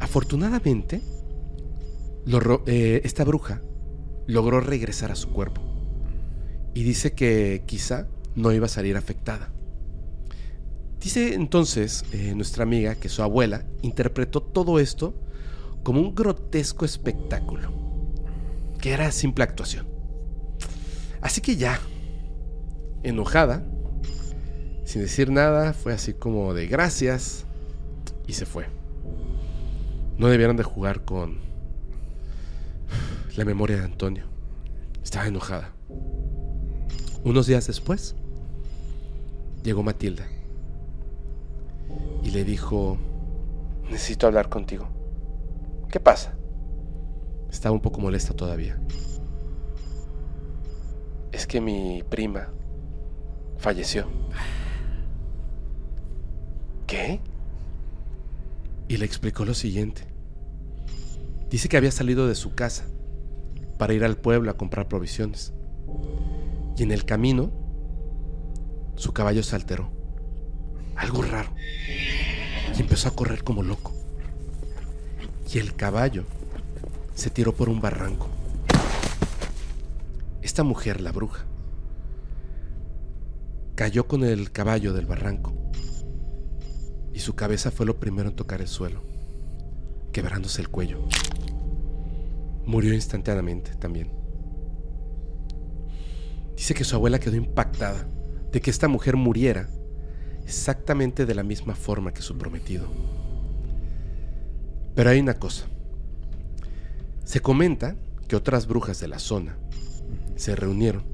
Afortunadamente, 0.00 1.02
eh, 2.66 3.00
esta 3.04 3.24
bruja 3.24 3.62
logró 4.26 4.60
regresar 4.60 5.10
a 5.10 5.16
su 5.16 5.30
cuerpo 5.30 5.60
y 6.74 6.84
dice 6.84 7.12
que 7.12 7.62
quizá 7.66 8.06
no 8.34 8.52
iba 8.52 8.66
a 8.66 8.70
salir 8.70 8.96
afectada. 8.96 9.50
Dice 11.00 11.34
entonces 11.34 12.04
eh, 12.12 12.34
nuestra 12.34 12.62
amiga 12.62 12.94
que 12.94 13.08
su 13.08 13.22
abuela 13.22 13.64
interpretó 13.82 14.42
todo 14.42 14.78
esto 14.78 15.14
como 15.82 16.00
un 16.00 16.14
grotesco 16.14 16.84
espectáculo, 16.84 17.72
que 18.80 18.92
era 18.92 19.10
simple 19.10 19.44
actuación. 19.44 19.88
Así 21.22 21.40
que 21.40 21.56
ya, 21.56 21.80
enojada, 23.02 23.64
sin 24.84 25.02
decir 25.02 25.30
nada, 25.30 25.72
fue 25.72 25.92
así 25.92 26.12
como 26.12 26.52
de 26.52 26.66
gracias 26.66 27.46
y 28.26 28.34
se 28.34 28.44
fue. 28.46 28.66
No 30.18 30.28
debieron 30.28 30.56
de 30.56 30.64
jugar 30.64 31.04
con 31.04 31.49
la 33.36 33.44
memoria 33.44 33.76
de 33.78 33.84
Antonio. 33.84 34.24
Estaba 35.02 35.26
enojada. 35.26 35.72
Unos 37.24 37.46
días 37.46 37.66
después, 37.66 38.16
llegó 39.62 39.82
Matilda 39.82 40.26
y 42.22 42.30
le 42.30 42.44
dijo, 42.44 42.96
necesito 43.90 44.26
hablar 44.26 44.48
contigo. 44.48 44.88
¿Qué 45.90 46.00
pasa? 46.00 46.34
Estaba 47.50 47.74
un 47.74 47.80
poco 47.80 48.00
molesta 48.00 48.34
todavía. 48.34 48.80
Es 51.32 51.46
que 51.46 51.60
mi 51.60 52.02
prima 52.08 52.48
falleció. 53.58 54.06
¿Qué? 56.86 57.20
Y 58.88 58.96
le 58.96 59.04
explicó 59.04 59.44
lo 59.44 59.54
siguiente. 59.54 60.02
Dice 61.50 61.68
que 61.68 61.76
había 61.76 61.92
salido 61.92 62.26
de 62.28 62.34
su 62.34 62.54
casa 62.54 62.84
para 63.80 63.94
ir 63.94 64.04
al 64.04 64.18
pueblo 64.18 64.50
a 64.50 64.58
comprar 64.58 64.88
provisiones. 64.88 65.54
Y 66.76 66.82
en 66.82 66.92
el 66.92 67.06
camino, 67.06 67.50
su 68.94 69.14
caballo 69.14 69.42
se 69.42 69.56
alteró. 69.56 69.90
Algo 70.96 71.22
raro. 71.22 71.48
Y 72.76 72.78
empezó 72.78 73.08
a 73.08 73.12
correr 73.12 73.42
como 73.42 73.62
loco. 73.62 73.94
Y 75.50 75.60
el 75.60 75.74
caballo 75.76 76.24
se 77.14 77.30
tiró 77.30 77.54
por 77.54 77.70
un 77.70 77.80
barranco. 77.80 78.28
Esta 80.42 80.62
mujer, 80.62 81.00
la 81.00 81.12
bruja, 81.12 81.46
cayó 83.76 84.06
con 84.06 84.24
el 84.24 84.52
caballo 84.52 84.92
del 84.92 85.06
barranco 85.06 85.54
y 87.14 87.20
su 87.20 87.34
cabeza 87.34 87.70
fue 87.70 87.86
lo 87.86 87.98
primero 87.98 88.28
en 88.28 88.36
tocar 88.36 88.60
el 88.60 88.68
suelo, 88.68 89.00
quebrándose 90.12 90.60
el 90.60 90.68
cuello. 90.68 90.98
Murió 92.66 92.94
instantáneamente 92.94 93.74
también. 93.74 94.10
Dice 96.56 96.74
que 96.74 96.84
su 96.84 96.94
abuela 96.94 97.18
quedó 97.18 97.36
impactada 97.36 98.06
de 98.52 98.60
que 98.60 98.70
esta 98.70 98.88
mujer 98.88 99.16
muriera 99.16 99.68
exactamente 100.44 101.24
de 101.24 101.34
la 101.34 101.42
misma 101.42 101.74
forma 101.74 102.12
que 102.12 102.22
su 102.22 102.36
prometido. 102.36 102.86
Pero 104.94 105.10
hay 105.10 105.20
una 105.20 105.34
cosa. 105.34 105.66
Se 107.24 107.40
comenta 107.40 107.96
que 108.28 108.36
otras 108.36 108.66
brujas 108.66 109.00
de 109.00 109.08
la 109.08 109.18
zona 109.18 109.56
se 110.36 110.56
reunieron, 110.56 111.04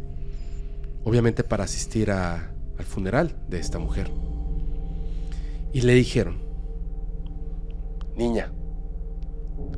obviamente 1.05 1.45
para 1.45 1.65
asistir 1.65 2.11
al 2.11 2.85
funeral 2.85 3.37
de 3.49 3.59
esta 3.59 3.79
mujer. 3.79 4.11
Y 5.73 5.83
le 5.83 5.95
dijeron, 5.95 6.39
niña, 8.17 8.53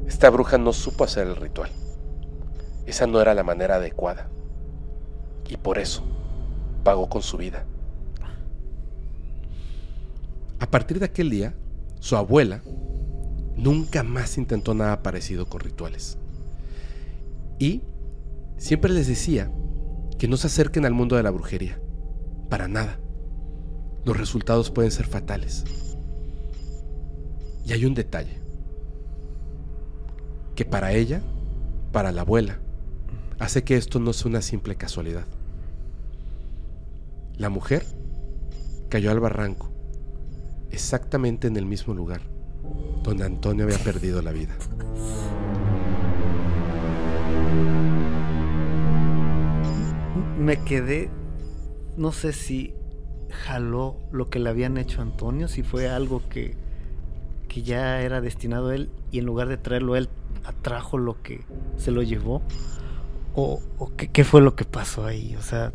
esta 0.07 0.31
bruja 0.31 0.59
no 0.59 0.73
supo 0.73 1.05
hacer 1.05 1.27
el 1.27 1.37
ritual. 1.37 1.71
Esa 2.87 3.07
no 3.07 3.21
era 3.21 3.35
la 3.35 3.43
manera 3.43 3.77
adecuada. 3.77 4.29
Y 5.49 5.57
por 5.59 5.79
eso 5.79 6.03
pagó 6.83 7.09
con 7.09 7.23
su 7.23 7.37
vida. 7.37 7.65
A 10.59 10.71
partir 10.71 10.99
de 10.99 11.05
aquel 11.05 11.31
día, 11.31 11.55
su 12.01 12.17
abuela 12.17 12.63
nunca 13.57 14.03
más 14.03 14.39
intentó 14.39 14.75
nada 14.75 15.03
parecido 15.03 15.47
con 15.47 15.61
rituales. 15.61 16.19
Y 17.59 17.83
siempre 18.57 18.93
les 18.93 19.07
decía 19.07 19.53
que 20.19 20.27
no 20.27 20.37
se 20.37 20.47
acerquen 20.47 20.87
al 20.87 20.95
mundo 20.95 21.17
de 21.17 21.23
la 21.23 21.31
brujería. 21.31 21.79
Para 22.49 22.67
nada. 22.67 22.99
Los 24.05 24.17
resultados 24.17 24.71
pueden 24.71 24.91
ser 24.91 25.07
fatales. 25.07 25.65
Y 27.67 27.73
hay 27.75 27.85
un 27.85 27.95
detalle 27.95 28.48
que 30.59 30.65
para 30.65 30.93
ella, 30.93 31.21
para 31.93 32.11
la 32.11 32.23
abuela, 32.23 32.59
hace 33.39 33.63
que 33.63 33.77
esto 33.77 34.01
no 34.01 34.13
sea 34.13 34.29
una 34.29 34.43
simple 34.43 34.75
casualidad. 34.75 35.25
La 37.37 37.49
mujer 37.49 37.85
cayó 38.89 39.13
al 39.13 39.21
barranco, 39.21 39.71
exactamente 40.73 41.47
en 41.47 41.57
el 41.57 41.65
mismo 41.65 41.95
lugar 41.95 42.23
donde 43.05 43.25
Antonio 43.25 43.67
había 43.67 43.79
perdido 43.79 44.21
la 44.21 44.33
vida. 44.33 44.57
Me 50.41 50.65
quedé, 50.65 51.09
no 51.97 52.11
sé 52.11 52.33
si 52.33 52.75
jaló 53.31 54.01
lo 54.11 54.29
que 54.29 54.41
le 54.41 54.51
habían 54.51 54.77
hecho 54.77 54.99
a 54.99 55.03
Antonio, 55.03 55.47
si 55.47 55.63
fue 55.63 55.89
algo 55.89 56.29
que, 56.29 56.57
que 57.47 57.63
ya 57.63 58.03
era 58.03 58.21
destinado 58.21 58.71
a 58.71 58.75
él 58.75 58.91
y 59.13 59.21
en 59.21 59.25
lugar 59.27 59.47
de 59.47 59.57
traerlo 59.57 59.95
él 59.95 60.09
atrajo 60.45 60.99
lo 60.99 61.23
que 61.23 61.43
se 61.77 61.91
lo 61.91 62.03
llevó? 62.03 62.43
¿O, 63.35 63.61
qué, 63.97 64.25
fue 64.25 64.41
lo 64.41 64.57
que 64.57 64.65
pasó 64.65 65.05
ahí? 65.07 65.37
O 65.37 65.43
sea, 65.43 65.73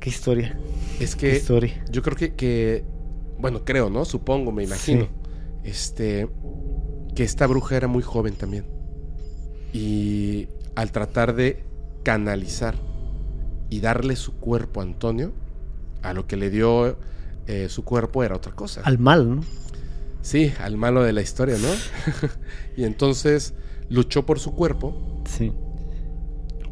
¿qué 0.00 0.08
historia? 0.08 0.58
Es 0.98 1.14
que 1.14 1.36
historia? 1.36 1.84
yo 1.90 2.02
creo 2.02 2.16
que, 2.16 2.34
que, 2.34 2.84
bueno, 3.38 3.64
creo, 3.64 3.90
¿no? 3.90 4.04
Supongo, 4.06 4.50
me 4.50 4.64
imagino. 4.64 5.08
Este, 5.62 6.28
que 7.14 7.22
esta 7.22 7.46
bruja 7.46 7.76
era 7.76 7.86
muy 7.86 8.02
joven 8.02 8.34
también. 8.34 8.64
Y 9.74 10.48
al 10.74 10.90
tratar 10.90 11.34
de 11.34 11.64
canalizar 12.02 12.74
y 13.68 13.80
darle 13.80 14.16
su 14.16 14.32
cuerpo 14.34 14.80
a 14.80 14.84
Antonio, 14.84 15.32
a 16.02 16.14
lo 16.14 16.26
que 16.26 16.36
le 16.36 16.50
dio 16.50 16.96
eh, 17.46 17.68
su 17.68 17.84
cuerpo 17.84 18.22
era 18.22 18.36
otra 18.36 18.52
cosa. 18.52 18.82
Al 18.84 18.98
mal, 18.98 19.36
¿no? 19.36 19.42
Sí, 20.22 20.54
al 20.60 20.76
malo 20.76 21.02
de 21.02 21.12
la 21.12 21.20
historia, 21.20 21.56
¿no? 21.58 21.68
y 22.76 22.84
entonces 22.84 23.54
luchó 23.88 24.24
por 24.24 24.38
su 24.38 24.54
cuerpo. 24.54 25.22
Sí. 25.28 25.52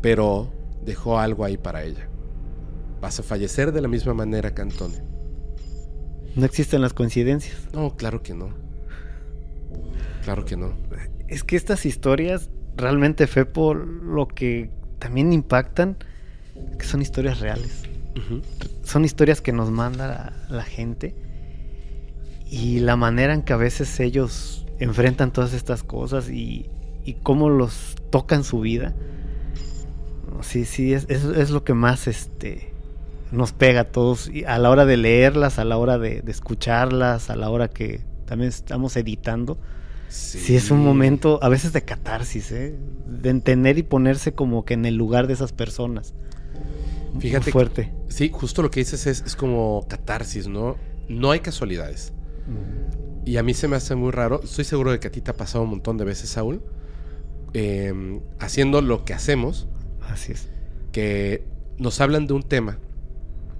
Pero 0.01 0.53
dejó 0.84 1.18
algo 1.18 1.44
ahí 1.44 1.57
para 1.57 1.82
ella. 1.82 2.09
Vas 3.01 3.18
a 3.18 3.22
fallecer 3.22 3.72
de 3.72 3.80
la 3.80 3.88
misma 3.88 4.14
manera 4.14 4.55
que 4.55 4.62
Antonio. 4.62 5.01
No 6.36 6.46
existen 6.46 6.80
las 6.80 6.94
coincidencias. 6.94 7.57
No, 7.72 7.96
claro 7.96 8.22
que 8.22 8.34
no. 8.34 8.55
Claro 10.22 10.44
que 10.44 10.57
no. 10.57 10.74
Es 11.26 11.42
que 11.42 11.57
estas 11.57 11.84
historias 11.86 12.51
realmente 12.76 13.26
fue 13.26 13.46
por 13.46 13.84
lo 13.84 14.28
que 14.28 14.70
también 15.01 15.32
impactan, 15.32 15.96
que 16.78 16.84
son 16.84 17.03
historias 17.03 17.40
reales. 17.40 17.82
Son 18.84 19.05
historias 19.05 19.40
que 19.40 19.53
nos 19.53 19.70
manda 19.70 20.32
la 20.48 20.62
gente 20.62 21.14
y 22.51 22.80
la 22.80 22.96
manera 22.96 23.32
en 23.32 23.42
que 23.42 23.53
a 23.53 23.57
veces 23.57 24.01
ellos 24.01 24.66
enfrentan 24.80 25.32
todas 25.32 25.53
estas 25.55 25.84
cosas 25.84 26.28
y, 26.28 26.68
y 27.05 27.14
cómo 27.14 27.48
los 27.48 27.94
tocan 28.11 28.42
su 28.42 28.61
vida. 28.61 28.92
Sí, 30.42 30.64
sí, 30.64 30.92
es, 30.92 31.07
es, 31.09 31.51
lo 31.51 31.62
que 31.62 31.74
más 31.74 32.09
este, 32.09 32.72
nos 33.30 33.53
pega 33.53 33.82
a 33.82 33.84
todos 33.84 34.30
a 34.46 34.59
la 34.59 34.70
hora 34.70 34.84
de 34.84 34.96
leerlas, 34.96 35.59
a 35.59 35.64
la 35.64 35.76
hora 35.76 35.98
de, 35.98 36.24
escucharlas, 36.26 37.30
a 37.30 37.36
la 37.36 37.51
hora 37.51 37.68
que 37.68 38.01
también 38.26 38.48
estamos 38.48 38.96
editando. 38.96 39.57
Sí. 40.09 40.57
es 40.57 40.72
un 40.72 40.82
momento 40.82 41.38
a 41.40 41.48
veces 41.48 41.72
de 41.72 41.82
catarsis, 41.82 42.51
¿eh? 42.51 42.74
de 43.07 43.30
entender 43.30 43.78
y 43.78 43.84
ponerse 43.84 44.32
como 44.32 44.64
que 44.64 44.74
en 44.74 44.84
el 44.84 44.96
lugar 44.96 45.28
de 45.28 45.34
esas 45.34 45.53
personas. 45.53 46.14
Fíjate. 47.20 47.53
fuerte. 47.53 47.92
sí, 48.09 48.30
justo 48.32 48.62
lo 48.62 48.70
que 48.72 48.80
dices 48.80 49.07
es, 49.07 49.22
es, 49.24 49.36
como 49.36 49.86
catarsis, 49.88 50.48
¿no? 50.48 50.76
No 51.09 51.30
hay 51.30 51.40
casualidades. 51.40 52.12
Y 53.24 53.36
a 53.36 53.43
mí 53.43 53.55
se 53.55 53.68
me 53.68 53.76
hace 53.76 53.95
muy 53.95 54.11
raro. 54.11 54.41
Estoy 54.43 54.64
seguro 54.64 54.93
de 54.93 55.01
que 55.01 55.09
a 55.09 55.12
ti 55.12 55.20
te 55.20 55.30
ha 55.30 55.36
pasado 55.36 55.64
un 55.64 55.70
montón 55.70 55.97
de 55.99 56.05
veces, 56.05 56.30
Saúl. 56.30 56.62
Em, 57.53 58.20
haciendo 58.38 58.80
lo 58.80 59.05
que 59.05 59.14
hacemos. 59.14 59.68
Así 60.01 60.32
es. 60.32 60.49
Que 60.93 61.45
nos 61.78 62.01
hablan 62.01 62.26
de 62.26 62.34
un 62.34 62.43
tema. 62.43 62.78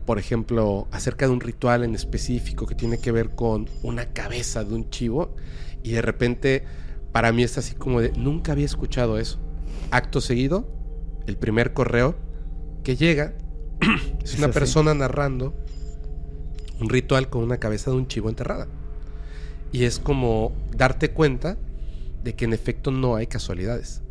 Por 0.07 0.18
ejemplo, 0.18 0.89
acerca 0.91 1.26
de 1.26 1.33
un 1.33 1.41
ritual 1.41 1.85
en 1.85 1.95
específico 1.95 2.66
que 2.66 2.74
tiene 2.74 2.99
que 2.99 3.12
ver 3.12 3.31
con 3.31 3.68
una 3.83 4.07
cabeza 4.07 4.64
de 4.64 4.74
un 4.74 4.91
chivo. 4.91 5.37
Y 5.83 5.93
de 5.93 6.03
repente, 6.03 6.64
para 7.12 7.33
mí 7.33 7.43
es 7.43 7.59
así 7.59 7.74
como 7.74 8.01
de, 8.01 8.12
nunca 8.12 8.53
había 8.53 8.66
escuchado 8.66 9.18
eso. 9.18 9.39
Acto 9.91 10.20
seguido, 10.20 10.68
el 11.26 11.37
primer 11.37 11.74
correo 11.74 12.16
que 12.83 12.97
llega 12.97 13.35
es 14.22 14.39
una 14.39 14.49
persona 14.49 14.95
narrando 14.95 15.55
un 16.81 16.89
ritual 16.89 17.28
con 17.28 17.43
una 17.43 17.59
cabeza 17.59 17.91
de 17.91 17.97
un 17.97 18.09
chivo 18.09 18.28
enterrada. 18.28 18.66
Y 19.72 19.85
es 19.85 19.99
como 19.99 20.53
darte 20.76 21.11
cuenta 21.11 21.57
de 22.24 22.35
que 22.35 22.45
en 22.45 22.53
efecto 22.53 22.91
no 22.91 23.16
hay 23.16 23.26
casualidades. 23.26 24.03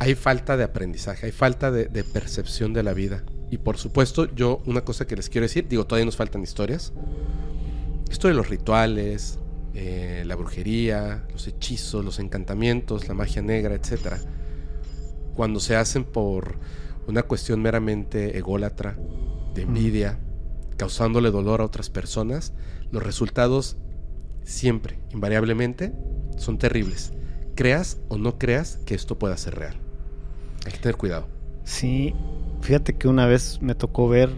Hay 0.00 0.14
falta 0.14 0.56
de 0.56 0.64
aprendizaje, 0.64 1.26
hay 1.26 1.32
falta 1.32 1.70
de, 1.70 2.04
percepción 2.04 2.72
de 2.72 2.82
la 2.82 2.94
vida. 2.94 3.22
Y 3.50 3.58
por 3.58 3.76
supuesto, 3.76 4.32
yo 4.34 4.62
una 4.66 4.82
cosa 4.82 5.06
que 5.06 5.16
les 5.16 5.28
quiero 5.28 5.44
decir, 5.44 5.68
digo, 5.68 5.86
todavía 5.86 6.06
nos 6.06 6.16
faltan 6.16 6.42
historias. 6.42 6.92
Esto 8.10 8.28
de 8.28 8.34
los 8.34 8.48
rituales, 8.48 9.38
eh, 9.74 10.22
la 10.26 10.36
brujería, 10.36 11.26
los 11.32 11.46
hechizos, 11.46 12.04
los 12.04 12.18
encantamientos, 12.18 13.08
la 13.08 13.14
magia 13.14 13.42
negra, 13.42 13.74
etc. 13.74 14.14
Cuando 15.34 15.60
se 15.60 15.76
hacen 15.76 16.04
por 16.04 16.56
una 17.06 17.22
cuestión 17.22 17.60
meramente 17.60 18.36
ególatra, 18.38 18.96
de 19.54 19.62
envidia, 19.62 20.18
causándole 20.78 21.30
dolor 21.30 21.60
a 21.60 21.64
otras 21.64 21.90
personas, 21.90 22.54
los 22.90 23.02
resultados 23.02 23.76
siempre, 24.44 24.98
invariablemente, 25.12 25.92
son 26.38 26.56
terribles. 26.56 27.12
Creas 27.54 27.98
o 28.08 28.16
no 28.16 28.38
creas 28.38 28.78
que 28.86 28.94
esto 28.94 29.18
pueda 29.18 29.36
ser 29.36 29.56
real. 29.56 29.76
Hay 30.64 30.72
que 30.72 30.78
tener 30.78 30.96
cuidado. 30.96 31.26
Sí, 31.64 32.14
fíjate 32.62 32.96
que 32.96 33.08
una 33.08 33.26
vez 33.26 33.60
me 33.60 33.74
tocó 33.74 34.08
ver 34.08 34.30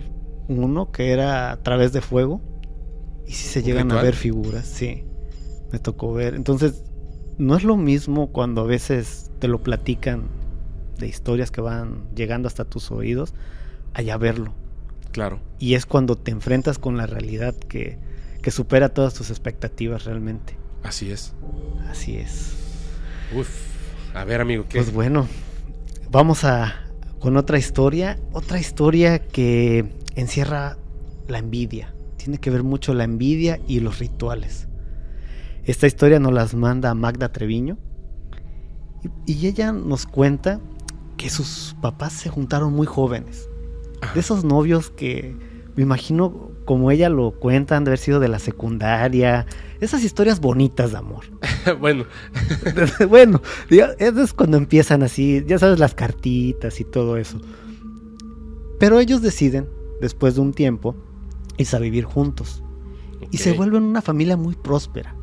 uno 0.48 0.90
que 0.90 1.12
era 1.12 1.52
a 1.52 1.62
través 1.62 1.92
de 1.92 2.00
fuego 2.00 2.40
y 3.26 3.32
si 3.32 3.46
se 3.46 3.62
llegan 3.62 3.92
a 3.92 4.02
ver 4.02 4.14
figuras, 4.14 4.66
sí, 4.66 5.04
me 5.70 5.78
tocó 5.78 6.12
ver. 6.12 6.34
Entonces, 6.34 6.82
no 7.38 7.56
es 7.56 7.62
lo 7.62 7.76
mismo 7.76 8.32
cuando 8.32 8.62
a 8.62 8.64
veces 8.64 9.30
te 9.38 9.46
lo 9.46 9.62
platican 9.62 10.28
de 10.98 11.06
historias 11.06 11.50
que 11.50 11.60
van 11.60 12.08
llegando 12.14 12.48
hasta 12.48 12.64
tus 12.64 12.90
oídos, 12.90 13.34
allá 13.94 14.16
verlo. 14.16 14.54
Claro. 15.12 15.40
Y 15.58 15.74
es 15.74 15.86
cuando 15.86 16.16
te 16.16 16.30
enfrentas 16.30 16.78
con 16.78 16.96
la 16.96 17.06
realidad 17.06 17.54
que, 17.54 17.98
que 18.42 18.50
supera 18.50 18.90
todas 18.90 19.14
tus 19.14 19.30
expectativas 19.30 20.04
realmente. 20.04 20.56
Así 20.82 21.10
es. 21.10 21.34
Así 21.90 22.16
es. 22.16 22.54
Uf. 23.34 23.48
A 24.14 24.24
ver, 24.24 24.40
amigo, 24.40 24.64
¿qué? 24.68 24.78
Pues 24.78 24.92
bueno, 24.92 25.28
vamos 26.10 26.44
a 26.44 26.86
con 27.20 27.36
otra 27.36 27.58
historia, 27.58 28.18
otra 28.32 28.58
historia 28.58 29.18
que 29.18 29.92
encierra 30.16 30.78
la 31.28 31.38
envidia. 31.38 31.94
Tiene 32.16 32.38
que 32.38 32.50
ver 32.50 32.62
mucho 32.62 32.94
la 32.94 33.04
envidia 33.04 33.60
y 33.68 33.80
los 33.80 33.98
rituales. 33.98 34.68
Esta 35.64 35.86
historia 35.86 36.18
nos 36.18 36.32
las 36.32 36.54
manda 36.54 36.94
Magda 36.94 37.30
Treviño 37.30 37.76
y, 39.26 39.32
y 39.32 39.46
ella 39.46 39.72
nos 39.72 40.06
cuenta 40.06 40.60
que 41.18 41.28
sus 41.28 41.76
papás 41.82 42.14
se 42.14 42.30
juntaron 42.30 42.72
muy 42.72 42.86
jóvenes. 42.86 43.49
De 44.14 44.20
esos 44.20 44.44
novios 44.44 44.90
que 44.90 45.36
me 45.76 45.82
imagino 45.82 46.50
como 46.64 46.90
ella 46.90 47.08
lo 47.08 47.32
cuenta, 47.32 47.76
han 47.76 47.84
de 47.84 47.90
haber 47.90 47.98
sido 47.98 48.20
de 48.20 48.28
la 48.28 48.38
secundaria. 48.38 49.46
Esas 49.80 50.04
historias 50.04 50.40
bonitas 50.40 50.92
de 50.92 50.98
amor. 50.98 51.24
bueno. 51.80 52.04
bueno, 53.08 53.40
eso 53.68 54.22
es 54.22 54.32
cuando 54.32 54.56
empiezan 54.56 55.02
así, 55.02 55.44
ya 55.46 55.58
sabes, 55.58 55.78
las 55.78 55.94
cartitas 55.94 56.80
y 56.80 56.84
todo 56.84 57.16
eso. 57.16 57.40
Pero 58.78 59.00
ellos 59.00 59.22
deciden, 59.22 59.68
después 60.00 60.34
de 60.34 60.40
un 60.40 60.52
tiempo, 60.52 60.96
irse 61.56 61.76
a 61.76 61.78
vivir 61.78 62.04
juntos. 62.04 62.62
Y 63.30 63.38
se 63.38 63.52
vuelven 63.52 63.82
una 63.82 64.02
familia 64.02 64.36
muy 64.36 64.54
próspera. 64.56 65.14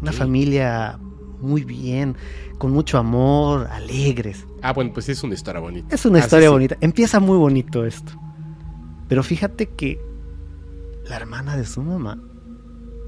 Una 0.00 0.12
familia 0.12 0.98
muy 1.40 1.64
bien, 1.64 2.16
con 2.58 2.72
mucho 2.72 2.98
amor, 2.98 3.68
alegres. 3.70 4.46
Ah, 4.62 4.72
bueno, 4.72 4.92
pues 4.92 5.08
es 5.08 5.22
una 5.22 5.34
historia 5.34 5.60
bonita. 5.60 5.94
Es 5.94 6.04
una 6.04 6.18
historia 6.18 6.50
bonita. 6.50 6.76
Empieza 6.80 7.20
muy 7.20 7.38
bonito 7.38 7.84
esto. 7.84 8.12
Pero 9.08 9.22
fíjate 9.22 9.66
que 9.66 10.00
la 11.08 11.16
hermana 11.16 11.56
de 11.56 11.64
su 11.64 11.82
mamá, 11.82 12.20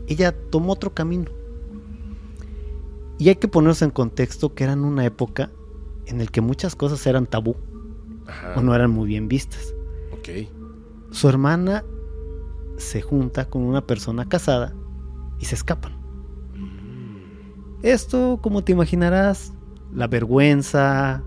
ella 0.06 0.32
tomó 0.50 0.72
otro 0.72 0.94
camino. 0.94 1.30
Y 3.18 3.28
hay 3.28 3.36
que 3.36 3.48
ponerse 3.48 3.84
en 3.84 3.90
contexto 3.90 4.54
que 4.54 4.64
eran 4.64 4.84
una 4.84 5.04
época 5.04 5.50
en 6.06 6.20
el 6.20 6.30
que 6.30 6.40
muchas 6.40 6.76
cosas 6.76 7.04
eran 7.06 7.26
tabú 7.26 7.56
o 8.54 8.60
no 8.60 8.74
eran 8.74 8.90
muy 8.90 9.08
bien 9.08 9.28
vistas. 9.28 9.74
Su 11.10 11.28
hermana 11.28 11.84
se 12.76 13.00
junta 13.00 13.48
con 13.48 13.62
una 13.62 13.86
persona 13.86 14.28
casada 14.28 14.74
y 15.38 15.46
se 15.46 15.54
escapan. 15.54 15.92
Mm. 16.54 17.80
Esto, 17.82 18.38
como 18.42 18.62
te 18.62 18.72
imaginarás, 18.72 19.52
la 19.92 20.06
vergüenza, 20.06 21.22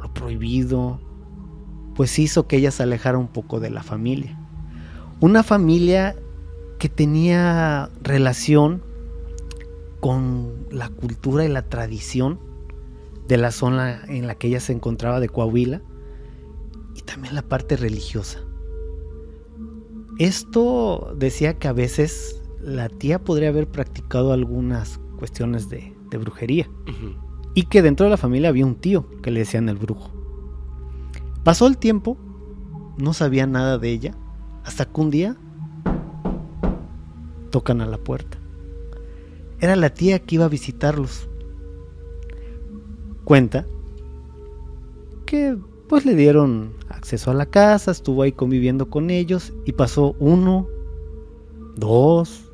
lo 0.00 0.14
prohibido, 0.14 1.00
pues 1.98 2.16
hizo 2.20 2.46
que 2.46 2.58
ella 2.58 2.70
se 2.70 2.84
alejara 2.84 3.18
un 3.18 3.26
poco 3.26 3.58
de 3.58 3.70
la 3.70 3.82
familia. 3.82 4.38
Una 5.18 5.42
familia 5.42 6.14
que 6.78 6.88
tenía 6.88 7.90
relación 8.02 8.84
con 9.98 10.68
la 10.70 10.90
cultura 10.90 11.44
y 11.44 11.48
la 11.48 11.62
tradición 11.62 12.38
de 13.26 13.36
la 13.36 13.50
zona 13.50 14.04
en 14.06 14.28
la 14.28 14.36
que 14.36 14.46
ella 14.46 14.60
se 14.60 14.72
encontraba 14.72 15.18
de 15.18 15.28
Coahuila 15.28 15.82
y 16.94 17.00
también 17.00 17.34
la 17.34 17.42
parte 17.42 17.76
religiosa. 17.76 18.38
Esto 20.20 21.16
decía 21.16 21.58
que 21.58 21.66
a 21.66 21.72
veces 21.72 22.40
la 22.62 22.88
tía 22.88 23.24
podría 23.24 23.48
haber 23.48 23.66
practicado 23.66 24.32
algunas 24.32 25.00
cuestiones 25.18 25.68
de, 25.68 25.96
brujería 26.16 26.70
y 27.54 27.64
que 27.64 27.82
dentro 27.82 28.04
de 28.06 28.10
la 28.10 28.16
familia 28.16 28.50
había 28.50 28.66
un 28.66 28.76
tío 28.76 29.04
que 29.20 29.32
le 29.32 29.40
decían 29.40 29.68
el 29.68 29.78
brujo. 29.78 30.17
Pasó 31.44 31.66
el 31.66 31.78
tiempo, 31.78 32.16
no 32.98 33.12
sabía 33.12 33.46
nada 33.46 33.78
de 33.78 33.90
ella, 33.90 34.14
hasta 34.64 34.84
que 34.84 35.00
un 35.00 35.10
día 35.10 35.36
tocan 37.50 37.80
a 37.80 37.86
la 37.86 37.98
puerta. 37.98 38.38
Era 39.60 39.76
la 39.76 39.90
tía 39.90 40.18
que 40.20 40.36
iba 40.36 40.44
a 40.44 40.48
visitarlos. 40.48 41.28
Cuenta 43.24 43.66
que 45.26 45.56
pues 45.88 46.04
le 46.04 46.14
dieron 46.14 46.74
acceso 46.88 47.30
a 47.30 47.34
la 47.34 47.46
casa, 47.46 47.90
estuvo 47.90 48.22
ahí 48.22 48.32
conviviendo 48.32 48.90
con 48.90 49.10
ellos 49.10 49.52
y 49.64 49.72
pasó 49.72 50.14
uno, 50.18 50.68
dos, 51.76 52.50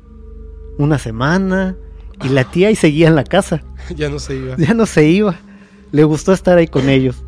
una 0.77 0.97
semana 0.97 1.77
y 2.23 2.29
la 2.29 2.49
tía 2.49 2.69
ahí 2.69 2.75
seguía 2.75 3.07
en 3.07 3.15
la 3.15 3.23
casa. 3.23 3.63
Ya 3.95 4.09
no 4.09 4.17
se 4.19 4.35
iba. 4.35 4.55
Ya 4.57 4.73
no 4.73 4.85
se 4.85 5.07
iba. 5.07 5.35
Le 5.91 6.03
gustó 6.05 6.33
estar 6.33 6.57
ahí 6.57 6.67
con 6.67 6.89
ellos. 6.89 7.24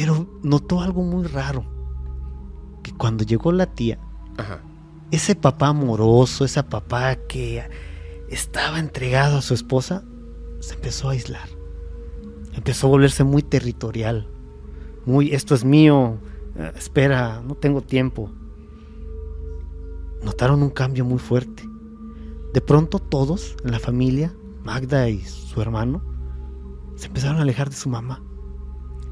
Pero 0.00 0.26
notó 0.42 0.80
algo 0.80 1.02
muy 1.02 1.26
raro. 1.26 1.62
Que 2.82 2.90
cuando 2.90 3.22
llegó 3.22 3.52
la 3.52 3.66
tía, 3.66 3.98
ese 5.10 5.34
papá 5.34 5.66
amoroso, 5.66 6.46
ese 6.46 6.62
papá 6.62 7.16
que 7.16 7.62
estaba 8.30 8.78
entregado 8.78 9.36
a 9.36 9.42
su 9.42 9.52
esposa, 9.52 10.02
se 10.60 10.72
empezó 10.72 11.10
a 11.10 11.12
aislar. 11.12 11.50
Empezó 12.54 12.86
a 12.86 12.90
volverse 12.90 13.24
muy 13.24 13.42
territorial. 13.42 14.26
Muy, 15.04 15.34
esto 15.34 15.54
es 15.54 15.66
mío, 15.66 16.16
eh, 16.56 16.72
espera, 16.76 17.42
no 17.46 17.54
tengo 17.54 17.82
tiempo. 17.82 18.30
Notaron 20.22 20.62
un 20.62 20.70
cambio 20.70 21.04
muy 21.04 21.18
fuerte. 21.18 21.62
De 22.54 22.62
pronto 22.62 23.00
todos 23.00 23.54
en 23.66 23.72
la 23.72 23.78
familia, 23.78 24.34
Magda 24.64 25.10
y 25.10 25.20
su 25.20 25.60
hermano, 25.60 26.02
se 26.96 27.08
empezaron 27.08 27.36
a 27.36 27.42
alejar 27.42 27.68
de 27.68 27.76
su 27.76 27.90
mamá. 27.90 28.22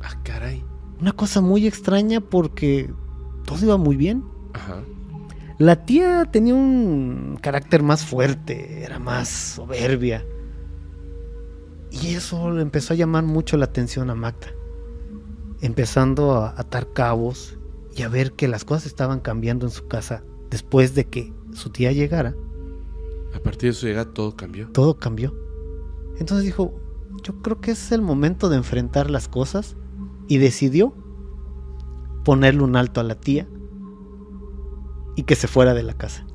Ah, 0.03 0.19
caray. 0.23 0.65
Una 1.01 1.13
cosa 1.13 1.41
muy 1.41 1.67
extraña 1.67 2.21
porque 2.21 2.91
todo 3.45 3.65
iba 3.65 3.77
muy 3.77 3.97
bien. 3.97 4.25
La 5.59 5.85
tía 5.85 6.25
tenía 6.31 6.55
un 6.55 7.39
carácter 7.41 7.83
más 7.83 8.05
fuerte, 8.05 8.83
era 8.85 8.99
más 8.99 9.29
soberbia. 9.29 10.25
Y 11.91 12.15
eso 12.15 12.51
le 12.51 12.63
empezó 12.63 12.95
a 12.95 12.97
llamar 12.97 13.25
mucho 13.25 13.57
la 13.57 13.65
atención 13.67 14.11
a 14.11 14.15
Magda. 14.15 14.49
Empezando 15.61 16.35
a 16.35 16.55
atar 16.57 16.93
cabos 16.93 17.59
y 17.97 18.03
a 18.03 18.09
ver 18.09 18.33
que 18.33 18.47
las 18.47 18.65
cosas 18.65 18.87
estaban 18.87 19.21
cambiando 19.21 19.67
en 19.67 19.73
su 19.73 19.89
casa 19.89 20.23
después 20.51 20.95
de 20.95 21.07
que 21.07 21.33
su 21.53 21.71
tía 21.71 21.93
llegara. 21.93 22.35
A 23.35 23.41
partir 23.41 23.71
de 23.71 23.75
su 23.75 23.87
llegada 23.87 24.13
todo 24.13 24.37
cambió. 24.37 24.69
Todo 24.71 24.99
cambió. 24.99 25.35
Entonces 26.19 26.45
dijo, 26.45 26.75
yo 27.23 27.41
creo 27.43 27.61
que 27.61 27.73
es 27.73 27.93
el 27.93 28.03
momento 28.03 28.49
de 28.49 28.57
enfrentar 28.57 29.11
las 29.11 29.29
cosas 29.29 29.77
y 30.29 30.39
decidió 30.39 30.95
ponerle 32.25 32.63
un 32.63 32.77
alto 32.77 33.01
a 33.01 33.05
la 33.05 33.15
tía 33.15 33.49
y 35.17 35.23
que 35.23 35.35
se 35.35 35.49
fuera 35.49 35.75
de 35.75 35.83
la 35.83 35.95
casa. 35.95 36.27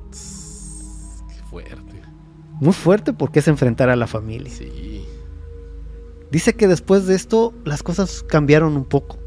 Qué 1.30 1.44
fuerte. 1.46 2.02
Muy 2.60 2.74
fuerte 2.74 3.14
porque 3.14 3.40
es 3.40 3.48
enfrentar 3.48 3.90
a 3.90 3.96
la 3.96 4.08
familia. 4.08 4.52
Sí. 4.52 5.06
Dice 6.32 6.56
que 6.56 6.68
después 6.68 7.06
de 7.06 7.16
esto 7.16 7.54
las 7.64 7.84
cosas 7.84 8.24
cambiaron 8.24 8.76
un 8.76 8.86
poco. 8.86 9.20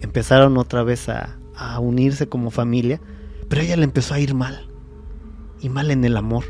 Empezaron 0.00 0.58
otra 0.58 0.82
vez 0.82 1.08
a, 1.08 1.38
a 1.56 1.80
unirse 1.80 2.28
como 2.28 2.50
familia, 2.50 3.00
pero 3.48 3.62
ella 3.62 3.76
le 3.76 3.84
empezó 3.84 4.14
a 4.14 4.20
ir 4.20 4.34
mal. 4.34 4.68
Y 5.60 5.70
mal 5.70 5.90
en 5.90 6.04
el 6.04 6.16
amor. 6.16 6.44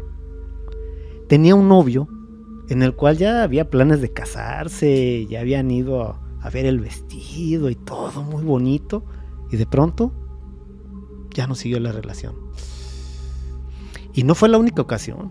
Tenía 1.29 1.55
un 1.55 1.69
novio 1.69 2.09
en 2.69 2.83
el 2.83 2.95
cual 2.95 3.17
ya 3.17 3.43
había 3.43 3.71
planes 3.71 4.01
de 4.03 4.13
casarse, 4.13 5.27
ya 5.27 5.41
habían 5.41 5.71
ido 5.71 6.03
a, 6.03 6.28
a 6.41 6.51
ver 6.51 6.67
el 6.67 6.81
vestido 6.81 7.71
y 7.71 7.75
todo 7.75 8.23
muy 8.23 8.45
bonito. 8.45 9.05
Y 9.51 9.57
de 9.57 9.67
pronto 9.67 10.13
ya 11.31 11.47
no 11.47 11.55
siguió 11.55 11.81
la 11.81 11.93
relación. 11.93 12.35
Y 14.13 14.25
no 14.25 14.35
fue 14.35 14.49
la 14.49 14.59
única 14.59 14.83
ocasión. 14.83 15.31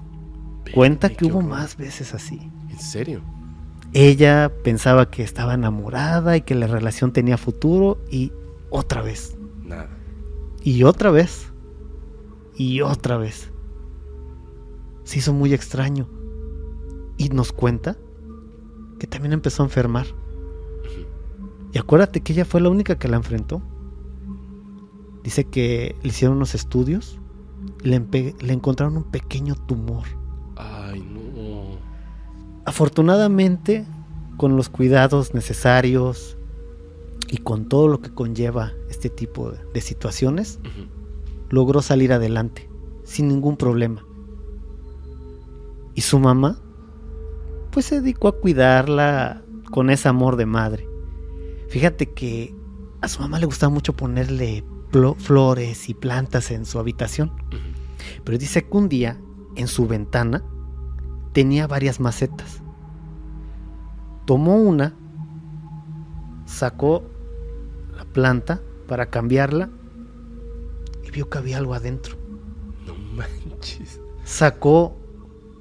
Cuenta 0.73 1.09
que 1.09 1.25
hubo 1.25 1.41
más 1.41 1.77
veces 1.77 2.13
así. 2.13 2.51
¿En 2.69 2.79
serio? 2.79 3.21
Ella 3.93 4.51
pensaba 4.63 5.09
que 5.09 5.23
estaba 5.23 5.53
enamorada 5.53 6.37
y 6.37 6.41
que 6.41 6.55
la 6.55 6.67
relación 6.67 7.13
tenía 7.13 7.37
futuro 7.37 7.99
y 8.09 8.31
otra 8.69 9.01
vez. 9.01 9.37
Nada. 9.63 9.89
Y 10.61 10.83
otra 10.83 11.11
vez. 11.11 11.51
Y 12.55 12.81
otra 12.81 13.17
vez. 13.17 13.51
Se 15.03 15.19
hizo 15.19 15.33
muy 15.33 15.53
extraño. 15.53 16.07
Y 17.17 17.29
nos 17.29 17.51
cuenta 17.53 17.97
que 18.99 19.07
también 19.07 19.33
empezó 19.33 19.63
a 19.63 19.67
enfermar. 19.67 20.07
Y 21.73 21.77
acuérdate 21.77 22.21
que 22.21 22.33
ella 22.33 22.45
fue 22.45 22.61
la 22.61 22.69
única 22.69 22.97
que 22.97 23.07
la 23.07 23.17
enfrentó. 23.17 23.61
Dice 25.23 25.45
que 25.45 25.95
le 26.01 26.09
hicieron 26.09 26.37
unos 26.37 26.55
estudios 26.55 27.19
y 27.83 27.89
le, 27.89 27.99
le 28.39 28.53
encontraron 28.53 28.97
un 28.97 29.03
pequeño 29.03 29.55
tumor. 29.55 30.05
Ay, 30.55 31.01
no. 31.01 31.77
Afortunadamente, 32.65 33.85
con 34.37 34.55
los 34.55 34.69
cuidados 34.69 35.33
necesarios 35.33 36.37
y 37.29 37.37
con 37.37 37.67
todo 37.67 37.87
lo 37.87 38.01
que 38.01 38.13
conlleva 38.13 38.71
este 38.89 39.09
tipo 39.09 39.51
de 39.73 39.81
situaciones, 39.81 40.59
uh 40.63 40.67
-huh. 40.67 40.87
logró 41.49 41.81
salir 41.81 42.13
adelante 42.13 42.69
sin 43.03 43.27
ningún 43.27 43.57
problema. 43.57 44.05
Y 45.95 46.01
su 46.01 46.19
mamá, 46.19 46.59
pues 47.71 47.85
se 47.87 48.01
dedicó 48.01 48.27
a 48.27 48.39
cuidarla 48.39 49.43
con 49.71 49.89
ese 49.89 50.07
amor 50.09 50.35
de 50.35 50.45
madre. 50.45 50.87
Fíjate 51.69 52.07
que 52.07 52.55
a 53.01 53.07
su 53.07 53.21
mamá 53.21 53.39
le 53.39 53.45
gustaba 53.45 53.73
mucho 53.73 53.93
ponerle 53.93 54.63
flores 55.17 55.89
y 55.89 55.93
plantas 55.93 56.51
en 56.51 56.65
su 56.65 56.79
habitación. 56.79 57.29
Uh 57.29 57.55
-huh. 57.55 58.21
Pero 58.23 58.37
dice 58.37 58.65
que 58.65 58.77
un 58.77 58.89
día 58.89 59.19
en 59.55 59.67
su 59.67 59.87
ventana 59.87 60.43
tenía 61.33 61.67
varias 61.67 61.99
macetas. 61.99 62.61
Tomó 64.25 64.55
una, 64.55 64.93
sacó 66.45 67.03
la 67.95 68.05
planta 68.05 68.61
para 68.87 69.09
cambiarla 69.09 69.69
y 71.05 71.11
vio 71.11 71.29
que 71.29 71.37
había 71.37 71.57
algo 71.57 71.73
adentro. 71.73 72.15
No 72.85 72.95
manches. 73.15 73.99
Sacó 74.23 74.97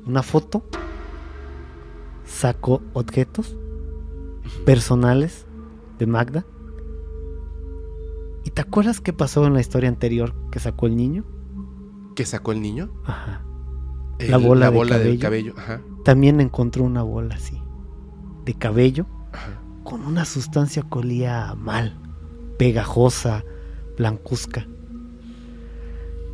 una 0.07 0.23
foto, 0.23 0.65
sacó 2.25 2.83
objetos 2.93 3.57
personales 4.65 5.46
de 5.99 6.07
Magda. 6.07 6.47
¿Y 8.45 8.51
te 8.51 8.63
acuerdas 8.63 9.01
qué 9.01 9.13
pasó 9.13 9.47
en 9.47 9.55
la 9.55 9.61
historia 9.61 9.89
anterior 9.89 10.35
que 10.51 10.61
sacó 10.61 10.87
el 10.87 10.97
niño? 10.97 11.25
¿Qué 12.15 12.25
sacó 12.25 12.53
el 12.53 12.63
niño? 12.63 12.91
Ajá. 13.05 13.43
El- 14.19 14.31
La 14.31 14.37
bola, 14.39 14.67
la 14.67 14.71
de 14.71 14.77
bola 14.77 14.91
cabello. 14.93 15.11
del 15.11 15.19
cabello. 15.21 15.55
Ajá. 15.57 15.81
También 16.05 16.41
encontró 16.41 16.85
una 16.85 17.03
bola 17.03 17.35
así, 17.35 17.61
de 18.45 18.55
cabello, 18.55 19.07
Ajá. 19.33 19.61
con 19.85 20.03
una 20.07 20.25
sustancia 20.25 20.83
que 20.83 20.99
olía 20.99 21.55
mal, 21.57 21.99
pegajosa, 22.59 23.45
blancuzca. 23.99 24.67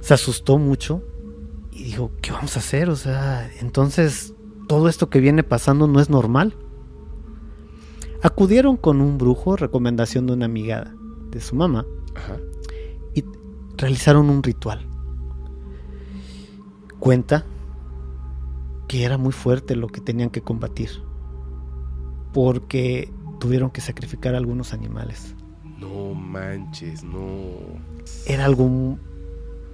Se 0.00 0.14
asustó 0.14 0.58
mucho 0.58 1.02
y 1.72 1.84
dijo, 1.84 2.12
¿qué 2.20 2.30
vamos 2.32 2.56
a 2.56 2.60
hacer? 2.60 2.90
O 2.90 2.96
sea, 2.96 3.50
entonces 3.60 4.34
todo 4.68 4.88
esto 4.88 5.08
que 5.10 5.20
viene 5.20 5.42
pasando 5.42 5.86
no 5.88 5.98
es 6.00 6.10
normal. 6.10 6.54
Acudieron 8.22 8.76
con 8.76 9.00
un 9.00 9.18
brujo, 9.18 9.56
recomendación 9.56 10.26
de 10.26 10.34
una 10.34 10.46
amiga 10.46 10.94
de 11.30 11.40
su 11.40 11.56
mamá, 11.56 11.84
Ajá. 12.14 12.36
y 13.14 13.24
realizaron 13.76 14.30
un 14.30 14.42
ritual. 14.42 14.86
Cuenta 17.00 17.44
que 18.86 19.04
era 19.04 19.18
muy 19.18 19.32
fuerte 19.32 19.74
lo 19.74 19.88
que 19.88 20.00
tenían 20.00 20.30
que 20.30 20.40
combatir, 20.42 20.90
porque 22.32 23.10
tuvieron 23.40 23.70
que 23.70 23.80
sacrificar 23.80 24.34
a 24.34 24.38
algunos 24.38 24.72
animales. 24.72 25.34
No 25.78 26.14
manches, 26.14 27.02
no. 27.02 27.48
Era 28.26 28.44
algo 28.44 28.68
mu- 28.68 28.98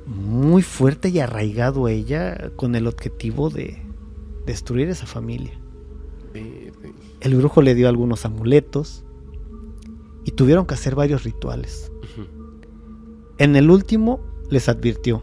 muy 0.06 0.62
fuerte 0.62 1.10
y 1.10 1.18
arraigado 1.20 1.84
a 1.84 1.92
ella 1.92 2.50
con 2.56 2.74
el 2.76 2.86
objetivo 2.86 3.50
de 3.50 3.82
destruir 4.46 4.88
esa 4.88 5.06
familia. 5.06 5.52
El 7.20 7.34
brujo 7.34 7.62
le 7.62 7.74
dio 7.74 7.88
algunos 7.88 8.24
amuletos 8.24 9.04
y 10.24 10.32
tuvieron 10.32 10.66
que 10.66 10.74
hacer 10.74 10.94
varios 10.94 11.24
rituales. 11.24 11.90
En 13.38 13.56
el 13.56 13.70
último 13.70 14.20
les 14.50 14.68
advirtió. 14.68 15.22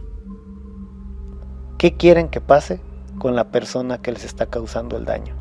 ¿Qué 1.78 1.96
quieren 1.96 2.30
que 2.30 2.42
pase 2.42 2.82
con 3.20 3.36
la 3.36 3.52
persona 3.52 4.02
que 4.02 4.12
les 4.12 4.26
está 4.26 4.48
causando 4.48 4.98
el 4.98 5.06
daño? 5.06 5.36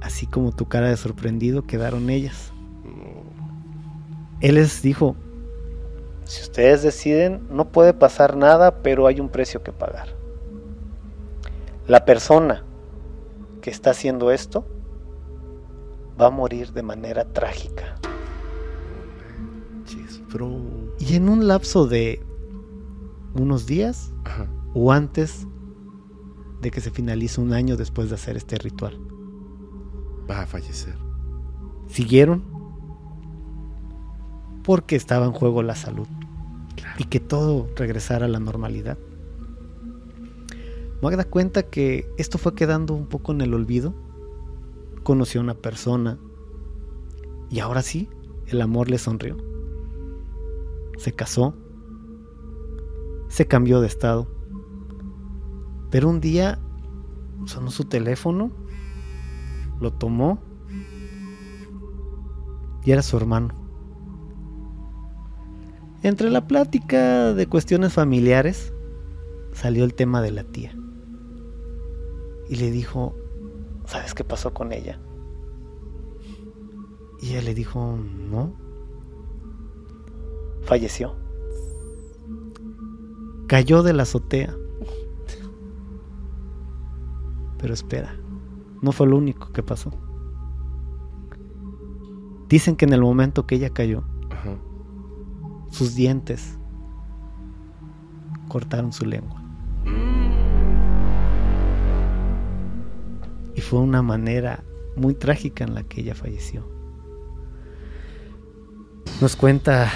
Así 0.00 0.26
como 0.26 0.52
tu 0.52 0.66
cara 0.66 0.88
de 0.88 0.96
sorprendido 0.96 1.66
quedaron 1.66 2.10
ellas. 2.10 2.52
No. 2.84 3.22
Él 4.40 4.54
les 4.54 4.82
dijo, 4.82 5.14
si 6.24 6.42
ustedes 6.42 6.82
deciden, 6.82 7.42
no 7.50 7.68
puede 7.68 7.92
pasar 7.92 8.36
nada, 8.36 8.82
pero 8.82 9.06
hay 9.06 9.20
un 9.20 9.28
precio 9.28 9.62
que 9.62 9.72
pagar. 9.72 10.16
La 11.86 12.04
persona 12.04 12.64
que 13.60 13.70
está 13.70 13.90
haciendo 13.90 14.30
esto 14.30 14.66
va 16.20 16.26
a 16.26 16.30
morir 16.30 16.72
de 16.72 16.82
manera 16.82 17.24
trágica. 17.32 17.96
Y 20.98 21.16
en 21.16 21.28
un 21.28 21.48
lapso 21.48 21.86
de 21.86 22.24
unos 23.34 23.66
días 23.66 24.12
Ajá. 24.24 24.46
o 24.74 24.92
antes 24.92 25.46
de 26.60 26.70
que 26.70 26.80
se 26.80 26.90
finalice 26.90 27.40
un 27.40 27.52
año 27.52 27.76
después 27.76 28.10
de 28.10 28.14
hacer 28.14 28.36
este 28.36 28.56
ritual, 28.56 28.98
Va 30.30 30.42
a 30.42 30.46
fallecer. 30.46 30.94
siguieron 31.88 32.44
porque 34.62 34.94
estaba 34.94 35.26
en 35.26 35.32
juego 35.32 35.62
la 35.62 35.74
salud 35.74 36.06
y 36.98 37.04
que 37.04 37.18
todo 37.18 37.66
regresara 37.74 38.26
a 38.26 38.28
la 38.28 38.38
normalidad. 38.38 38.98
Magda 41.02 41.24
cuenta 41.24 41.62
que 41.62 42.10
esto 42.18 42.36
fue 42.36 42.54
quedando 42.54 42.94
un 42.94 43.06
poco 43.06 43.32
en 43.32 43.40
el 43.40 43.54
olvido. 43.54 43.94
Conoció 45.02 45.40
a 45.40 45.44
una 45.44 45.54
persona 45.54 46.18
y 47.50 47.58
ahora 47.58 47.82
sí, 47.82 48.08
el 48.46 48.60
amor 48.60 48.88
le 48.88 48.98
sonrió. 48.98 49.36
Se 50.98 51.12
casó, 51.12 51.54
se 53.28 53.46
cambió 53.46 53.80
de 53.80 53.86
estado. 53.86 54.28
Pero 55.90 56.08
un 56.08 56.20
día 56.20 56.60
sonó 57.46 57.70
su 57.70 57.84
teléfono, 57.84 58.52
lo 59.80 59.92
tomó 59.92 60.38
y 62.84 62.92
era 62.92 63.02
su 63.02 63.16
hermano. 63.16 63.54
Entre 66.02 66.30
la 66.30 66.46
plática 66.46 67.34
de 67.34 67.46
cuestiones 67.46 67.92
familiares 67.92 68.72
salió 69.52 69.84
el 69.84 69.94
tema 69.94 70.22
de 70.22 70.30
la 70.30 70.44
tía. 70.44 70.79
Y 72.50 72.56
le 72.56 72.72
dijo, 72.72 73.14
¿sabes 73.86 74.12
qué 74.12 74.24
pasó 74.24 74.52
con 74.52 74.72
ella? 74.72 74.98
Y 77.22 77.30
ella 77.30 77.42
le 77.42 77.54
dijo, 77.54 77.96
no. 77.96 78.52
Falleció. 80.62 81.14
Cayó 83.46 83.84
de 83.84 83.92
la 83.92 84.02
azotea. 84.02 84.52
Pero 87.58 87.72
espera, 87.72 88.16
no 88.82 88.90
fue 88.90 89.06
lo 89.06 89.16
único 89.16 89.52
que 89.52 89.62
pasó. 89.62 89.92
Dicen 92.48 92.74
que 92.74 92.84
en 92.84 92.94
el 92.94 93.00
momento 93.00 93.46
que 93.46 93.54
ella 93.54 93.70
cayó, 93.70 94.02
Ajá. 94.30 94.56
sus 95.70 95.94
dientes 95.94 96.58
cortaron 98.48 98.92
su 98.92 99.06
lengua. 99.06 99.40
Y 103.60 103.62
fue 103.62 103.80
una 103.80 104.00
manera 104.00 104.64
muy 104.96 105.12
trágica 105.12 105.64
en 105.64 105.74
la 105.74 105.82
que 105.82 106.00
ella 106.00 106.14
falleció. 106.14 106.66
Nos 109.20 109.36
cuenta 109.36 109.92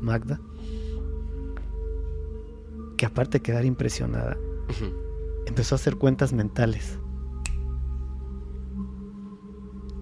Magda 0.00 0.40
que 2.96 3.04
aparte 3.04 3.36
de 3.36 3.42
quedar 3.42 3.66
impresionada, 3.66 4.38
empezó 5.44 5.74
a 5.74 5.76
hacer 5.76 5.96
cuentas 5.96 6.32
mentales. 6.32 6.98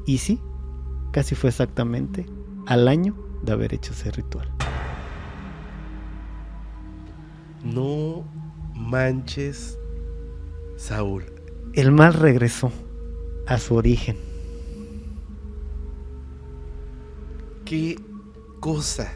Y 0.07 0.19
sí, 0.19 0.41
casi 1.11 1.35
fue 1.35 1.51
exactamente 1.51 2.25
al 2.67 2.87
año 2.87 3.17
de 3.43 3.51
haber 3.51 3.75
hecho 3.75 3.93
ese 3.93 4.13
ritual. 4.13 4.49
No 7.65 8.25
manches, 8.77 9.77
Saúl. 10.77 11.36
El 11.77 11.93
mal 11.93 12.15
regresó 12.15 12.73
a 13.47 13.59
su 13.59 13.75
origen. 13.75 14.17
Qué 17.67 18.01
cosa. 18.61 19.13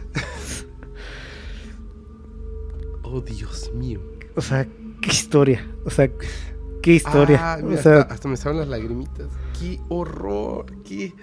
oh, 3.02 3.22
Dios 3.22 3.72
mío. 3.72 4.02
O 4.36 4.42
sea, 4.42 4.68
qué 5.00 5.08
historia. 5.08 5.66
O 5.86 5.90
sea, 5.90 6.11
qué 6.82 6.92
historia. 6.92 7.38
Ah, 7.40 7.61
hasta, 7.72 8.02
hasta, 8.02 8.28
me 8.28 8.36
salen 8.36 8.58
las 8.58 8.68
lagrimitas. 8.68 9.28
Qué 9.58 9.80
horror. 9.88 10.66
Qué, 10.84 11.14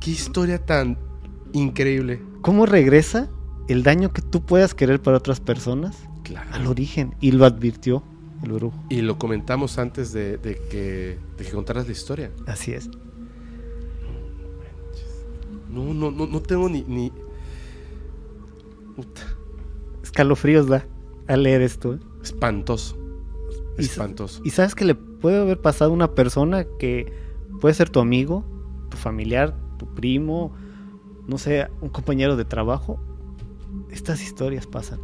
qué 0.00 0.10
historia 0.10 0.66
tan 0.66 0.98
increíble. 1.52 2.20
¿Cómo 2.40 2.66
regresa 2.66 3.30
el 3.68 3.84
daño 3.84 4.12
que 4.12 4.20
tú 4.20 4.44
puedas 4.44 4.74
querer 4.74 5.00
para 5.00 5.18
otras 5.18 5.38
personas 5.38 5.96
al 6.50 6.66
origen? 6.66 7.14
Y 7.20 7.30
lo 7.30 7.44
advirtió 7.44 8.02
el 8.42 8.52
brujo. 8.52 8.78
Y 8.88 9.02
lo 9.02 9.18
comentamos 9.18 9.78
antes 9.78 10.12
de, 10.12 10.38
que, 10.42 11.18
de 11.36 11.44
que 11.44 11.50
contaras 11.50 11.86
la 11.86 11.92
historia. 11.92 12.30
Así 12.46 12.72
es. 12.72 12.88
No, 15.68 15.94
no, 15.94 16.10
no, 16.10 16.26
no 16.26 16.40
tengo 16.40 16.68
ni. 16.68 16.82
ni... 16.82 17.12
Escalofríos 20.02 20.66
da 20.66 20.86
al 21.28 21.44
leer 21.44 21.62
esto. 21.62 21.94
¿eh? 21.94 21.98
Espantoso. 22.22 22.96
Espantoso. 23.78 24.42
Y, 24.44 24.50
sabes 24.50 24.74
que 24.74 24.84
le 24.84 24.94
puede 24.94 25.40
haber 25.40 25.60
pasado 25.60 25.90
a 25.90 25.94
una 25.94 26.14
persona 26.14 26.66
que 26.78 27.12
puede 27.60 27.74
ser 27.74 27.88
tu 27.88 28.00
amigo, 28.00 28.44
tu 28.90 28.96
familiar, 28.96 29.56
tu 29.78 29.86
primo, 29.94 30.52
no 31.26 31.38
sé, 31.38 31.68
un 31.80 31.88
compañero 31.88 32.36
de 32.36 32.44
trabajo. 32.44 33.00
Estas 33.90 34.22
historias 34.22 34.66
pasan. 34.66 35.00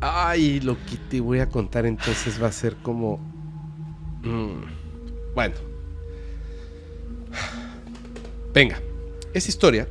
Ay, 0.00 0.60
lo 0.60 0.76
que 0.86 0.96
te 1.10 1.20
voy 1.20 1.40
a 1.40 1.48
contar 1.48 1.84
entonces 1.84 2.42
va 2.42 2.48
a 2.48 2.52
ser 2.52 2.76
como... 2.76 3.18
Mm, 4.22 5.34
bueno. 5.34 5.54
Venga, 8.54 8.80
esa 9.34 9.48
historia 9.48 9.88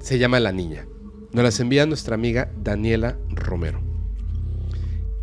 se 0.00 0.18
llama 0.18 0.40
La 0.40 0.52
Niña. 0.52 0.86
Nos 1.32 1.42
las 1.42 1.58
envía 1.58 1.86
nuestra 1.86 2.14
amiga 2.14 2.50
Daniela 2.62 3.18
Romero. 3.30 3.80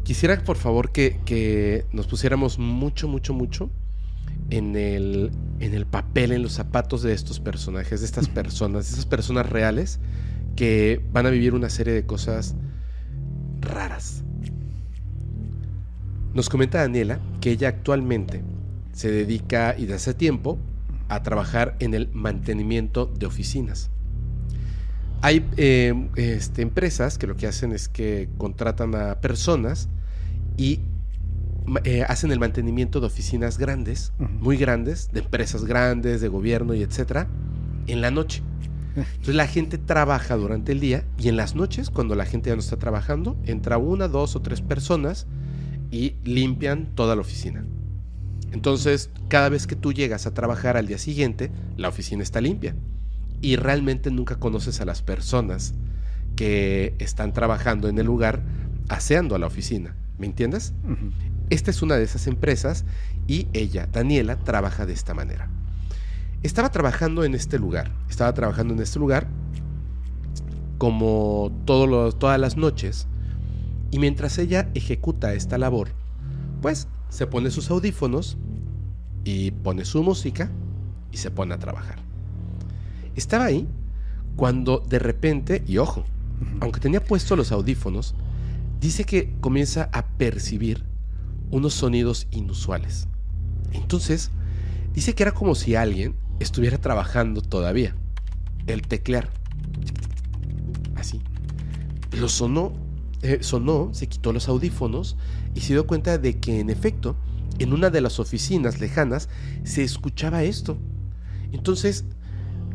Quisiera 0.03 0.43
por 0.43 0.57
favor 0.57 0.91
que, 0.91 1.21
que 1.25 1.85
nos 1.91 2.07
pusiéramos 2.07 2.57
mucho, 2.59 3.07
mucho, 3.07 3.33
mucho 3.33 3.69
en 4.49 4.75
el, 4.75 5.31
en 5.59 5.73
el 5.73 5.85
papel, 5.85 6.31
en 6.31 6.41
los 6.41 6.53
zapatos 6.53 7.03
de 7.03 7.13
estos 7.13 7.39
personajes, 7.39 8.01
de 8.01 8.05
estas 8.05 8.27
personas, 8.29 8.87
de 8.87 8.93
esas 8.93 9.05
personas 9.05 9.47
reales 9.49 9.99
que 10.55 11.03
van 11.11 11.25
a 11.25 11.29
vivir 11.29 11.53
una 11.53 11.69
serie 11.69 11.93
de 11.93 12.05
cosas 12.05 12.55
raras. 13.61 14.23
Nos 16.33 16.49
comenta 16.49 16.79
Daniela 16.79 17.19
que 17.41 17.51
ella 17.51 17.69
actualmente 17.69 18.41
se 18.91 19.11
dedica 19.11 19.75
y 19.77 19.85
de 19.85 19.95
hace 19.95 20.13
tiempo 20.13 20.57
a 21.09 21.21
trabajar 21.21 21.75
en 21.79 21.93
el 21.93 22.09
mantenimiento 22.13 23.05
de 23.05 23.25
oficinas. 23.25 23.89
Hay 25.21 25.45
eh, 25.57 26.09
este, 26.15 26.61
empresas 26.61 27.17
que 27.17 27.27
lo 27.27 27.35
que 27.35 27.47
hacen 27.47 27.71
es 27.71 27.87
que 27.87 28.29
contratan 28.37 28.93
a 28.95 29.21
personas 29.21 29.87
y 30.57 30.81
eh, 31.85 32.03
hacen 32.07 32.31
el 32.31 32.39
mantenimiento 32.39 32.99
de 32.99 33.07
oficinas 33.07 33.57
grandes, 33.57 34.11
muy 34.19 34.57
grandes, 34.57 35.11
de 35.13 35.21
empresas 35.21 35.63
grandes, 35.63 36.19
de 36.19 36.27
gobierno 36.27 36.73
y 36.73 36.81
etcétera, 36.81 37.27
en 37.87 38.01
la 38.01 38.11
noche. 38.11 38.43
Entonces 38.95 39.35
la 39.35 39.47
gente 39.47 39.77
trabaja 39.77 40.35
durante 40.35 40.71
el 40.71 40.79
día 40.79 41.03
y 41.17 41.29
en 41.29 41.37
las 41.37 41.55
noches, 41.55 41.89
cuando 41.89 42.15
la 42.15 42.25
gente 42.25 42.49
ya 42.49 42.55
no 42.55 42.61
está 42.61 42.77
trabajando, 42.77 43.37
entra 43.45 43.77
una, 43.77 44.07
dos 44.07 44.35
o 44.35 44.41
tres 44.41 44.61
personas 44.61 45.27
y 45.91 46.15
limpian 46.23 46.87
toda 46.95 47.15
la 47.15 47.21
oficina. 47.21 47.65
Entonces, 48.51 49.09
cada 49.29 49.49
vez 49.49 49.65
que 49.65 49.75
tú 49.75 49.93
llegas 49.93 50.27
a 50.27 50.33
trabajar 50.33 50.77
al 50.77 50.87
día 50.87 50.99
siguiente, 50.99 51.51
la 51.75 51.89
oficina 51.89 52.21
está 52.21 52.39
limpia. 52.39 52.75
Y 53.41 53.55
realmente 53.55 54.11
nunca 54.11 54.35
conoces 54.35 54.79
a 54.79 54.85
las 54.85 55.01
personas 55.01 55.73
que 56.35 56.95
están 56.99 57.33
trabajando 57.33 57.89
en 57.89 57.97
el 57.97 58.05
lugar 58.05 58.43
aseando 58.89 59.35
a 59.35 59.39
la 59.39 59.47
oficina. 59.47 59.95
¿Me 60.19 60.27
entiendes? 60.27 60.73
Esta 61.49 61.71
es 61.71 61.81
una 61.81 61.95
de 61.95 62.03
esas 62.03 62.27
empresas 62.27 62.85
y 63.27 63.47
ella, 63.53 63.87
Daniela, 63.91 64.37
trabaja 64.37 64.85
de 64.85 64.93
esta 64.93 65.13
manera. 65.13 65.49
Estaba 66.43 66.69
trabajando 66.71 67.23
en 67.23 67.35
este 67.35 67.57
lugar, 67.57 67.91
estaba 68.09 68.33
trabajando 68.33 68.73
en 68.73 68.81
este 68.81 68.99
lugar 68.99 69.27
como 70.77 71.51
todas 71.65 72.39
las 72.39 72.57
noches 72.57 73.07
y 73.91 73.99
mientras 73.99 74.37
ella 74.37 74.69
ejecuta 74.73 75.33
esta 75.33 75.57
labor, 75.57 75.89
pues 76.61 76.89
se 77.07 77.27
pone 77.27 77.49
sus 77.49 77.69
audífonos 77.71 78.37
y 79.23 79.51
pone 79.51 79.85
su 79.85 80.03
música 80.03 80.51
y 81.13 81.17
se 81.17 81.31
pone 81.31 81.53
a 81.53 81.59
trabajar. 81.59 81.99
Estaba 83.15 83.45
ahí 83.45 83.67
cuando 84.35 84.79
de 84.79 84.99
repente, 84.99 85.63
y 85.65 85.77
ojo, 85.77 86.03
aunque 86.59 86.81
tenía 86.81 87.05
puestos 87.05 87.37
los 87.37 87.53
audífonos, 87.53 88.15
dice 88.81 89.05
que 89.05 89.33
comienza 89.39 89.89
a 89.93 90.07
percibir 90.07 90.83
unos 91.51 91.73
sonidos 91.73 92.27
inusuales. 92.31 93.07
Entonces, 93.71 94.31
dice 94.93 95.15
que 95.15 95.23
era 95.23 95.31
como 95.31 95.55
si 95.55 95.75
alguien 95.75 96.15
estuviera 96.39 96.77
trabajando 96.77 97.41
todavía. 97.41 97.95
El 98.67 98.81
teclear. 98.83 99.29
Así. 100.95 101.21
Lo 102.11 102.29
sonó, 102.29 102.73
eh, 103.21 103.39
sonó, 103.41 103.89
se 103.93 104.07
quitó 104.07 104.33
los 104.33 104.47
audífonos 104.47 105.17
y 105.55 105.61
se 105.61 105.73
dio 105.73 105.87
cuenta 105.87 106.17
de 106.17 106.39
que 106.39 106.59
en 106.59 106.69
efecto, 106.69 107.15
en 107.59 107.73
una 107.73 107.89
de 107.89 108.01
las 108.01 108.19
oficinas 108.19 108.79
lejanas 108.79 109.29
se 109.63 109.83
escuchaba 109.83 110.43
esto. 110.43 110.77
Entonces, 111.51 112.05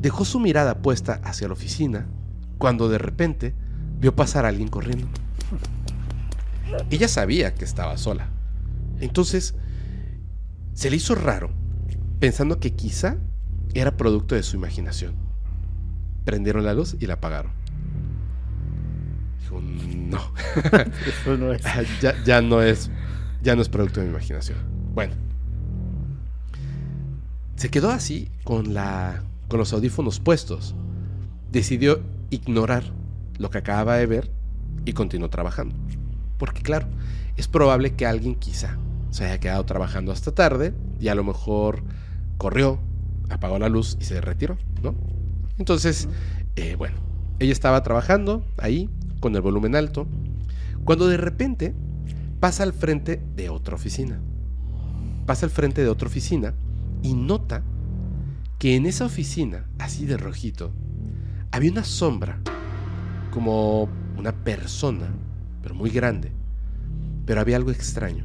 dejó 0.00 0.24
su 0.24 0.40
mirada 0.40 0.82
puesta 0.82 1.20
hacia 1.24 1.48
la 1.48 1.54
oficina 1.54 2.06
cuando 2.58 2.88
de 2.88 2.98
repente 2.98 3.54
vio 4.00 4.14
pasar 4.14 4.44
a 4.44 4.48
alguien 4.48 4.68
corriendo. 4.68 5.08
Ella 6.90 7.08
sabía 7.08 7.54
que 7.54 7.64
estaba 7.64 7.96
sola. 7.96 8.28
Entonces, 9.00 9.54
se 10.74 10.90
le 10.90 10.96
hizo 10.96 11.14
raro, 11.14 11.50
pensando 12.20 12.60
que 12.60 12.74
quizá 12.74 13.16
era 13.74 13.96
producto 13.96 14.34
de 14.34 14.42
su 14.42 14.56
imaginación. 14.56 15.14
Prendieron 16.24 16.64
la 16.64 16.74
luz 16.74 16.96
y 16.98 17.06
la 17.06 17.14
apagaron. 17.14 17.52
Dijo, 19.40 19.60
no. 19.60 20.32
Eso 21.06 21.36
no 21.36 21.52
es. 21.52 21.62
ya, 22.24 22.42
no 22.42 22.62
es. 22.62 22.90
Ya 23.42 23.54
no 23.56 23.62
es 23.62 23.68
producto 23.68 24.00
de 24.00 24.06
mi 24.06 24.12
imaginación. 24.12 24.58
Bueno. 24.94 25.14
Se 27.56 27.70
quedó 27.70 27.90
así 27.90 28.30
con 28.44 28.74
la. 28.74 29.22
con 29.48 29.58
los 29.58 29.72
audífonos 29.72 30.20
puestos. 30.20 30.74
Decidió 31.50 32.02
ignorar 32.30 32.84
lo 33.38 33.50
que 33.50 33.58
acababa 33.58 33.96
de 33.96 34.06
ver 34.06 34.30
y 34.84 34.92
continuó 34.92 35.30
trabajando. 35.30 35.74
Porque 36.36 36.62
claro, 36.62 36.86
es 37.36 37.48
probable 37.48 37.94
que 37.94 38.06
alguien 38.06 38.34
quizá 38.34 38.78
se 39.10 39.24
haya 39.24 39.40
quedado 39.40 39.64
trabajando 39.64 40.12
hasta 40.12 40.32
tarde 40.32 40.74
y 41.00 41.08
a 41.08 41.14
lo 41.14 41.24
mejor 41.24 41.82
corrió, 42.36 42.80
apagó 43.30 43.58
la 43.58 43.68
luz 43.68 43.96
y 44.00 44.04
se 44.04 44.20
retiró, 44.20 44.58
¿no? 44.82 44.94
Entonces, 45.58 46.08
eh, 46.56 46.76
bueno, 46.76 46.96
ella 47.38 47.52
estaba 47.52 47.82
trabajando 47.82 48.44
ahí 48.56 48.90
con 49.20 49.34
el 49.34 49.42
volumen 49.42 49.76
alto, 49.76 50.06
cuando 50.84 51.08
de 51.08 51.16
repente 51.16 51.74
pasa 52.40 52.62
al 52.62 52.72
frente 52.72 53.22
de 53.36 53.48
otra 53.48 53.74
oficina. 53.74 54.20
Pasa 55.26 55.46
al 55.46 55.50
frente 55.50 55.82
de 55.82 55.88
otra 55.88 56.08
oficina 56.08 56.54
y 57.02 57.14
nota 57.14 57.62
que 58.58 58.76
en 58.76 58.86
esa 58.86 59.04
oficina, 59.04 59.66
así 59.78 60.06
de 60.06 60.16
rojito, 60.16 60.72
había 61.50 61.70
una 61.70 61.84
sombra, 61.84 62.40
como 63.30 63.88
una 64.16 64.32
persona 64.32 65.08
pero 65.62 65.74
muy 65.74 65.90
grande. 65.90 66.32
Pero 67.26 67.40
había 67.40 67.56
algo 67.56 67.70
extraño. 67.70 68.24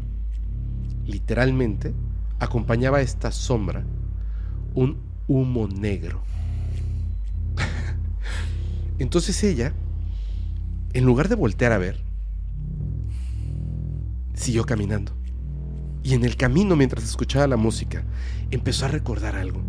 Literalmente 1.06 1.94
acompañaba 2.40 3.02
esta 3.02 3.32
sombra 3.32 3.84
un 4.76 4.98
humo 5.28 5.68
negro. 5.68 6.24
Entonces 9.00 9.44
ella, 9.44 9.74
en 10.94 11.06
lugar 11.06 11.30
de 11.30 11.36
voltear 11.36 11.72
a 11.72 11.78
ver, 11.78 12.00
siguió 14.34 14.66
caminando. 14.66 15.14
Y 16.04 16.14
en 16.14 16.26
el 16.26 16.36
camino, 16.36 16.76
mientras 16.76 17.04
escuchaba 17.04 17.48
la 17.48 17.58
música, 17.58 18.04
empezó 18.52 18.86
a 18.86 18.90
recordar 18.90 19.36
algo. 19.36 19.62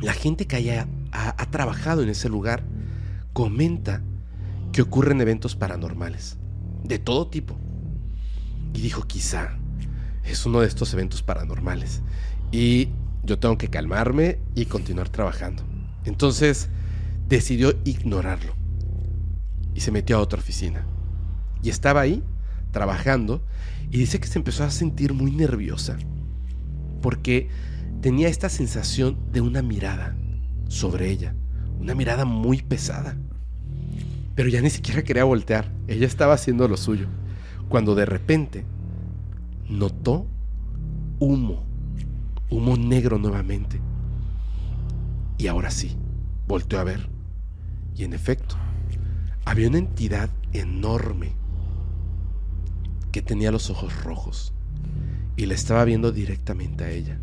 la 0.00 0.12
gente 0.12 0.46
que 0.46 0.56
haya, 0.56 0.86
ha, 1.10 1.34
ha 1.42 1.50
trabajado 1.50 2.02
en 2.02 2.08
ese 2.08 2.28
lugar 2.28 2.62
comenta 3.32 4.00
que 4.72 4.82
ocurren 4.82 5.20
eventos 5.20 5.56
paranormales, 5.56 6.36
de 6.84 6.98
todo 6.98 7.28
tipo. 7.28 7.56
Y 8.74 8.80
dijo, 8.80 9.02
quizá 9.08 9.58
es 10.24 10.44
uno 10.46 10.60
de 10.60 10.68
estos 10.68 10.92
eventos 10.92 11.22
paranormales. 11.22 12.02
Y 12.52 12.90
yo 13.28 13.38
tengo 13.38 13.58
que 13.58 13.68
calmarme 13.68 14.38
y 14.54 14.64
continuar 14.64 15.10
trabajando. 15.10 15.62
Entonces 16.04 16.70
decidió 17.28 17.78
ignorarlo. 17.84 18.54
Y 19.74 19.80
se 19.80 19.92
metió 19.92 20.16
a 20.16 20.20
otra 20.20 20.40
oficina. 20.40 20.86
Y 21.62 21.68
estaba 21.68 22.00
ahí, 22.00 22.24
trabajando, 22.72 23.44
y 23.90 23.98
dice 23.98 24.18
que 24.18 24.26
se 24.26 24.38
empezó 24.38 24.64
a 24.64 24.70
sentir 24.70 25.12
muy 25.12 25.30
nerviosa. 25.30 25.98
Porque 27.02 27.50
tenía 28.00 28.28
esta 28.28 28.48
sensación 28.48 29.18
de 29.30 29.42
una 29.42 29.60
mirada 29.60 30.16
sobre 30.68 31.10
ella. 31.10 31.34
Una 31.78 31.94
mirada 31.94 32.24
muy 32.24 32.62
pesada. 32.62 33.14
Pero 34.34 34.48
ya 34.48 34.62
ni 34.62 34.70
siquiera 34.70 35.02
quería 35.02 35.24
voltear. 35.24 35.70
Ella 35.86 36.06
estaba 36.06 36.32
haciendo 36.32 36.66
lo 36.66 36.78
suyo. 36.78 37.08
Cuando 37.68 37.94
de 37.94 38.06
repente 38.06 38.64
notó 39.68 40.26
humo. 41.18 41.67
Humo 42.50 42.76
negro 42.76 43.18
nuevamente. 43.18 43.80
Y 45.36 45.46
ahora 45.46 45.70
sí, 45.70 45.96
volteó 46.46 46.80
a 46.80 46.84
ver. 46.84 47.08
Y 47.94 48.04
en 48.04 48.12
efecto, 48.12 48.56
había 49.44 49.68
una 49.68 49.78
entidad 49.78 50.30
enorme 50.52 51.32
que 53.12 53.22
tenía 53.22 53.50
los 53.50 53.70
ojos 53.70 54.04
rojos 54.04 54.52
y 55.36 55.46
la 55.46 55.54
estaba 55.54 55.84
viendo 55.84 56.12
directamente 56.12 56.84
a 56.84 56.90
ella. 56.90 57.20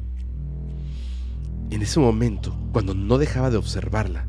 En 1.69 1.81
ese 1.81 1.99
momento, 1.99 2.55
cuando 2.71 2.93
no 2.93 3.17
dejaba 3.17 3.49
de 3.49 3.57
observarla, 3.57 4.25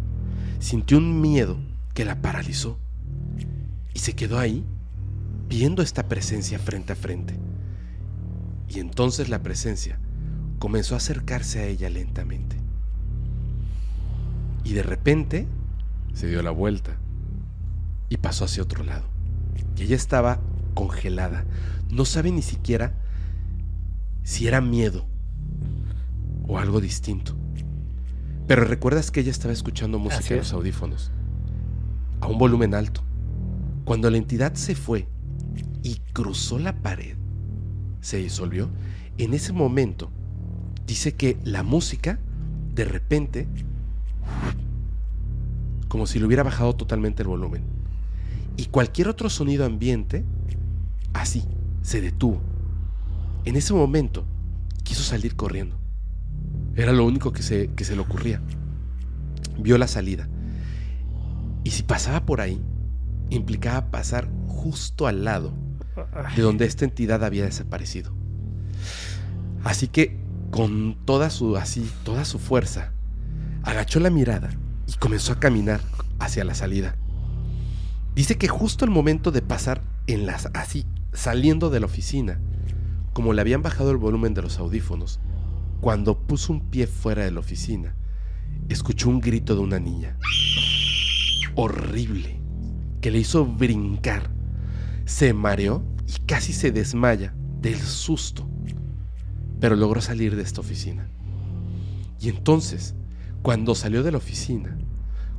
sintió 0.58 0.98
un 0.98 1.20
miedo 1.20 1.58
que 1.94 2.04
la 2.04 2.20
paralizó 2.20 2.78
y 3.94 3.98
se 3.98 4.14
quedó 4.14 4.38
ahí 4.38 4.64
viendo 5.48 5.82
esta 5.82 6.08
presencia 6.08 6.58
frente 6.58 6.92
a 6.92 6.96
frente. 6.96 7.34
Y 8.68 8.80
entonces 8.80 9.28
la 9.28 9.42
presencia 9.42 9.98
comenzó 10.58 10.94
a 10.94 10.98
acercarse 10.98 11.60
a 11.60 11.66
ella 11.66 11.90
lentamente. 11.90 12.56
Y 14.64 14.72
de 14.72 14.82
repente 14.82 15.46
se 16.12 16.26
dio 16.26 16.42
la 16.42 16.50
vuelta 16.50 16.96
y 18.08 18.16
pasó 18.16 18.44
hacia 18.44 18.62
otro 18.62 18.84
lado. 18.84 19.04
Y 19.76 19.82
ella 19.82 19.96
estaba 19.96 20.40
congelada. 20.74 21.44
No 21.90 22.04
sabe 22.04 22.32
ni 22.32 22.42
siquiera 22.42 22.94
si 24.22 24.48
era 24.48 24.60
miedo 24.60 25.06
o 26.48 26.58
algo 26.58 26.80
distinto. 26.80 27.36
Pero 28.46 28.64
recuerdas 28.64 29.10
que 29.10 29.20
ella 29.20 29.30
estaba 29.30 29.52
escuchando 29.52 29.98
música 29.98 30.34
en 30.34 30.38
los 30.38 30.52
audífonos, 30.52 31.10
a 32.20 32.28
un 32.28 32.38
volumen 32.38 32.74
alto. 32.74 33.02
Cuando 33.84 34.10
la 34.10 34.16
entidad 34.16 34.54
se 34.54 34.74
fue 34.74 35.08
y 35.82 35.96
cruzó 36.12 36.58
la 36.58 36.80
pared, 36.80 37.16
se 38.00 38.18
disolvió, 38.18 38.68
en 39.18 39.34
ese 39.34 39.52
momento 39.52 40.10
dice 40.86 41.14
que 41.14 41.36
la 41.44 41.62
música, 41.62 42.18
de 42.74 42.84
repente, 42.84 43.48
como 45.88 46.06
si 46.06 46.18
le 46.18 46.26
hubiera 46.26 46.42
bajado 46.42 46.74
totalmente 46.74 47.22
el 47.22 47.28
volumen. 47.28 47.62
Y 48.56 48.66
cualquier 48.66 49.08
otro 49.08 49.28
sonido 49.28 49.64
ambiente, 49.64 50.24
así, 51.12 51.44
se 51.82 52.00
detuvo. 52.00 52.40
En 53.44 53.56
ese 53.56 53.74
momento, 53.74 54.24
quiso 54.82 55.02
salir 55.02 55.36
corriendo. 55.36 55.76
Era 56.74 56.92
lo 56.92 57.04
único 57.04 57.32
que 57.32 57.42
se, 57.42 57.68
que 57.74 57.84
se 57.84 57.94
le 57.94 58.02
ocurría. 58.02 58.40
Vio 59.58 59.78
la 59.78 59.88
salida. 59.88 60.28
Y 61.64 61.70
si 61.70 61.82
pasaba 61.82 62.24
por 62.24 62.40
ahí, 62.40 62.62
implicaba 63.30 63.90
pasar 63.90 64.28
justo 64.46 65.06
al 65.06 65.24
lado 65.24 65.52
de 66.36 66.42
donde 66.42 66.64
esta 66.64 66.84
entidad 66.84 67.24
había 67.24 67.44
desaparecido. 67.44 68.12
Así 69.64 69.88
que 69.88 70.25
con 70.50 70.96
toda 71.04 71.30
su 71.30 71.56
así, 71.56 71.90
toda 72.04 72.24
su 72.24 72.38
fuerza, 72.38 72.92
agachó 73.62 74.00
la 74.00 74.10
mirada 74.10 74.50
y 74.86 74.94
comenzó 74.94 75.32
a 75.32 75.40
caminar 75.40 75.80
hacia 76.18 76.44
la 76.44 76.54
salida. 76.54 76.96
Dice 78.14 78.38
que 78.38 78.48
justo 78.48 78.84
al 78.84 78.90
momento 78.90 79.30
de 79.30 79.42
pasar 79.42 79.82
en 80.06 80.26
las 80.26 80.48
así 80.54 80.86
saliendo 81.12 81.70
de 81.70 81.80
la 81.80 81.86
oficina, 81.86 82.40
como 83.12 83.32
le 83.32 83.40
habían 83.40 83.62
bajado 83.62 83.90
el 83.90 83.96
volumen 83.96 84.34
de 84.34 84.42
los 84.42 84.58
audífonos, 84.58 85.20
cuando 85.80 86.18
puso 86.18 86.52
un 86.52 86.60
pie 86.60 86.86
fuera 86.86 87.24
de 87.24 87.30
la 87.30 87.40
oficina, 87.40 87.94
escuchó 88.68 89.08
un 89.08 89.20
grito 89.20 89.54
de 89.54 89.60
una 89.60 89.78
niña. 89.78 90.16
Horrible, 91.54 92.40
que 93.00 93.10
le 93.10 93.18
hizo 93.18 93.46
brincar. 93.46 94.30
Se 95.04 95.32
mareó 95.32 95.84
y 96.06 96.24
casi 96.26 96.52
se 96.52 96.72
desmaya 96.72 97.34
del 97.60 97.78
susto, 97.80 98.48
pero 99.66 99.74
logró 99.74 100.00
salir 100.00 100.36
de 100.36 100.42
esta 100.42 100.60
oficina. 100.60 101.08
Y 102.20 102.28
entonces, 102.28 102.94
cuando 103.42 103.74
salió 103.74 104.04
de 104.04 104.12
la 104.12 104.18
oficina, 104.18 104.78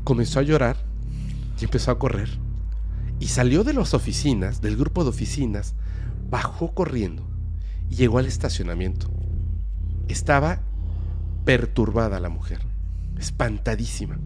comenzó 0.04 0.42
a 0.42 0.44
llorar 0.44 0.76
y 1.58 1.64
empezó 1.64 1.92
a 1.92 1.98
correr. 1.98 2.28
Y 3.22 3.28
salió 3.28 3.64
de 3.64 3.72
las 3.72 3.94
oficinas, 3.94 4.60
del 4.60 4.76
grupo 4.76 5.06
de 5.06 5.12
oficinas, 5.12 5.76
bajó 6.30 6.74
corriendo 6.74 7.26
y 7.90 7.96
llegó 7.96 8.18
al 8.18 8.26
estacionamiento. 8.26 9.08
Estaba 10.10 10.62
perturbada 11.46 12.20
la 12.20 12.28
mujer, 12.28 12.60
espantadísima. 13.18 14.20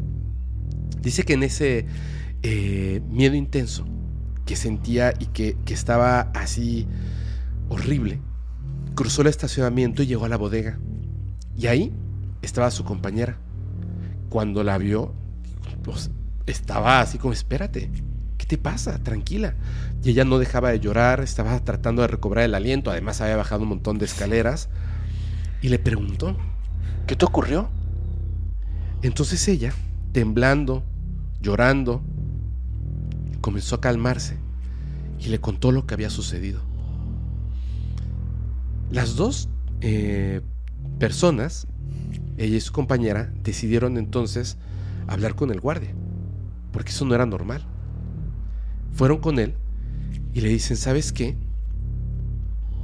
Dice 0.99 1.21
que 1.25 1.33
en 1.33 1.43
ese 1.43 1.85
eh, 2.41 3.03
miedo 3.07 3.35
intenso 3.35 3.85
que 4.47 4.55
sentía 4.55 5.13
y 5.19 5.27
que, 5.27 5.57
que 5.63 5.75
estaba 5.75 6.21
así 6.33 6.87
horrible, 7.69 8.19
cruzó 8.95 9.21
el 9.21 9.27
estacionamiento 9.27 10.03
y 10.03 10.07
llegó 10.07 10.25
a 10.25 10.29
la 10.29 10.37
bodega. 10.37 10.79
Y 11.57 11.67
ahí 11.67 11.93
estaba 12.41 12.71
su 12.71 12.83
compañera. 12.83 13.37
Cuando 14.29 14.63
la 14.63 14.77
vio, 14.77 15.13
pues, 15.83 16.11
estaba 16.45 17.01
así 17.01 17.17
como, 17.17 17.33
espérate, 17.33 17.91
¿qué 18.37 18.45
te 18.45 18.57
pasa? 18.57 18.99
Tranquila. 19.03 19.55
Y 20.03 20.11
ella 20.11 20.25
no 20.25 20.39
dejaba 20.39 20.71
de 20.71 20.79
llorar, 20.79 21.21
estaba 21.21 21.59
tratando 21.59 22.01
de 22.01 22.07
recobrar 22.07 22.45
el 22.45 22.55
aliento, 22.55 22.91
además 22.91 23.21
había 23.21 23.35
bajado 23.35 23.63
un 23.63 23.69
montón 23.69 23.97
de 23.97 24.05
escaleras 24.05 24.69
y 25.61 25.69
le 25.69 25.79
preguntó, 25.79 26.37
¿qué 27.07 27.15
te 27.15 27.25
ocurrió? 27.25 27.69
Entonces 29.03 29.47
ella, 29.47 29.73
temblando, 30.11 30.83
llorando, 31.41 32.01
comenzó 33.41 33.75
a 33.75 33.81
calmarse 33.81 34.37
y 35.19 35.29
le 35.29 35.39
contó 35.39 35.71
lo 35.71 35.85
que 35.85 35.93
había 35.93 36.09
sucedido. 36.09 36.70
Las 38.91 39.15
dos 39.15 39.47
eh, 39.79 40.41
personas, 40.99 41.65
ella 42.37 42.57
y 42.57 42.61
su 42.61 42.73
compañera, 42.73 43.31
decidieron 43.41 43.97
entonces 43.97 44.57
hablar 45.07 45.35
con 45.35 45.49
el 45.49 45.61
guardia, 45.61 45.93
porque 46.73 46.91
eso 46.91 47.05
no 47.05 47.15
era 47.15 47.25
normal. 47.25 47.65
Fueron 48.93 49.19
con 49.19 49.39
él 49.39 49.55
y 50.33 50.41
le 50.41 50.49
dicen, 50.49 50.75
¿sabes 50.75 51.13
qué? 51.13 51.37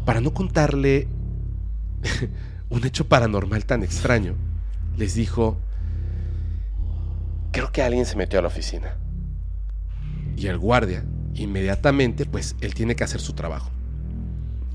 Para 0.05 0.21
no 0.21 0.33
contarle 0.33 1.09
un 2.69 2.85
hecho 2.85 3.07
paranormal 3.09 3.65
tan 3.65 3.83
extraño, 3.83 4.35
les 4.95 5.13
dijo, 5.13 5.57
creo 7.51 7.73
que 7.73 7.81
alguien 7.81 8.05
se 8.05 8.15
metió 8.15 8.39
a 8.39 8.41
la 8.41 8.47
oficina. 8.47 8.95
Y 10.37 10.47
el 10.47 10.57
guardia, 10.57 11.03
inmediatamente, 11.33 12.25
pues 12.25 12.55
él 12.61 12.73
tiene 12.73 12.95
que 12.95 13.03
hacer 13.03 13.19
su 13.19 13.33
trabajo. 13.33 13.71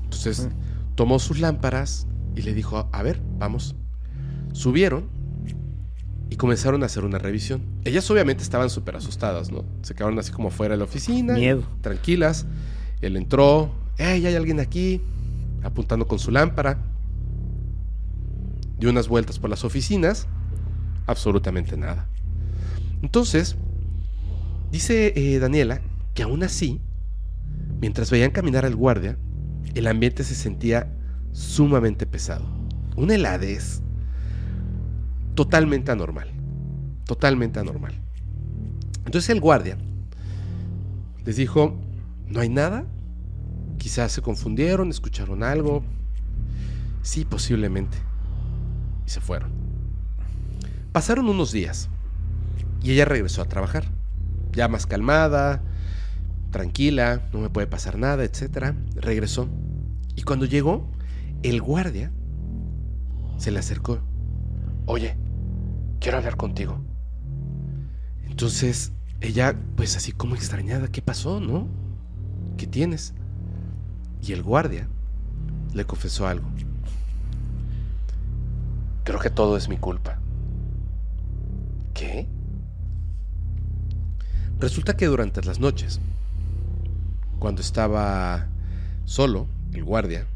Entonces 0.03 0.49
tomó 0.95 1.19
sus 1.19 1.39
lámparas 1.39 2.07
y 2.35 2.41
le 2.41 2.53
dijo, 2.53 2.89
a 2.91 3.03
ver, 3.03 3.21
vamos. 3.37 3.75
Subieron 4.53 5.09
y 6.29 6.35
comenzaron 6.35 6.83
a 6.83 6.87
hacer 6.87 7.03
una 7.05 7.19
revisión. 7.19 7.63
Ellas 7.83 8.09
obviamente 8.09 8.43
estaban 8.43 8.69
súper 8.69 8.95
asustadas, 8.95 9.51
¿no? 9.51 9.65
Se 9.81 9.93
quedaron 9.93 10.17
así 10.19 10.31
como 10.31 10.49
fuera 10.49 10.73
de 10.73 10.79
la 10.79 10.85
oficina. 10.85 11.33
Miedo. 11.33 11.63
Tranquilas. 11.81 12.45
Él 13.01 13.17
entró, 13.17 13.71
¡Ey, 13.97 14.25
hay 14.25 14.35
alguien 14.35 14.59
aquí! 14.59 15.01
Apuntando 15.63 16.07
con 16.07 16.19
su 16.19 16.31
lámpara 16.31 16.77
dio 18.83 18.89
unas 18.89 19.07
vueltas 19.07 19.39
por 19.39 19.49
las 19.49 19.63
oficinas, 19.63 20.27
absolutamente 21.07 21.77
nada. 21.77 22.09
Entonces, 23.01 23.55
dice 24.71 25.13
eh, 25.15 25.39
Daniela 25.39 25.81
que 26.13 26.23
aún 26.23 26.43
así, 26.43 26.81
mientras 27.79 28.11
veían 28.11 28.31
caminar 28.31 28.65
al 28.65 28.75
guardia, 28.75 29.17
el 29.75 29.87
ambiente 29.87 30.23
se 30.23 30.35
sentía 30.35 30.91
sumamente 31.31 32.05
pesado. 32.05 32.45
Una 32.95 33.15
heladez 33.15 33.81
totalmente 35.35 35.91
anormal. 35.91 36.29
Totalmente 37.05 37.59
anormal. 37.59 37.93
Entonces 39.05 39.29
el 39.29 39.41
guardia 39.41 39.77
les 41.25 41.35
dijo, 41.35 41.79
no 42.27 42.39
hay 42.39 42.49
nada, 42.49 42.85
quizás 43.77 44.11
se 44.11 44.21
confundieron, 44.21 44.89
escucharon 44.89 45.43
algo. 45.43 45.83
Sí, 47.01 47.25
posiblemente 47.25 47.97
y 49.05 49.09
se 49.09 49.21
fueron. 49.21 49.51
Pasaron 50.91 51.27
unos 51.27 51.51
días 51.51 51.89
y 52.81 52.91
ella 52.91 53.05
regresó 53.05 53.41
a 53.41 53.45
trabajar, 53.45 53.85
ya 54.51 54.67
más 54.67 54.85
calmada, 54.85 55.61
tranquila, 56.53 57.27
no 57.33 57.39
me 57.39 57.49
puede 57.49 57.67
pasar 57.67 57.97
nada, 57.97 58.23
etc. 58.23 58.73
Regresó 58.95 59.49
y 60.15 60.21
cuando 60.21 60.45
llegó, 60.45 60.87
el 61.41 61.61
guardia 61.61 62.11
se 63.37 63.51
le 63.51 63.59
acercó. 63.59 63.99
Oye, 64.85 65.17
quiero 65.99 66.19
hablar 66.19 66.37
contigo. 66.37 66.79
Entonces, 68.25 68.93
ella, 69.19 69.59
pues 69.75 69.97
así 69.97 70.13
como 70.13 70.35
extrañada, 70.35 70.87
¿qué 70.87 71.01
pasó, 71.01 71.41
no? 71.41 71.67
¿Qué 72.55 72.67
tienes? 72.67 73.13
Y 74.21 74.31
el 74.31 74.43
guardia 74.43 74.87
le 75.73 75.85
confesó 75.85 76.27
algo. 76.27 76.47
Creo 79.03 79.19
que 79.19 79.29
todo 79.29 79.57
es 79.57 79.67
mi 79.67 79.77
culpa. 79.77 80.19
¿Qué? 81.93 82.27
Resulta 84.59 84.95
que 84.95 85.07
durante 85.07 85.41
las 85.41 85.59
noches, 85.59 85.99
cuando 87.43 87.61
estaba 87.61 88.47
solo, 89.03 89.49
el 89.73 89.83
guardia, 89.83 90.27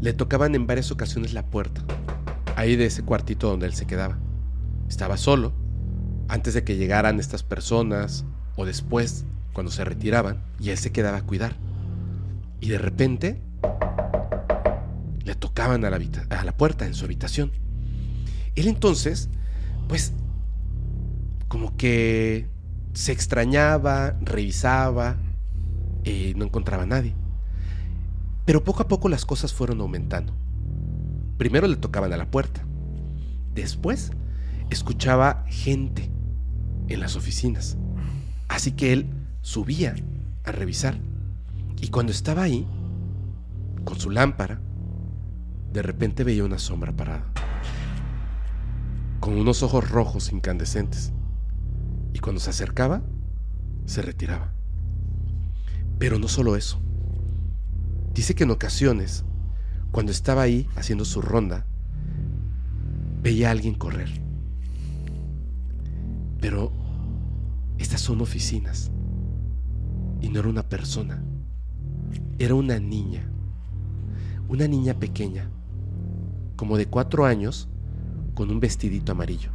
le 0.00 0.12
tocaban 0.12 0.56
en 0.56 0.66
varias 0.66 0.90
ocasiones 0.90 1.32
la 1.32 1.46
puerta, 1.46 1.84
ahí 2.56 2.74
de 2.74 2.86
ese 2.86 3.04
cuartito 3.04 3.48
donde 3.48 3.66
él 3.66 3.74
se 3.74 3.86
quedaba. 3.86 4.18
Estaba 4.88 5.16
solo, 5.16 5.52
antes 6.26 6.54
de 6.54 6.64
que 6.64 6.76
llegaran 6.76 7.20
estas 7.20 7.44
personas, 7.44 8.24
o 8.56 8.66
después, 8.66 9.26
cuando 9.52 9.70
se 9.70 9.84
retiraban, 9.84 10.42
y 10.58 10.70
él 10.70 10.76
se 10.76 10.90
quedaba 10.90 11.18
a 11.18 11.22
cuidar. 11.22 11.54
Y 12.60 12.68
de 12.70 12.78
repente, 12.78 13.40
le 15.22 15.36
tocaban 15.36 15.84
a 15.84 15.90
la, 15.90 16.56
puerta 16.56 16.84
en 16.84 16.94
su 16.94 17.04
habitación. 17.04 17.52
Él 18.56 18.66
entonces, 18.66 19.28
pues, 19.86 20.14
como 21.46 21.76
que 21.76 22.48
se 22.92 23.12
extrañaba, 23.12 24.16
revisaba, 24.20 25.16
y 26.04 26.34
no 26.36 26.44
encontraba 26.44 26.84
a 26.84 26.86
nadie. 26.86 27.14
Pero 28.44 28.64
poco 28.64 28.82
a 28.82 28.88
poco 28.88 29.08
las 29.08 29.24
cosas 29.24 29.52
fueron 29.52 29.80
aumentando. 29.80 30.34
Primero 31.36 31.66
le 31.68 31.76
tocaban 31.76 32.12
a 32.12 32.16
la 32.16 32.30
puerta. 32.30 32.64
Después 33.54 34.10
escuchaba 34.70 35.44
gente 35.48 36.10
en 36.88 37.00
las 37.00 37.16
oficinas. 37.16 37.76
Así 38.48 38.72
que 38.72 38.92
él 38.92 39.10
subía 39.42 39.94
a 40.44 40.52
revisar. 40.52 40.98
Y 41.80 41.88
cuando 41.88 42.12
estaba 42.12 42.42
ahí, 42.42 42.66
con 43.84 43.98
su 43.98 44.10
lámpara, 44.10 44.60
de 45.72 45.82
repente 45.82 46.24
veía 46.24 46.44
una 46.44 46.58
sombra 46.58 46.92
parada. 46.92 47.24
Con 49.20 49.38
unos 49.38 49.62
ojos 49.62 49.90
rojos 49.90 50.32
incandescentes. 50.32 51.12
Y 52.12 52.18
cuando 52.18 52.40
se 52.40 52.50
acercaba, 52.50 53.02
se 53.86 54.02
retiraba. 54.02 54.52
Pero 56.00 56.18
no 56.18 56.28
solo 56.28 56.56
eso. 56.56 56.80
Dice 58.14 58.34
que 58.34 58.44
en 58.44 58.50
ocasiones, 58.50 59.22
cuando 59.92 60.12
estaba 60.12 60.40
ahí 60.40 60.66
haciendo 60.74 61.04
su 61.04 61.20
ronda, 61.20 61.66
veía 63.22 63.48
a 63.48 63.50
alguien 63.50 63.74
correr. 63.74 64.08
Pero 66.40 66.72
estas 67.76 68.00
son 68.00 68.22
oficinas. 68.22 68.90
Y 70.22 70.30
no 70.30 70.40
era 70.40 70.48
una 70.48 70.66
persona. 70.70 71.22
Era 72.38 72.54
una 72.54 72.80
niña. 72.80 73.30
Una 74.48 74.66
niña 74.66 74.94
pequeña. 74.94 75.50
Como 76.56 76.78
de 76.78 76.86
cuatro 76.86 77.26
años, 77.26 77.68
con 78.32 78.50
un 78.50 78.58
vestidito 78.58 79.12
amarillo. 79.12 79.50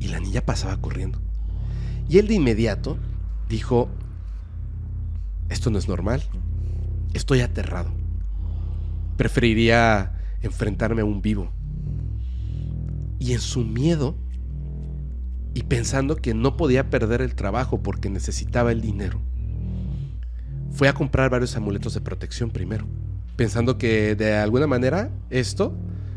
Y 0.00 0.08
la 0.08 0.20
niña 0.20 0.42
pasaba 0.42 0.76
corriendo. 0.82 1.18
Y 2.10 2.18
él 2.18 2.28
de 2.28 2.34
inmediato 2.34 2.98
dijo, 3.48 3.88
esto 5.48 5.70
no 5.70 5.78
es 5.78 5.88
normal. 5.88 6.22
Estoy 7.14 7.40
aterrado. 7.40 7.92
Preferiría 9.16 10.12
enfrentarme 10.42 11.02
a 11.02 11.04
un 11.04 11.22
vivo. 11.22 11.50
Y 13.18 13.32
en 13.32 13.40
su 13.40 13.64
miedo, 13.64 14.16
y 15.54 15.62
pensando 15.62 16.16
que 16.16 16.34
no 16.34 16.56
podía 16.56 16.90
perder 16.90 17.22
el 17.22 17.34
trabajo 17.34 17.82
porque 17.82 18.10
necesitaba 18.10 18.72
el 18.72 18.80
dinero, 18.80 19.20
fue 20.70 20.88
a 20.88 20.92
comprar 20.92 21.30
varios 21.30 21.56
amuletos 21.56 21.94
de 21.94 22.02
protección 22.02 22.50
primero, 22.50 22.86
pensando 23.36 23.78
que 23.78 24.14
de 24.14 24.34
alguna 24.34 24.66
manera 24.66 25.10
esto 25.30 25.74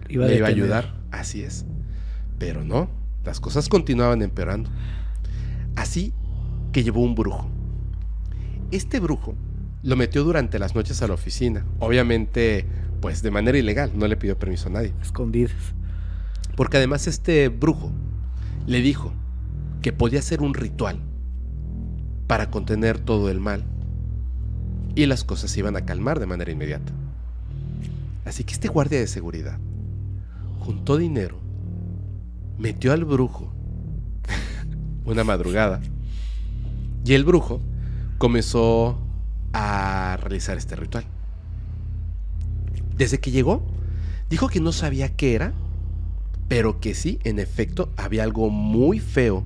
le 0.09 0.35
iba 0.35 0.47
a 0.47 0.49
ayudar. 0.49 0.95
Así 1.11 1.41
es. 1.41 1.65
Pero 2.37 2.65
no, 2.65 2.89
las 3.23 3.39
cosas 3.39 3.69
continuaban 3.69 4.21
empeorando. 4.21 4.69
Así 5.75 6.13
que 6.73 6.83
llevó 6.83 7.01
un 7.01 7.15
brujo. 7.15 7.49
Este 8.71 8.99
brujo 8.99 9.35
lo 9.81 9.95
metió 9.95 10.23
durante 10.23 10.59
las 10.59 10.75
noches 10.75 11.01
a 11.01 11.07
la 11.07 11.15
oficina. 11.15 11.65
Obviamente, 11.79 12.65
pues 13.01 13.21
de 13.23 13.31
manera 13.31 13.57
ilegal, 13.57 13.91
no 13.95 14.07
le 14.07 14.17
pidió 14.17 14.37
permiso 14.37 14.67
a 14.67 14.71
nadie. 14.71 14.93
Escondidas. 15.01 15.53
Porque 16.55 16.77
además 16.77 17.07
este 17.07 17.49
brujo 17.49 17.91
le 18.67 18.81
dijo 18.81 19.11
que 19.81 19.93
podía 19.93 20.19
hacer 20.19 20.41
un 20.41 20.53
ritual 20.53 20.99
para 22.27 22.51
contener 22.51 22.99
todo 22.99 23.29
el 23.29 23.39
mal 23.39 23.63
y 24.95 25.05
las 25.05 25.23
cosas 25.23 25.49
se 25.49 25.59
iban 25.59 25.75
a 25.75 25.85
calmar 25.85 26.19
de 26.19 26.27
manera 26.27 26.51
inmediata. 26.51 26.91
Así 28.25 28.43
que 28.43 28.53
este 28.53 28.67
guardia 28.67 28.99
de 28.99 29.07
seguridad 29.07 29.57
juntó 30.59 30.97
dinero, 30.97 31.39
metió 32.59 32.93
al 32.93 33.05
brujo 33.05 33.51
una 35.05 35.23
madrugada 35.23 35.81
y 37.05 37.13
el 37.13 37.23
brujo 37.23 37.61
comenzó 38.19 38.99
a 39.53 40.17
realizar 40.21 40.57
este 40.57 40.75
ritual. 40.75 41.05
Desde 42.95 43.19
que 43.19 43.31
llegó, 43.31 43.65
dijo 44.29 44.49
que 44.49 44.59
no 44.59 44.73
sabía 44.73 45.15
qué 45.15 45.33
era, 45.33 45.53
pero 46.49 46.79
que 46.81 46.93
sí, 46.93 47.19
en 47.23 47.39
efecto, 47.39 47.91
había 47.95 48.23
algo 48.23 48.49
muy 48.49 48.99
feo 48.99 49.43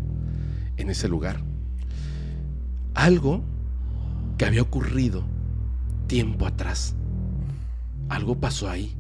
en 0.75 0.89
ese 0.89 1.07
lugar. 1.07 1.41
Algo 2.95 3.43
que 4.37 4.45
había 4.45 4.63
ocurrido 4.63 5.23
tiempo 6.07 6.47
atrás. 6.47 6.95
Algo 8.09 8.39
pasó 8.39 8.69
ahí, 8.69 8.95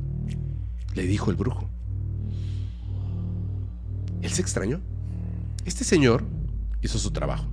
le 0.93 1.07
dijo 1.07 1.31
el 1.31 1.35
brujo. 1.35 1.67
Él 4.21 4.29
se 4.29 4.41
extrañó. 4.41 4.81
Este 5.65 5.83
señor 5.83 6.25
hizo 6.81 6.99
su 6.99 7.11
trabajo 7.11 7.52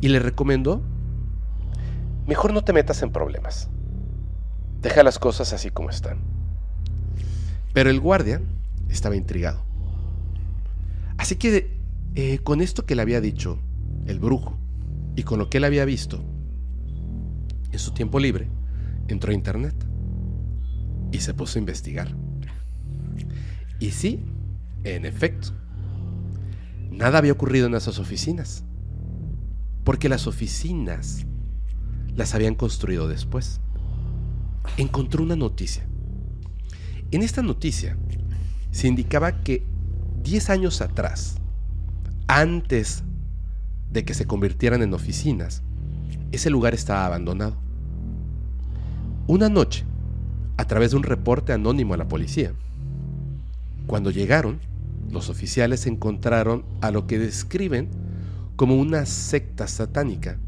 y 0.00 0.08
le 0.08 0.18
recomendó 0.18 0.82
mejor 2.26 2.52
no 2.52 2.64
te 2.64 2.72
metas 2.72 3.02
en 3.02 3.12
problemas. 3.12 3.68
Deja 4.80 5.02
las 5.02 5.18
cosas 5.18 5.52
así 5.52 5.70
como 5.70 5.90
están. 5.90 6.18
Pero 7.72 7.90
el 7.90 8.00
guardia 8.00 8.40
estaba 8.88 9.16
intrigado. 9.16 9.62
Así 11.16 11.36
que 11.36 11.80
eh, 12.14 12.38
con 12.38 12.60
esto 12.60 12.86
que 12.86 12.94
le 12.94 13.02
había 13.02 13.20
dicho 13.20 13.58
el 14.06 14.18
brujo 14.18 14.58
y 15.16 15.22
con 15.22 15.38
lo 15.38 15.48
que 15.48 15.58
él 15.58 15.64
había 15.64 15.84
visto, 15.84 16.22
en 17.72 17.78
su 17.78 17.92
tiempo 17.92 18.20
libre, 18.20 18.48
entró 19.08 19.30
a 19.30 19.34
internet 19.34 19.74
y 21.12 21.20
se 21.20 21.34
puso 21.34 21.58
a 21.58 21.60
investigar. 21.60 22.14
Y 23.80 23.90
sí, 23.90 24.24
en 24.84 25.04
efecto, 25.06 25.48
nada 26.90 27.18
había 27.18 27.32
ocurrido 27.32 27.66
en 27.66 27.74
esas 27.74 27.98
oficinas. 27.98 28.64
Porque 29.84 30.08
las 30.08 30.26
oficinas 30.26 31.26
las 32.16 32.34
habían 32.34 32.54
construido 32.54 33.08
después. 33.08 33.60
Encontró 34.76 35.22
una 35.22 35.36
noticia. 35.36 35.86
En 37.10 37.22
esta 37.22 37.42
noticia 37.42 37.96
se 38.70 38.88
indicaba 38.88 39.42
que 39.42 39.64
10 40.22 40.50
años 40.50 40.80
atrás, 40.80 41.36
antes 42.26 43.04
de 43.92 44.04
que 44.04 44.14
se 44.14 44.26
convirtieran 44.26 44.82
en 44.82 44.94
oficinas, 44.94 45.62
ese 46.32 46.50
lugar 46.50 46.74
estaba 46.74 47.06
abandonado. 47.06 47.56
Una 49.26 49.48
noche, 49.48 49.84
a 50.56 50.64
través 50.66 50.90
de 50.90 50.96
un 50.96 51.02
reporte 51.02 51.52
anónimo 51.52 51.94
a 51.94 51.96
la 51.96 52.08
policía, 52.08 52.52
cuando 53.86 54.10
llegaron, 54.10 54.60
los 55.10 55.28
oficiales 55.28 55.86
encontraron 55.86 56.64
a 56.80 56.90
lo 56.90 57.06
que 57.06 57.18
describen 57.18 57.88
como 58.56 58.76
una 58.76 59.04
secta 59.06 59.66
satánica 59.66 60.38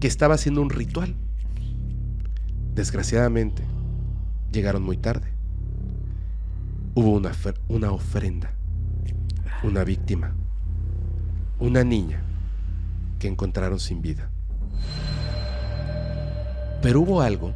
que 0.00 0.06
estaba 0.06 0.34
haciendo 0.34 0.60
un 0.60 0.70
ritual. 0.70 1.14
Desgraciadamente, 2.74 3.62
llegaron 4.52 4.82
muy 4.82 4.96
tarde. 4.96 5.28
Hubo 6.94 7.12
una, 7.12 7.32
una 7.68 7.92
ofrenda, 7.92 8.52
una 9.62 9.84
víctima, 9.84 10.34
una 11.58 11.84
niña 11.84 12.22
que 13.18 13.28
encontraron 13.28 13.78
sin 13.78 14.02
vida. 14.02 14.28
Pero 16.82 17.00
hubo 17.00 17.22
algo 17.22 17.54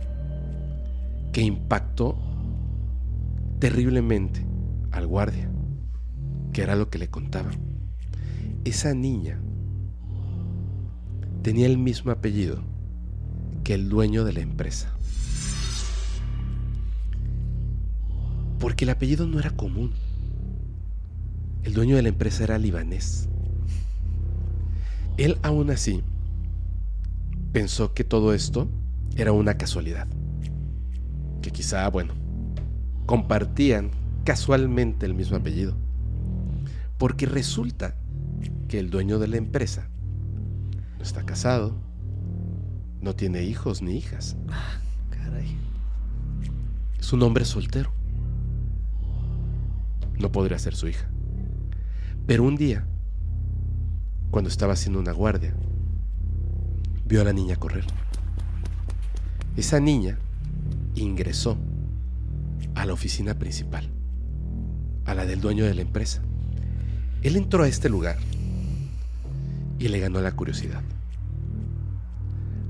que 1.32 1.42
impactó 1.42 2.16
terriblemente 3.58 4.46
al 4.92 5.06
guardia, 5.06 5.50
que 6.52 6.62
era 6.62 6.76
lo 6.76 6.88
que 6.88 6.98
le 6.98 7.08
contaba. 7.08 7.50
Esa 8.64 8.94
niña 8.94 9.40
tenía 11.46 11.66
el 11.66 11.78
mismo 11.78 12.10
apellido 12.10 12.58
que 13.62 13.72
el 13.74 13.88
dueño 13.88 14.24
de 14.24 14.32
la 14.32 14.40
empresa. 14.40 14.92
Porque 18.58 18.84
el 18.84 18.90
apellido 18.90 19.28
no 19.28 19.38
era 19.38 19.50
común. 19.50 19.92
El 21.62 21.72
dueño 21.72 21.94
de 21.94 22.02
la 22.02 22.08
empresa 22.08 22.42
era 22.42 22.58
libanés. 22.58 23.28
Él 25.18 25.38
aún 25.44 25.70
así 25.70 26.02
pensó 27.52 27.94
que 27.94 28.02
todo 28.02 28.34
esto 28.34 28.68
era 29.14 29.30
una 29.30 29.56
casualidad. 29.56 30.08
Que 31.42 31.52
quizá, 31.52 31.88
bueno, 31.90 32.14
compartían 33.06 33.92
casualmente 34.24 35.06
el 35.06 35.14
mismo 35.14 35.36
apellido. 35.36 35.76
Porque 36.98 37.24
resulta 37.26 37.94
que 38.66 38.80
el 38.80 38.90
dueño 38.90 39.20
de 39.20 39.28
la 39.28 39.36
empresa 39.36 39.90
está 41.06 41.24
casado, 41.24 41.72
no 43.00 43.14
tiene 43.14 43.44
hijos 43.44 43.80
ni 43.80 43.96
hijas. 43.96 44.36
Ah, 44.50 44.80
caray. 45.10 45.56
Es 46.98 47.12
un 47.12 47.22
hombre 47.22 47.44
soltero. 47.44 47.92
No 50.18 50.32
podría 50.32 50.58
ser 50.58 50.74
su 50.74 50.88
hija. 50.88 51.08
Pero 52.26 52.42
un 52.42 52.56
día, 52.56 52.86
cuando 54.30 54.50
estaba 54.50 54.72
haciendo 54.72 54.98
una 54.98 55.12
guardia, 55.12 55.54
vio 57.06 57.20
a 57.20 57.24
la 57.24 57.32
niña 57.32 57.56
correr. 57.56 57.84
Esa 59.56 59.78
niña 59.78 60.18
ingresó 60.96 61.56
a 62.74 62.84
la 62.84 62.92
oficina 62.92 63.38
principal, 63.38 63.88
a 65.04 65.14
la 65.14 65.24
del 65.24 65.40
dueño 65.40 65.64
de 65.64 65.74
la 65.74 65.82
empresa. 65.82 66.22
Él 67.22 67.36
entró 67.36 67.62
a 67.62 67.68
este 67.68 67.88
lugar 67.88 68.18
y 69.78 69.88
le 69.88 70.00
ganó 70.00 70.20
la 70.20 70.32
curiosidad. 70.32 70.82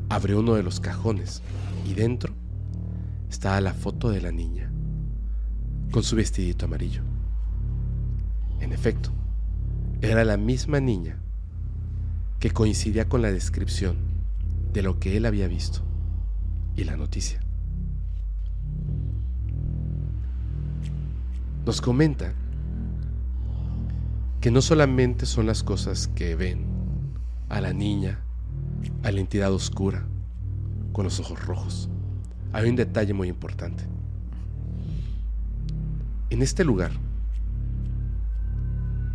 Abrió 0.08 0.40
uno 0.40 0.54
de 0.54 0.62
los 0.62 0.80
cajones 0.80 1.42
y 1.86 1.94
dentro 1.94 2.32
estaba 3.28 3.60
la 3.60 3.74
foto 3.74 4.10
de 4.10 4.20
la 4.20 4.32
niña 4.32 4.70
con 5.90 6.02
su 6.02 6.16
vestidito 6.16 6.66
amarillo. 6.66 7.02
En 8.60 8.72
efecto, 8.72 9.10
era 10.00 10.24
la 10.24 10.36
misma 10.36 10.80
niña 10.80 11.18
que 12.38 12.50
coincidía 12.50 13.08
con 13.08 13.22
la 13.22 13.32
descripción 13.32 13.96
de 14.72 14.82
lo 14.82 14.98
que 14.98 15.16
él 15.16 15.26
había 15.26 15.48
visto 15.48 15.80
y 16.74 16.84
la 16.84 16.96
noticia. 16.96 17.40
Nos 21.64 21.80
comenta 21.80 22.32
que 24.40 24.50
no 24.50 24.62
solamente 24.62 25.26
son 25.26 25.46
las 25.46 25.62
cosas 25.64 26.08
que 26.08 26.36
ven 26.36 26.66
a 27.48 27.60
la 27.60 27.72
niña, 27.72 28.20
a 29.02 29.12
la 29.12 29.20
entidad 29.20 29.52
oscura, 29.52 30.06
con 30.92 31.04
los 31.04 31.20
ojos 31.20 31.44
rojos. 31.44 31.88
Hay 32.52 32.68
un 32.68 32.76
detalle 32.76 33.12
muy 33.12 33.28
importante. 33.28 33.84
En 36.30 36.42
este 36.42 36.64
lugar, 36.64 36.90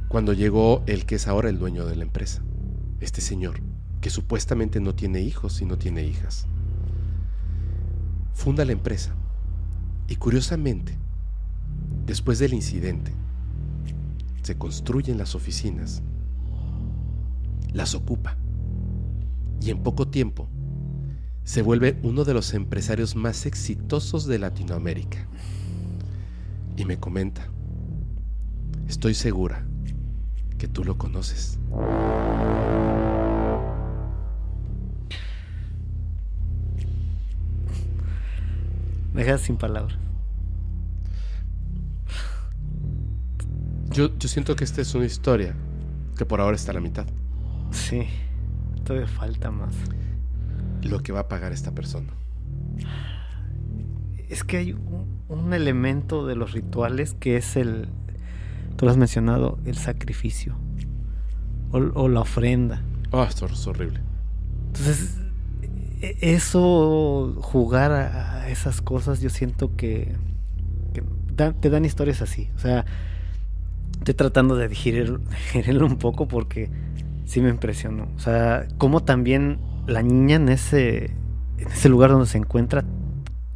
cuando 0.08 0.34
llegó 0.34 0.84
el 0.88 1.06
que 1.06 1.16
es 1.16 1.28
ahora 1.28 1.50
el 1.50 1.58
dueño 1.58 1.86
de 1.86 1.96
la 1.96 2.04
empresa, 2.04 2.42
este 3.00 3.22
señor, 3.22 3.62
que 4.00 4.10
supuestamente 4.10 4.80
no 4.80 4.96
tiene 4.96 5.22
hijos 5.22 5.62
y 5.62 5.66
no 5.66 5.78
tiene 5.78 6.04
hijas, 6.04 6.48
funda 8.34 8.66
la 8.66 8.72
empresa 8.72 9.16
y 10.08 10.16
curiosamente, 10.16 10.98
después 12.06 12.40
del 12.40 12.54
incidente, 12.54 13.14
se 14.42 14.58
construyen 14.58 15.18
las 15.18 15.36
oficinas, 15.36 16.02
las 17.74 17.96
ocupa 17.96 18.38
y 19.62 19.70
en 19.70 19.84
poco 19.84 20.08
tiempo 20.08 20.50
se 21.44 21.62
vuelve 21.62 22.00
uno 22.04 22.24
de 22.24 22.34
los 22.34 22.54
empresarios 22.54 23.16
más 23.16 23.46
exitosos 23.46 24.26
de 24.26 24.40
Latinoamérica. 24.40 25.28
Y 26.78 26.86
me 26.86 27.00
comenta, 27.00 27.48
estoy 28.88 29.14
segura 29.14 29.66
que 30.58 30.68
tú 30.68 30.84
lo 30.84 30.98
conoces. 30.98 31.60
Me 39.14 39.24
dejas 39.24 39.42
sin 39.42 39.58
palabras. 39.58 39.98
Yo, 43.92 44.18
yo 44.18 44.30
siento 44.30 44.56
que 44.56 44.64
esta 44.64 44.82
es 44.82 44.96
una 44.96 45.06
historia 45.06 45.54
que 46.18 46.26
por 46.26 46.40
ahora 46.40 46.56
está 46.56 46.72
a 46.72 46.76
la 46.76 46.80
mitad. 46.80 47.06
Sí, 47.72 48.08
todavía 48.92 49.08
falta 49.08 49.52
más. 49.52 49.74
Lo 50.84 51.02
que 51.02 51.12
va 51.12 51.22
a 51.22 51.28
pagar 51.28 51.52
esta 51.54 51.72
persona. 51.72 52.10
Es 54.30 54.44
que 54.44 54.58
hay 54.58 54.74
un, 54.74 55.08
un 55.30 55.54
elemento 55.54 56.26
de 56.26 56.36
los 56.36 56.52
rituales 56.54 57.16
que 57.20 57.38
es 57.38 57.56
el, 57.56 57.88
tú 58.78 58.86
lo 58.86 58.92
has 58.92 58.98
mencionado, 58.98 59.60
el 59.66 59.76
sacrificio 59.78 60.56
o, 61.72 61.78
o 61.78 62.08
la 62.10 62.22
ofrenda. 62.22 62.82
Oh, 63.12 63.24
esto 63.24 63.46
es 63.46 63.68
horrible. 63.68 64.00
Entonces, 64.68 65.20
e- 66.02 66.18
eso, 66.22 67.36
jugar 67.42 67.92
a 67.92 68.50
esas 68.50 68.82
cosas, 68.82 69.22
yo 69.22 69.30
siento 69.30 69.76
que, 69.76 70.16
que 70.94 71.04
dan- 71.36 71.60
te 71.60 71.70
dan 71.70 71.84
historias 71.86 72.22
así. 72.22 72.50
O 72.56 72.60
sea, 72.60 72.86
estoy 74.00 74.14
tratando 74.14 74.56
de 74.56 74.70
digerir- 74.70 75.20
digerirlo 75.54 75.86
un 75.86 75.98
poco 75.98 76.28
porque 76.28 76.70
sí 77.32 77.40
me 77.42 77.50
impresionó. 77.50 78.10
O 78.16 78.20
sea, 78.20 78.68
cómo 78.78 79.04
también 79.04 79.60
la 79.88 80.02
niña 80.04 80.36
en 80.36 80.50
ese, 80.50 81.06
en 81.58 81.68
ese 81.72 81.88
lugar 81.90 82.12
donde 82.12 82.26
se 82.28 82.38
encuentra 82.38 82.84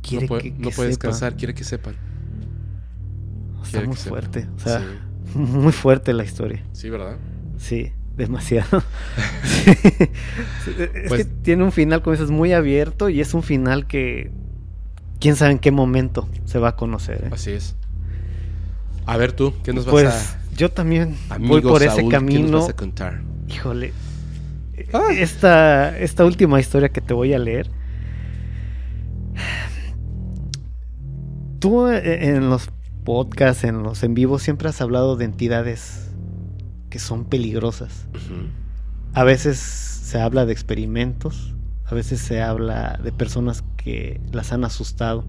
quiere 0.01 0.25
no 0.25 0.29
puede, 0.29 0.41
que, 0.43 0.51
no 0.51 0.55
que 0.69 0.75
puede 0.75 0.91
sepa. 0.93 1.07
descansar, 1.07 1.35
quiere 1.35 1.53
que 1.53 1.63
sepan. 1.65 1.95
Está 3.63 3.71
quiere 3.71 3.87
muy 3.87 3.95
que 3.97 4.01
fuerte. 4.01 4.47
O 4.55 4.59
sea, 4.59 4.79
Sí. 4.79 4.85
muy 5.37 5.71
fuerte 5.73 6.13
la 6.13 6.23
historia. 6.23 6.63
Sí, 6.71 6.89
¿verdad? 6.89 7.17
Sí, 7.57 7.91
demasiado. 8.15 8.81
Sí. 10.63 10.71
Es 10.77 11.09
Pues- 11.09 11.25
que 11.25 11.31
tiene 11.43 11.63
un 11.63 11.71
final, 11.71 12.01
como 12.01 12.13
dices, 12.15 12.31
muy 12.31 12.53
abierto 12.53 13.09
y 13.09 13.19
es 13.21 13.33
un 13.33 13.43
final 13.43 13.87
que 13.87 14.31
quién 15.19 15.35
sabe 15.35 15.51
en 15.51 15.59
qué 15.59 15.71
momento 15.71 16.27
se 16.45 16.59
va 16.59 16.69
a 16.69 16.75
conocer. 16.75 17.25
¿eh? 17.25 17.29
Así 17.31 17.51
es. 17.51 17.75
A 19.05 19.17
ver 19.17 19.33
tú, 19.33 19.53
¿qué 19.63 19.73
nos 19.73 19.85
vas 19.85 19.91
Pues 19.91 20.07
a... 20.07 20.39
yo 20.55 20.71
también 20.71 21.15
Amigo 21.29 21.53
voy 21.53 21.61
por 21.61 21.83
ese 21.83 21.97
Saúl, 21.97 22.09
¿qué 22.11 22.19
nos 22.19 22.23
camino. 22.23 22.59
vas 22.59 22.69
a 22.69 22.75
contar? 22.75 23.21
Híjole. 23.47 23.93
Ay. 24.93 25.17
Esta, 25.19 25.97
esta 25.97 26.25
última 26.25 26.59
historia 26.59 26.89
que 26.89 27.01
te 27.01 27.13
voy 27.13 27.33
a 27.33 27.39
leer. 27.39 27.69
Tú 31.59 31.87
eh, 31.87 32.29
en 32.29 32.49
los 32.49 32.69
podcasts, 33.03 33.63
en 33.63 33.83
los 33.83 34.03
en 34.03 34.13
vivo, 34.13 34.39
siempre 34.39 34.69
has 34.69 34.81
hablado 34.81 35.15
de 35.15 35.25
entidades 35.25 36.09
que 36.89 36.99
son 36.99 37.25
peligrosas. 37.25 38.07
A 39.13 39.23
veces 39.23 39.57
se 39.57 40.19
habla 40.19 40.45
de 40.45 40.53
experimentos, 40.53 41.53
a 41.85 41.95
veces 41.95 42.19
se 42.19 42.41
habla 42.41 42.99
de 43.03 43.11
personas 43.11 43.63
que 43.77 44.21
las 44.31 44.51
han 44.53 44.63
asustado, 44.63 45.25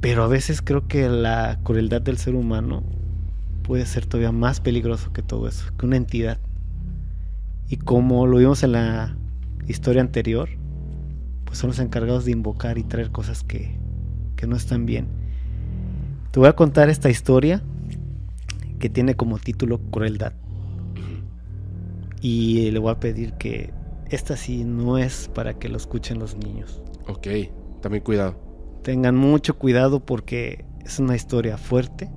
pero 0.00 0.24
a 0.24 0.28
veces 0.28 0.62
creo 0.62 0.86
que 0.86 1.08
la 1.08 1.58
crueldad 1.62 2.02
del 2.02 2.18
ser 2.18 2.34
humano 2.34 2.82
puede 3.64 3.86
ser 3.86 4.06
todavía 4.06 4.30
más 4.30 4.60
peligroso 4.60 5.12
que 5.12 5.22
todo 5.22 5.48
eso, 5.48 5.64
que 5.76 5.86
una 5.86 5.96
entidad. 5.96 6.38
Y 7.68 7.76
como 7.76 8.26
lo 8.26 8.36
vimos 8.36 8.62
en 8.62 8.72
la 8.72 9.16
historia 9.66 10.02
anterior, 10.02 10.50
pues 11.44 11.58
son 11.58 11.68
los 11.68 11.78
encargados 11.80 12.26
de 12.26 12.30
invocar 12.30 12.78
y 12.78 12.84
traer 12.84 13.10
cosas 13.10 13.42
que, 13.42 13.76
que 14.36 14.46
no 14.46 14.54
están 14.54 14.86
bien. 14.86 15.08
Te 16.30 16.38
voy 16.38 16.48
a 16.48 16.52
contar 16.54 16.90
esta 16.90 17.10
historia 17.10 17.62
que 18.78 18.90
tiene 18.90 19.16
como 19.16 19.38
título 19.38 19.80
Crueldad. 19.90 20.34
Y 22.20 22.70
le 22.70 22.78
voy 22.78 22.92
a 22.92 23.00
pedir 23.00 23.32
que 23.34 23.72
esta 24.10 24.36
sí 24.36 24.64
no 24.64 24.98
es 24.98 25.30
para 25.34 25.54
que 25.54 25.68
lo 25.68 25.78
escuchen 25.78 26.18
los 26.18 26.36
niños. 26.36 26.82
Ok, 27.08 27.28
también 27.80 28.04
cuidado. 28.04 28.36
Tengan 28.82 29.16
mucho 29.16 29.56
cuidado 29.56 30.04
porque 30.04 30.66
es 30.84 30.98
una 30.98 31.16
historia 31.16 31.56
fuerte 31.56 32.10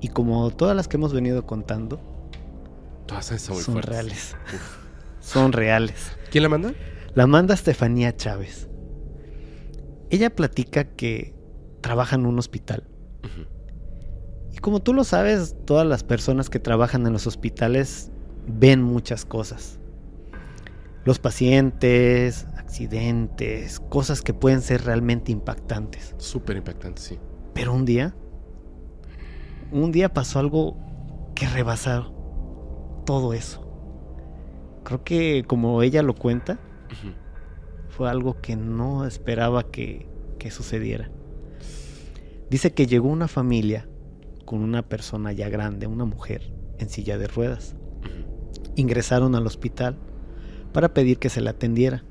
y 0.00 0.08
como 0.08 0.50
todas 0.50 0.76
las 0.76 0.88
que 0.88 0.96
hemos 0.96 1.12
venido 1.12 1.46
contando, 1.46 2.00
Todas 3.06 3.30
muy 3.30 3.38
son 3.40 3.74
fuertes. 3.74 3.90
reales. 3.90 4.36
Uf. 4.54 4.78
Son 5.20 5.52
reales. 5.52 6.16
¿Quién 6.30 6.42
la 6.42 6.48
manda? 6.48 6.74
La 7.14 7.26
manda 7.26 7.54
Estefanía 7.54 8.16
Chávez. 8.16 8.68
Ella 10.10 10.30
platica 10.30 10.84
que 10.84 11.34
trabaja 11.80 12.16
en 12.16 12.26
un 12.26 12.38
hospital. 12.38 12.84
Y 14.52 14.58
como 14.58 14.80
tú 14.80 14.92
lo 14.94 15.04
sabes, 15.04 15.56
todas 15.64 15.86
las 15.86 16.02
personas 16.02 16.50
que 16.50 16.58
trabajan 16.58 17.06
en 17.06 17.12
los 17.12 17.26
hospitales 17.26 18.10
ven 18.46 18.82
muchas 18.82 19.24
cosas. 19.24 19.78
Los 21.04 21.18
pacientes, 21.18 22.46
accidentes, 22.56 23.80
cosas 23.80 24.22
que 24.22 24.34
pueden 24.34 24.60
ser 24.62 24.84
realmente 24.84 25.32
impactantes. 25.32 26.14
Súper 26.18 26.56
impactante, 26.56 27.00
sí. 27.00 27.18
Pero 27.54 27.72
un 27.72 27.84
día, 27.84 28.14
un 29.72 29.92
día 29.92 30.12
pasó 30.12 30.38
algo 30.38 30.76
que 31.34 31.46
rebasó 31.46 32.12
todo 33.06 33.32
eso. 33.32 33.66
Creo 34.84 35.04
que 35.04 35.44
como 35.46 35.82
ella 35.82 36.02
lo 36.02 36.14
cuenta, 36.14 36.58
fue 37.88 38.08
algo 38.08 38.40
que 38.40 38.56
no 38.56 39.04
esperaba 39.06 39.70
que, 39.70 40.08
que 40.38 40.50
sucediera. 40.50 41.10
Dice 42.48 42.72
que 42.72 42.86
llegó 42.86 43.08
una 43.08 43.28
familia 43.28 43.88
con 44.44 44.62
una 44.62 44.82
persona 44.82 45.32
ya 45.32 45.48
grande, 45.48 45.86
una 45.86 46.04
mujer, 46.04 46.52
en 46.78 46.88
silla 46.88 47.18
de 47.18 47.28
ruedas. 47.28 47.76
Ingresaron 48.74 49.34
al 49.34 49.46
hospital 49.46 49.96
para 50.72 50.92
pedir 50.94 51.18
que 51.18 51.28
se 51.28 51.40
la 51.40 51.50
atendiera. 51.50 52.04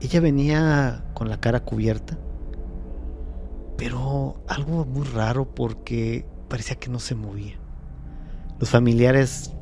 Ella 0.00 0.20
venía 0.20 1.04
con 1.14 1.28
la 1.28 1.40
cara 1.40 1.60
cubierta, 1.60 2.18
pero 3.76 4.42
algo 4.48 4.84
muy 4.84 5.06
raro 5.06 5.54
porque 5.54 6.26
parecía 6.48 6.76
que 6.76 6.88
no 6.88 6.98
se 6.98 7.14
movía. 7.14 7.58
Los 8.58 8.70
familiares 8.70 9.56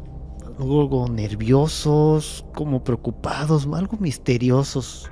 algo 0.59 1.09
nerviosos, 1.09 2.45
como 2.55 2.85
preocupados, 2.85 3.66
algo 3.73 3.97
misteriosos 3.99 5.11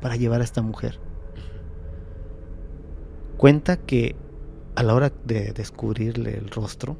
para 0.00 0.16
llevar 0.16 0.40
a 0.40 0.44
esta 0.44 0.62
mujer. 0.62 0.98
Cuenta 3.36 3.76
que 3.76 4.16
a 4.74 4.82
la 4.82 4.94
hora 4.94 5.12
de 5.24 5.52
descubrirle 5.52 6.36
el 6.38 6.48
rostro, 6.50 6.96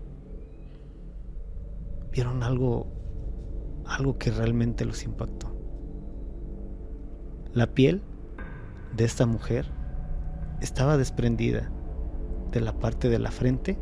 vieron 2.13 2.43
algo, 2.43 2.87
algo 3.87 4.19
que 4.19 4.31
realmente 4.31 4.85
los 4.85 5.05
impactó. 5.05 5.55
La 7.53 7.69
piel 7.69 8.03
de 8.97 9.05
esta 9.05 9.27
mujer 9.27 9.78
estaba 10.61 10.97
desprendida 10.97 11.71
de 12.53 12.61
la 12.61 12.73
parte 12.73 13.09
de 13.09 13.19
la 13.19 13.31
frente 13.31 13.79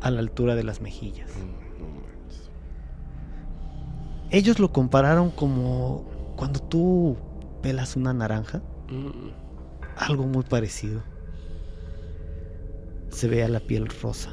a 0.00 0.10
la 0.10 0.20
altura 0.20 0.54
de 0.54 0.64
las 0.64 0.80
mejillas. 0.80 1.30
Mm, 1.30 1.62
Ellos 4.30 4.58
lo 4.58 4.72
compararon 4.72 5.30
como 5.30 6.04
cuando 6.36 6.60
tú 6.60 7.16
pelas 7.62 7.96
una 7.96 8.12
naranja. 8.12 8.62
Mm. 8.88 9.30
Algo 9.96 10.26
muy 10.26 10.42
parecido. 10.42 11.02
Se 13.10 13.28
vea 13.28 13.48
la 13.48 13.60
piel 13.60 13.86
rosa. 13.86 14.30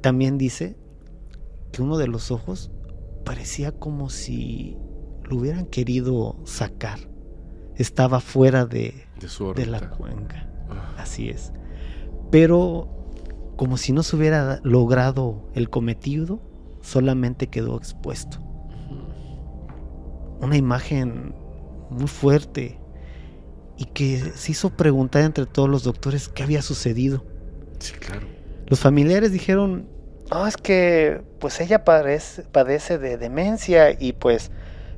También 0.00 0.38
dice 0.38 0.76
que 1.72 1.82
uno 1.82 1.98
de 1.98 2.06
los 2.06 2.30
ojos 2.30 2.70
parecía 3.24 3.72
como 3.72 4.08
si 4.08 4.76
lo 5.24 5.36
hubieran 5.36 5.66
querido 5.66 6.36
sacar. 6.44 7.00
Estaba 7.76 8.20
fuera 8.20 8.66
de, 8.66 9.06
de, 9.56 9.66
la 9.66 9.90
cuenca. 9.90 10.48
Ah. 10.70 10.94
Así 10.98 11.28
es. 11.28 11.52
Pero 12.30 12.88
como 13.56 13.76
si 13.76 13.92
no 13.92 14.02
se 14.02 14.16
hubiera 14.16 14.60
logrado 14.62 15.48
el 15.54 15.70
cometido, 15.70 16.40
solamente 16.80 17.48
quedó 17.48 17.76
expuesto. 17.76 18.38
Una 20.40 20.56
imagen 20.56 21.34
muy 21.90 22.08
fuerte 22.08 22.78
y 23.76 23.86
que 23.86 24.18
se 24.34 24.52
hizo 24.52 24.70
preguntar 24.70 25.22
entre 25.22 25.46
todos 25.46 25.68
los 25.68 25.84
doctores 25.84 26.28
qué 26.28 26.42
había 26.42 26.62
sucedido. 26.62 27.24
Sí, 27.78 27.94
claro. 27.94 28.26
Los 28.66 28.80
familiares 28.80 29.32
dijeron, 29.32 29.88
no, 30.30 30.46
es 30.46 30.56
que 30.56 31.22
pues 31.38 31.60
ella 31.60 31.84
padece 31.84 32.98
de 32.98 33.18
demencia 33.18 33.90
y 33.90 34.12
pues 34.12 34.50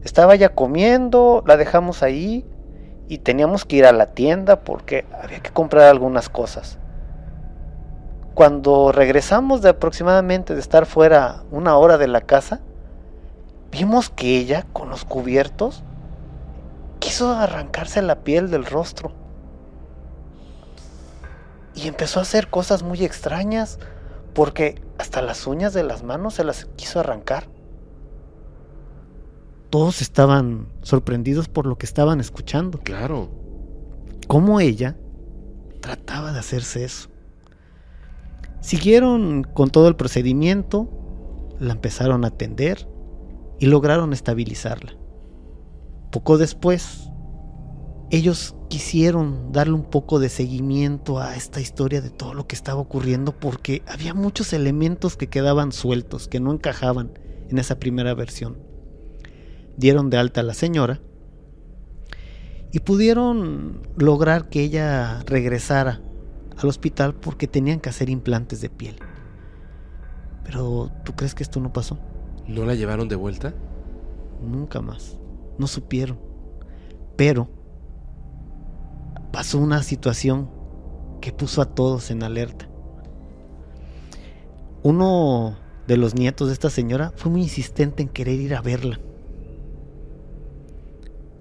estaba 0.04 0.36
ya 0.36 0.54
comiendo, 0.54 1.42
la 1.46 1.56
dejamos 1.56 2.02
ahí 2.02 2.44
y 3.08 3.18
teníamos 3.18 3.64
que 3.64 3.76
ir 3.76 3.86
a 3.86 3.92
la 3.92 4.06
tienda 4.06 4.60
porque 4.60 5.06
había 5.22 5.40
que 5.40 5.50
comprar 5.50 5.88
algunas 5.88 6.28
cosas. 6.28 6.78
Cuando 8.34 8.92
regresamos 8.92 9.62
de 9.62 9.70
aproximadamente 9.70 10.54
de 10.54 10.60
estar 10.60 10.86
fuera 10.86 11.44
una 11.50 11.76
hora 11.76 11.96
de 11.98 12.08
la 12.08 12.20
casa, 12.20 12.60
vimos 13.70 14.10
que 14.10 14.36
ella 14.36 14.66
con 14.72 14.90
los 14.90 15.04
cubiertos 15.04 15.82
quiso 16.98 17.32
arrancarse 17.32 18.02
la 18.02 18.16
piel 18.16 18.50
del 18.50 18.66
rostro. 18.66 19.12
Y 21.74 21.88
empezó 21.88 22.20
a 22.20 22.22
hacer 22.22 22.48
cosas 22.48 22.82
muy 22.82 23.04
extrañas 23.04 23.78
porque 24.34 24.82
hasta 24.98 25.22
las 25.22 25.46
uñas 25.46 25.72
de 25.72 25.82
las 25.82 26.02
manos 26.02 26.34
se 26.34 26.44
las 26.44 26.66
quiso 26.76 27.00
arrancar. 27.00 27.48
Todos 29.76 30.00
estaban 30.00 30.68
sorprendidos 30.80 31.48
por 31.48 31.66
lo 31.66 31.76
que 31.76 31.84
estaban 31.84 32.18
escuchando. 32.18 32.80
Claro. 32.82 33.28
Cómo 34.26 34.58
ella 34.58 34.96
trataba 35.82 36.32
de 36.32 36.38
hacerse 36.38 36.82
eso. 36.82 37.10
Siguieron 38.62 39.42
con 39.44 39.68
todo 39.68 39.88
el 39.88 39.94
procedimiento, 39.94 40.88
la 41.60 41.74
empezaron 41.74 42.24
a 42.24 42.28
atender 42.28 42.88
y 43.58 43.66
lograron 43.66 44.14
estabilizarla. 44.14 44.94
Poco 46.10 46.38
después, 46.38 47.10
ellos 48.10 48.56
quisieron 48.70 49.52
darle 49.52 49.74
un 49.74 49.84
poco 49.84 50.20
de 50.20 50.30
seguimiento 50.30 51.18
a 51.18 51.36
esta 51.36 51.60
historia 51.60 52.00
de 52.00 52.08
todo 52.08 52.32
lo 52.32 52.46
que 52.46 52.56
estaba 52.56 52.80
ocurriendo 52.80 53.38
porque 53.38 53.82
había 53.86 54.14
muchos 54.14 54.54
elementos 54.54 55.18
que 55.18 55.28
quedaban 55.28 55.70
sueltos, 55.70 56.28
que 56.28 56.40
no 56.40 56.50
encajaban 56.54 57.10
en 57.50 57.58
esa 57.58 57.78
primera 57.78 58.14
versión. 58.14 58.65
Dieron 59.76 60.10
de 60.10 60.18
alta 60.18 60.40
a 60.40 60.44
la 60.44 60.54
señora 60.54 61.00
y 62.72 62.80
pudieron 62.80 63.82
lograr 63.96 64.48
que 64.48 64.62
ella 64.62 65.22
regresara 65.26 66.00
al 66.56 66.68
hospital 66.68 67.14
porque 67.14 67.46
tenían 67.46 67.80
que 67.80 67.88
hacer 67.88 68.10
implantes 68.10 68.60
de 68.60 68.70
piel. 68.70 68.96
Pero 70.44 70.90
¿tú 71.04 71.14
crees 71.14 71.34
que 71.34 71.42
esto 71.42 71.60
no 71.60 71.72
pasó? 71.72 71.98
¿No 72.46 72.64
la 72.64 72.74
llevaron 72.74 73.08
de 73.08 73.16
vuelta? 73.16 73.54
Nunca 74.42 74.80
más. 74.80 75.18
No 75.58 75.66
supieron. 75.66 76.18
Pero 77.16 77.48
pasó 79.32 79.58
una 79.58 79.82
situación 79.82 80.50
que 81.20 81.32
puso 81.32 81.62
a 81.62 81.66
todos 81.66 82.10
en 82.10 82.22
alerta. 82.22 82.68
Uno 84.82 85.56
de 85.86 85.96
los 85.96 86.14
nietos 86.14 86.48
de 86.48 86.52
esta 86.52 86.70
señora 86.70 87.12
fue 87.16 87.32
muy 87.32 87.42
insistente 87.42 88.02
en 88.02 88.08
querer 88.08 88.40
ir 88.40 88.54
a 88.54 88.60
verla. 88.60 89.00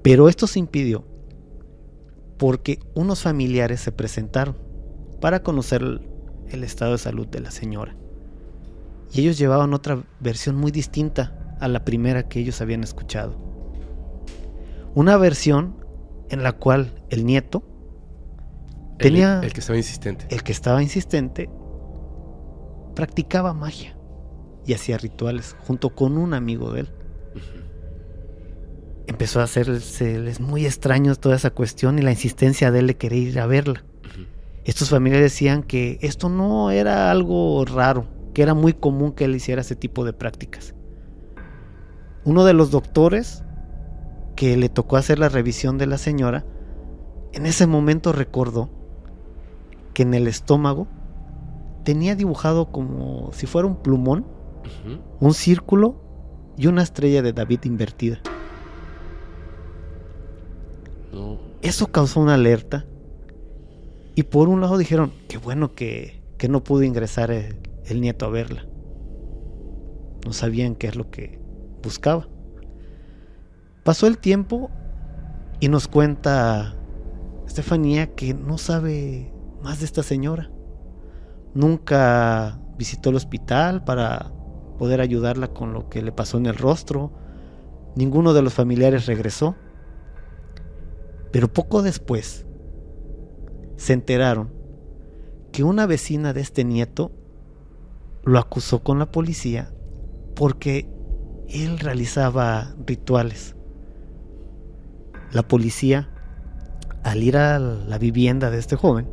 Pero 0.06 0.30
esto 0.30 0.46
se 0.46 0.60
impidió 0.60 1.04
porque 2.38 2.78
unos 2.94 3.24
familiares 3.24 3.82
se 3.82 3.92
presentaron 3.92 4.56
para 5.20 5.42
conocer 5.42 5.82
el 6.48 6.64
estado 6.64 6.92
de 6.92 7.00
salud 7.00 7.26
de 7.26 7.40
la 7.40 7.50
señora. 7.50 7.96
Y 9.12 9.22
ellos 9.22 9.40
llevaban 9.40 9.74
otra 9.74 10.04
versión 10.20 10.58
muy 10.58 10.70
distinta 10.70 11.58
a 11.60 11.68
la 11.68 11.84
primera 11.84 12.30
que 12.30 12.40
ellos 12.40 12.62
habían 12.62 12.84
escuchado. 12.84 13.36
Una 14.94 15.18
versión 15.18 15.84
en 16.30 16.44
la 16.44 16.52
cual 16.52 17.04
el 17.10 17.26
nieto 17.26 17.64
tenía... 19.00 19.40
El, 19.42 19.54
que 19.54 19.60
estaba 19.62 19.78
insistente. 19.78 20.28
El 20.30 20.44
que 20.44 20.52
estaba 20.52 20.84
insistente 20.84 21.50
practicaba 22.94 23.56
magia 23.56 23.98
y 24.68 24.74
hacía 24.76 25.00
rituales 25.00 25.56
junto 25.66 25.96
con 25.96 26.20
un 26.20 26.36
amigo 26.36 26.72
de 26.74 26.82
él. 26.82 26.90
Empezó 29.08 29.40
a 29.40 29.44
hacerse 29.44 30.34
muy 30.40 30.66
extraño 30.66 31.16
toda 31.16 31.36
esa 31.36 31.52
cuestión 31.52 32.00
y 32.00 32.02
la 32.02 32.12
insistencia 32.12 32.72
de 32.72 32.80
él 32.80 32.88
de 32.88 32.98
querer 32.98 33.20
ir 33.20 33.40
a 33.40 33.46
verla. 33.46 33.84
Estos 34.64 34.90
familiares 34.90 35.32
decían 35.32 35.62
que 35.62 36.00
esto 36.02 36.28
no 36.28 36.72
era 36.72 37.12
algo 37.12 37.64
raro, 37.66 38.08
que 38.34 38.42
era 38.42 38.56
muy 38.56 38.74
común 38.74 39.12
que 39.12 39.26
él 39.26 39.36
hiciera 39.36 39.62
ese 39.62 39.76
tipo 39.76 40.04
de 40.06 40.14
prácticas. 40.14 40.74
Uno 42.24 42.46
de 42.46 42.54
los 42.54 42.72
doctores 42.72 43.44
que 44.36 44.58
le 44.58 44.70
tocó 44.70 44.98
hacer 44.98 45.20
la 45.20 45.30
revisión 45.30 45.78
de 45.78 45.86
la 45.86 46.00
señora, 46.00 46.46
en 47.34 47.46
ese 47.46 47.68
momento 47.68 48.12
recordó 48.12 48.70
que 49.94 50.02
en 50.04 50.16
el 50.16 50.28
estómago 50.28 50.88
tenía 51.84 52.16
dibujado 52.16 52.72
como 52.72 53.32
si 53.34 53.46
fuera 53.46 53.68
un 53.68 53.78
plumón, 53.78 54.26
un 55.20 55.34
círculo 55.34 56.02
y 56.58 56.68
una 56.68 56.82
estrella 56.82 57.22
de 57.22 57.34
David 57.34 57.60
invertida. 57.66 58.20
Eso 61.62 61.88
causó 61.88 62.20
una 62.20 62.36
alerta. 62.36 62.86
Y 64.16 64.24
por 64.24 64.48
un 64.48 64.62
lado 64.62 64.78
dijeron, 64.78 65.12
qué 65.28 65.38
bueno 65.38 65.74
que, 65.74 66.22
que 66.38 66.48
no 66.48 66.64
pudo 66.64 66.84
ingresar 66.84 67.32
el, 67.32 67.58
el 67.86 68.02
nieto 68.02 68.26
a 68.26 68.30
verla. 68.30 68.66
No 70.26 70.34
sabían 70.34 70.76
qué 70.76 70.88
es 70.88 70.96
lo 70.96 71.10
que 71.12 71.40
buscaba. 71.84 72.28
Pasó 73.84 74.08
el 74.08 74.18
tiempo 74.18 74.72
y 75.60 75.70
nos 75.70 75.88
cuenta 75.88 76.76
Estefanía 77.48 78.16
que 78.16 78.34
no 78.34 78.58
sabe 78.58 79.32
más 79.62 79.80
de 79.80 79.86
esta 79.86 80.04
señora. 80.04 80.50
Nunca 81.54 82.60
visitó 82.78 83.12
el 83.12 83.16
hospital 83.16 83.84
para 83.84 84.32
poder 84.78 85.00
ayudarla 85.02 85.50
con 85.50 85.74
lo 85.74 85.90
que 85.90 86.02
le 86.02 86.12
pasó 86.12 86.38
en 86.38 86.48
el 86.48 86.56
rostro. 86.56 87.14
Ninguno 87.96 88.34
de 88.34 88.42
los 88.42 88.54
familiares 88.54 89.06
regresó. 89.06 89.56
Pero 91.36 91.52
poco 91.52 91.82
después 91.82 92.46
se 93.76 93.92
enteraron 93.92 94.54
que 95.52 95.66
una 95.66 95.86
vecina 95.86 96.32
de 96.32 96.40
este 96.40 96.64
nieto 96.64 97.12
lo 98.24 98.40
acusó 98.40 98.84
con 98.84 99.00
la 99.00 99.12
policía 99.12 99.70
porque 100.34 100.90
él 101.50 101.78
realizaba 101.80 102.74
rituales. 102.86 103.58
La 105.34 105.46
policía, 105.46 106.10
al 107.04 107.22
ir 107.22 107.36
a 107.36 107.60
la 107.60 107.98
vivienda 107.98 108.50
de 108.50 108.58
este 108.58 108.78
joven, 108.78 109.10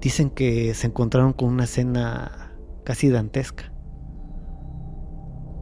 dicen 0.00 0.28
que 0.28 0.74
se 0.74 0.88
encontraron 0.88 1.34
con 1.34 1.50
una 1.50 1.64
escena 1.66 2.52
casi 2.82 3.10
dantesca. 3.10 3.72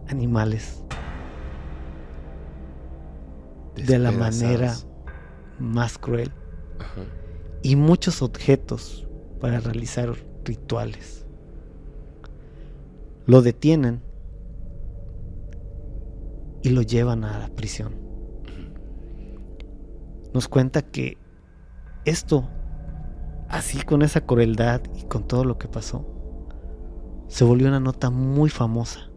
Animales. 0.08 0.82
De 3.76 3.98
la 3.98 4.10
manera 4.10 4.74
más 5.58 5.98
cruel. 5.98 6.32
Y 7.62 7.76
muchos 7.76 8.22
objetos 8.22 9.06
para 9.40 9.60
realizar 9.60 10.14
rituales. 10.44 11.26
Lo 13.26 13.42
detienen 13.42 14.02
y 16.62 16.70
lo 16.70 16.82
llevan 16.82 17.24
a 17.24 17.38
la 17.38 17.48
prisión. 17.48 17.94
Nos 20.32 20.48
cuenta 20.48 20.82
que 20.82 21.18
esto, 22.04 22.48
así 23.48 23.82
con 23.82 24.02
esa 24.02 24.22
crueldad 24.22 24.82
y 24.96 25.04
con 25.04 25.26
todo 25.26 25.44
lo 25.44 25.58
que 25.58 25.68
pasó, 25.68 26.06
se 27.28 27.44
volvió 27.44 27.68
una 27.68 27.80
nota 27.80 28.10
muy 28.10 28.50
famosa 28.50 29.10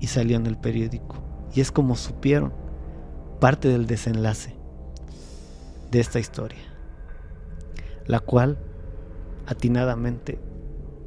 y 0.00 0.06
salió 0.08 0.36
en 0.36 0.46
el 0.46 0.56
periódico. 0.56 1.16
Y 1.54 1.60
es 1.60 1.70
como 1.70 1.96
supieron 1.96 2.52
parte 3.40 3.68
del 3.68 3.86
desenlace 3.86 4.59
de 5.90 6.00
esta 6.00 6.18
historia, 6.18 6.62
la 8.06 8.20
cual 8.20 8.58
atinadamente 9.46 10.38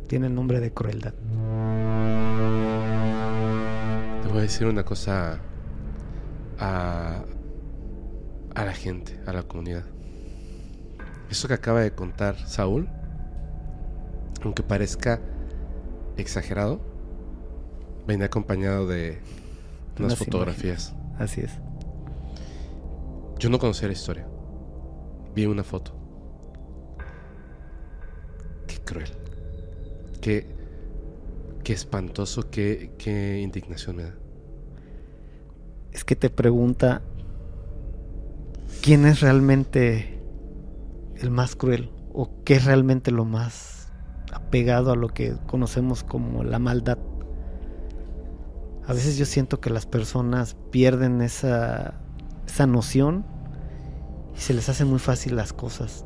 tiene 0.08 0.28
el 0.28 0.36
nombre 0.36 0.60
de 0.60 0.74
crueldad. 0.74 1.14
Te 4.22 4.28
voy 4.30 4.40
a 4.40 4.42
decir 4.42 4.68
una 4.68 4.84
cosa 4.84 5.40
a, 6.60 7.24
a 8.56 8.66
la 8.66 8.74
gente, 8.74 9.20
a 9.26 9.34
la 9.34 9.44
comunidad. 9.44 9.86
Eso 11.30 11.48
que 11.48 11.54
acaba 11.54 11.82
de 11.82 11.94
contar 11.94 12.38
Saúl, 12.48 12.88
aunque 14.44 14.64
parezca 14.64 15.20
exagerado, 16.18 16.82
venía 18.06 18.28
acompañado 18.28 18.88
de 18.88 19.20
unas, 20.00 20.18
fotografías. 20.18 20.94
Así 21.18 21.42
es. 21.42 21.52
Yo 23.40 23.50
no 23.50 23.60
conocía 23.60 23.88
la 23.88 23.94
historia. 23.94 24.28
Vi 25.36 25.46
una 25.46 25.64
foto. 25.64 25.94
Qué 28.68 28.78
cruel. 28.84 29.10
Qué, 30.22 30.48
qué 31.64 31.74
espantoso, 31.74 32.50
qué, 32.50 32.92
qué 32.98 33.42
indignación 33.42 33.96
me 33.96 34.04
da. 34.04 34.16
Es 35.92 36.04
que 36.04 36.16
te 36.16 36.30
pregunta 36.30 37.02
quién 38.82 39.06
es 39.06 39.22
realmente 39.22 40.20
el 41.16 41.30
más 41.30 41.56
cruel 41.56 41.90
o 42.14 42.44
qué 42.44 42.56
es 42.56 42.66
realmente 42.66 43.12
lo 43.12 43.26
más 43.26 43.92
apegado 44.34 44.92
a 44.92 44.96
lo 44.96 45.10
que 45.10 45.36
conocemos 45.48 46.04
como 46.04 46.44
la 46.44 46.60
maldad. 46.60 46.98
A 48.86 48.94
veces 48.94 49.18
yo 49.18 49.26
siento 49.26 49.60
que 49.60 49.70
las 49.70 49.86
personas 49.86 50.56
pierden 50.72 51.22
esa, 51.22 51.94
esa 52.46 52.68
noción 52.68 53.26
y 54.36 54.40
se 54.40 54.54
les 54.54 54.70
hace 54.70 54.86
muy 54.86 55.00
fácil 55.00 55.36
las 55.36 55.54
cosas. 55.54 56.06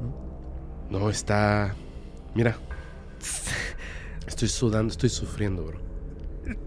No, 0.90 1.00
no 1.00 1.10
está... 1.10 1.76
Mira. 2.36 2.58
Estoy 4.28 4.50
sudando, 4.50 4.92
estoy 4.92 5.10
sufriendo, 5.10 5.64
bro. 5.64 5.80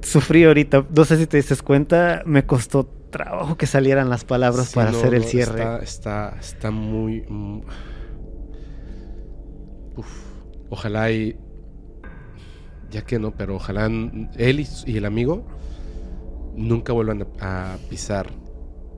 Sufrí 0.03 0.45
ahorita, 0.45 0.87
no 0.95 1.05
sé 1.05 1.17
si 1.17 1.27
te 1.27 1.37
diste 1.37 1.57
cuenta, 1.57 2.23
me 2.27 2.45
costó 2.45 2.85
trabajo 3.11 3.57
que 3.57 3.67
salieran 3.67 4.09
las 4.09 4.25
palabras 4.25 4.73
para 4.75 4.91
hacer 4.91 5.15
el 5.15 5.25
cierre. 5.25 5.61
Está, 5.61 5.79
está, 5.79 6.37
está 6.41 6.71
muy... 6.71 7.25
Uf, 9.97 10.07
ojalá 10.71 11.11
y... 11.11 11.37
Ya 12.91 13.03
que 13.03 13.19
no, 13.19 13.37
pero 13.37 13.57
ojalá 13.57 13.87
él 13.87 14.67
y, 14.87 14.97
el 14.97 15.05
amigo 15.05 15.47
nunca 16.57 16.93
vuelvan 16.93 17.27
a, 17.41 17.77
pisar 17.89 18.33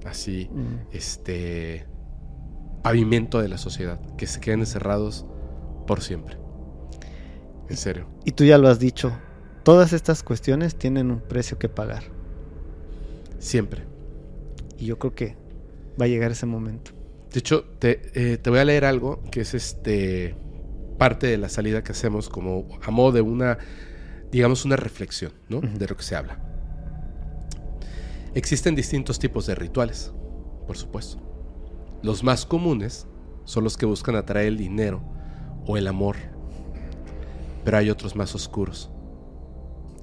así 0.07 0.49
mm. 0.51 0.95
este 0.97 1.87
pavimento 2.83 3.41
de 3.41 3.49
la 3.49 3.59
sociedad, 3.59 4.01
que 4.17 4.27
se 4.27 4.41
queden 4.41 4.61
encerrados 4.61 5.25
por 5.87 6.03
siempre. 6.03 6.37
En 7.69 7.77
serio. 7.77 8.07
Y 8.25 8.33
tú 8.33 8.45
ya 8.45 8.59
lo 8.59 8.69
has 8.69 8.79
dicho, 8.79 9.13
todas 9.63 9.93
estas 9.93 10.23
cuestiones 10.23 10.77
tienen 10.77 11.11
un 11.11 11.21
precio 11.21 11.59
que 11.59 11.69
pagar. 11.69 12.05
Siempre. 13.39 13.85
Y 14.79 14.87
yo 14.87 14.99
creo 14.99 15.15
que 15.15 15.37
va 16.01 16.05
a 16.07 16.09
llegar 16.09 16.31
ese 16.31 16.47
momento. 16.47 16.93
De 17.33 17.39
hecho, 17.39 17.65
te, 17.79 18.11
eh, 18.15 18.37
te 18.37 18.51
voy 18.51 18.59
a 18.59 18.65
leer 18.65 18.85
algo 18.85 19.23
que 19.31 19.41
es 19.41 19.55
este 19.55 20.37
parte 20.99 21.27
de 21.27 21.39
la 21.39 21.49
salida 21.49 21.83
que 21.83 21.93
hacemos 21.93 22.29
como 22.29 22.69
a 22.83 22.91
modo 22.91 23.13
de 23.13 23.23
una, 23.23 23.59
digamos, 24.31 24.65
una 24.65 24.77
reflexión, 24.77 25.33
¿no? 25.49 25.61
De 25.61 25.89
lo 25.89 25.97
que 25.97 26.03
se 26.03 26.15
habla. 26.15 26.39
Existen 28.35 28.75
distintos 28.75 29.19
tipos 29.19 29.47
de 29.47 29.55
rituales, 29.55 30.13
por 30.67 30.77
supuesto. 30.77 31.32
Los 32.03 32.25
más 32.25 32.45
comunes 32.45 33.07
son 33.45 33.63
los 33.63 33.77
que 33.77 33.87
buscan 33.87 34.17
atraer 34.17 34.49
el 34.49 34.57
dinero 34.57 35.03
o 35.67 35.77
el 35.77 35.87
amor. 35.87 36.17
Pero 37.65 37.77
hay 37.77 37.91
otros 37.91 38.17
más 38.17 38.35
oscuros, 38.35 38.91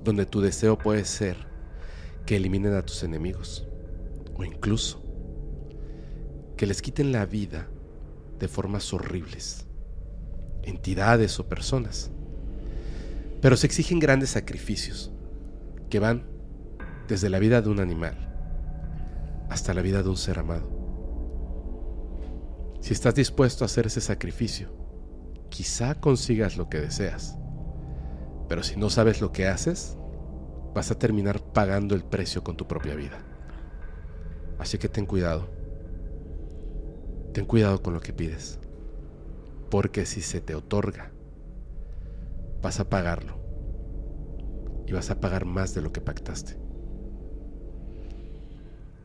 donde 0.03 0.25
tu 0.25 0.39
deseo 0.39 0.77
puede 0.77 1.03
ser 1.03 1.35
que 2.25 2.37
eliminen 2.37 2.73
a 2.73 2.85
tus 2.85 3.03
enemigos 3.03 3.67
o 4.37 4.45
incluso 4.45 5.03
que 6.55 6.65
les 6.65 6.81
quiten 6.81 7.11
la 7.11 7.25
vida 7.25 7.67
de 8.39 8.47
formas 8.47 8.93
horribles, 8.93 9.65
entidades 10.63 11.37
o 11.39 11.49
personas. 11.49 12.11
Pero 13.41 13.57
se 13.57 13.67
exigen 13.67 13.99
grandes 13.99 14.29
sacrificios 14.29 15.11
que 15.89 15.99
van 15.99 16.23
desde 17.09 17.29
la 17.29 17.39
vida 17.39 17.61
de 17.61 17.69
un 17.69 17.81
animal 17.81 18.15
hasta 19.49 19.73
la 19.73 19.81
vida 19.81 20.01
de 20.01 20.09
un 20.09 20.17
ser 20.17 20.39
amado. 20.39 20.78
Si 22.79 22.93
estás 22.93 23.15
dispuesto 23.15 23.63
a 23.63 23.67
hacer 23.67 23.87
ese 23.87 24.01
sacrificio, 24.01 24.69
quizá 25.49 25.95
consigas 25.95 26.57
lo 26.57 26.69
que 26.69 26.79
deseas. 26.79 27.37
Pero 28.47 28.63
si 28.63 28.77
no 28.77 28.89
sabes 28.89 29.21
lo 29.21 29.31
que 29.31 29.47
haces, 29.47 29.97
vas 30.73 30.91
a 30.91 30.97
terminar 30.97 31.41
pagando 31.41 31.95
el 31.95 32.03
precio 32.03 32.43
con 32.43 32.55
tu 32.55 32.67
propia 32.67 32.95
vida. 32.95 33.19
Así 34.57 34.77
que 34.77 34.89
ten 34.89 35.05
cuidado. 35.05 35.49
Ten 37.33 37.45
cuidado 37.45 37.81
con 37.81 37.93
lo 37.93 38.01
que 38.01 38.13
pides. 38.13 38.59
Porque 39.69 40.05
si 40.05 40.21
se 40.21 40.41
te 40.41 40.55
otorga, 40.55 41.11
vas 42.61 42.79
a 42.79 42.89
pagarlo. 42.89 43.37
Y 44.87 44.93
vas 44.93 45.11
a 45.11 45.19
pagar 45.19 45.45
más 45.45 45.73
de 45.75 45.81
lo 45.81 45.91
que 45.91 46.01
pactaste. 46.01 46.57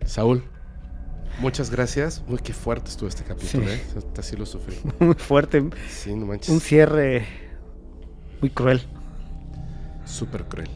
Saúl, 0.05 0.45
Muchas 1.41 1.71
gracias. 1.71 2.23
Uy, 2.29 2.39
qué 2.43 2.53
fuerte 2.53 2.91
estuvo 2.91 3.09
este 3.09 3.25
capítulo, 3.25 3.69
¿eh? 3.71 3.81
Así 4.17 4.37
lo 4.37 4.47
sufrí. 4.47 4.77
Muy 4.99 5.15
fuerte. 5.15 5.63
Sí, 5.89 6.15
no 6.15 6.27
manches. 6.27 6.49
Un 6.49 6.61
cierre 6.61 7.27
muy 8.41 8.51
cruel. 8.51 8.83
Súper 10.05 10.45
cruel. 10.45 10.69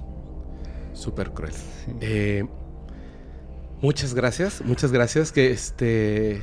Súper 0.94 1.30
cruel. 1.32 1.52
Eh, 2.00 2.46
muchas 3.82 4.14
gracias. 4.14 4.62
Muchas 4.64 4.90
gracias. 4.90 5.32
Que 5.32 5.50
este. 5.52 6.42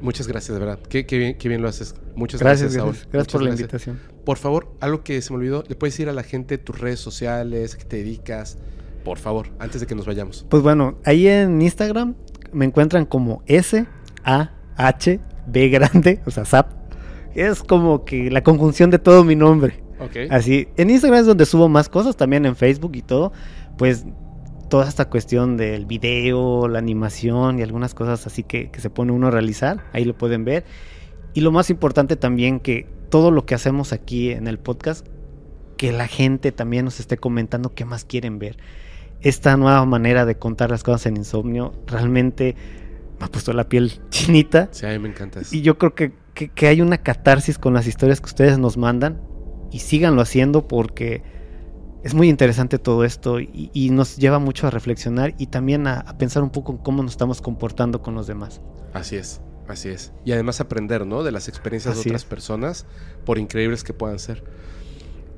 Muchas 0.00 0.26
gracias, 0.26 0.54
de 0.54 0.64
verdad. 0.64 0.78
Qué, 0.88 1.02
bien, 1.02 1.36
qué 1.36 1.48
bien 1.48 1.60
lo 1.60 1.68
haces. 1.68 1.94
Muchas 2.14 2.40
gracias, 2.40 2.74
gracias 2.74 3.08
Gracias, 3.12 3.32
por 3.32 3.42
la 3.42 3.50
invitación. 3.50 4.00
Por 4.24 4.38
favor, 4.38 4.72
algo 4.80 5.02
que 5.02 5.20
se 5.20 5.32
me 5.32 5.38
olvidó, 5.38 5.64
le 5.68 5.74
puedes 5.74 5.94
decir 5.94 6.08
a 6.08 6.12
la 6.12 6.22
gente 6.22 6.56
tus 6.56 6.78
redes 6.78 7.00
sociales, 7.00 7.74
a 7.74 7.78
qué 7.78 7.84
te 7.84 7.96
dedicas, 7.96 8.56
por 9.04 9.18
favor, 9.18 9.48
antes 9.58 9.80
de 9.80 9.86
que 9.86 9.94
nos 9.94 10.06
vayamos. 10.06 10.46
Pues 10.48 10.62
bueno, 10.62 10.98
ahí 11.04 11.26
en 11.26 11.60
Instagram 11.60 12.14
me 12.52 12.64
encuentran 12.64 13.06
como 13.06 13.42
S 13.46 13.86
A 14.24 14.50
H 14.76 15.20
B 15.46 15.68
grande, 15.68 16.20
o 16.26 16.30
sea, 16.30 16.44
SAP. 16.44 16.72
Es 17.34 17.62
como 17.62 18.04
que 18.04 18.30
la 18.30 18.42
conjunción 18.42 18.90
de 18.90 18.98
todo 18.98 19.24
mi 19.24 19.36
nombre. 19.36 19.82
Así, 20.30 20.68
en 20.76 20.88
Instagram 20.88 21.20
es 21.20 21.26
donde 21.26 21.44
subo 21.44 21.68
más 21.68 21.90
cosas, 21.90 22.16
también 22.16 22.46
en 22.46 22.56
Facebook 22.56 22.92
y 22.94 23.02
todo. 23.02 23.32
Pues 23.76 24.06
toda 24.70 24.88
esta 24.88 25.10
cuestión 25.10 25.56
del 25.56 25.84
video, 25.84 26.68
la 26.68 26.78
animación 26.78 27.58
y 27.58 27.62
algunas 27.62 27.92
cosas 27.92 28.26
así 28.26 28.42
que, 28.42 28.70
que 28.70 28.80
se 28.80 28.88
pone 28.88 29.12
uno 29.12 29.26
a 29.26 29.30
realizar, 29.30 29.84
ahí 29.92 30.04
lo 30.04 30.16
pueden 30.16 30.44
ver. 30.44 30.64
Y 31.34 31.42
lo 31.42 31.52
más 31.52 31.70
importante 31.70 32.16
también 32.16 32.60
que 32.60 32.88
todo 33.10 33.30
lo 33.30 33.44
que 33.44 33.54
hacemos 33.54 33.92
aquí 33.92 34.30
en 34.30 34.46
el 34.46 34.58
podcast, 34.58 35.06
que 35.76 35.92
la 35.92 36.06
gente 36.06 36.50
también 36.52 36.86
nos 36.86 36.98
esté 37.00 37.18
comentando 37.18 37.74
qué 37.74 37.84
más 37.84 38.04
quieren 38.04 38.38
ver 38.38 38.56
esta 39.22 39.56
nueva 39.56 39.84
manera 39.84 40.24
de 40.24 40.36
contar 40.36 40.70
las 40.70 40.82
cosas 40.82 41.06
en 41.06 41.16
insomnio 41.16 41.72
realmente 41.86 42.56
me 43.18 43.26
ha 43.26 43.28
puesto 43.28 43.52
la 43.52 43.68
piel 43.68 44.00
chinita. 44.10 44.68
Sí, 44.72 44.86
a 44.86 44.90
mí 44.90 44.98
me 44.98 45.08
encanta 45.08 45.40
eso. 45.40 45.54
Y 45.54 45.62
yo 45.62 45.78
creo 45.78 45.94
que, 45.94 46.12
que, 46.34 46.66
hay 46.68 46.80
una 46.80 46.98
catarsis 46.98 47.58
con 47.58 47.74
las 47.74 47.86
historias 47.86 48.20
que 48.20 48.26
ustedes 48.26 48.58
nos 48.58 48.76
mandan 48.76 49.20
y 49.70 49.80
síganlo 49.80 50.22
haciendo 50.22 50.66
porque 50.66 51.22
es 52.02 52.14
muy 52.14 52.28
interesante 52.28 52.78
todo 52.78 53.04
esto 53.04 53.40
y, 53.40 53.90
nos 53.90 54.16
lleva 54.16 54.38
mucho 54.38 54.66
a 54.66 54.70
reflexionar 54.70 55.34
y 55.38 55.48
también 55.48 55.86
a, 55.86 56.16
pensar 56.18 56.42
un 56.42 56.50
poco 56.50 56.72
en 56.72 56.78
cómo 56.78 57.02
nos 57.02 57.12
estamos 57.12 57.42
comportando 57.42 58.00
con 58.00 58.14
los 58.14 58.26
demás. 58.26 58.60
Así 58.94 59.16
es, 59.16 59.40
así 59.68 59.90
es. 59.90 60.12
Y 60.24 60.32
además 60.32 60.60
aprender, 60.60 61.06
¿no? 61.06 61.22
De 61.22 61.30
las 61.30 61.48
experiencias 61.48 61.96
de 61.96 62.00
otras 62.00 62.24
personas, 62.24 62.86
por 63.26 63.38
increíbles 63.38 63.84
que 63.84 63.92
puedan 63.92 64.18
ser. 64.18 64.42